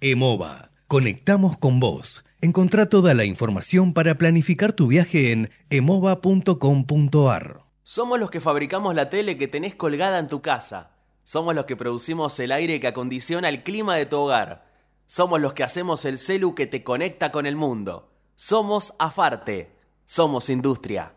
[0.00, 2.24] EMOVA, conectamos con vos.
[2.40, 7.62] Encontrá toda la información para planificar tu viaje en emova.com.ar.
[7.82, 10.90] Somos los que fabricamos la tele que tenés colgada en tu casa.
[11.24, 14.66] Somos los que producimos el aire que acondiciona el clima de tu hogar.
[15.06, 18.11] Somos los que hacemos el celu que te conecta con el mundo.
[18.36, 19.70] Somos Afarte.
[20.06, 21.14] Somos industria.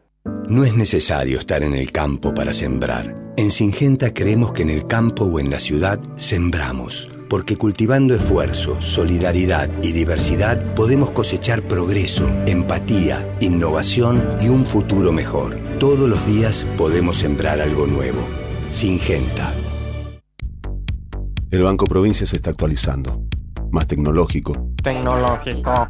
[0.48, 3.34] No es necesario estar en el campo para sembrar.
[3.38, 8.82] En Singenta creemos que en el campo o en la ciudad sembramos, porque cultivando esfuerzo,
[8.82, 15.60] solidaridad y diversidad podemos cosechar progreso, empatía, innovación y un futuro mejor.
[15.80, 18.20] Todos los días podemos sembrar algo nuevo.
[18.68, 19.54] Singenta.
[21.50, 23.22] El Banco Provincia se está actualizando.
[23.72, 24.70] Más tecnológico.
[24.84, 25.90] Tecnológico.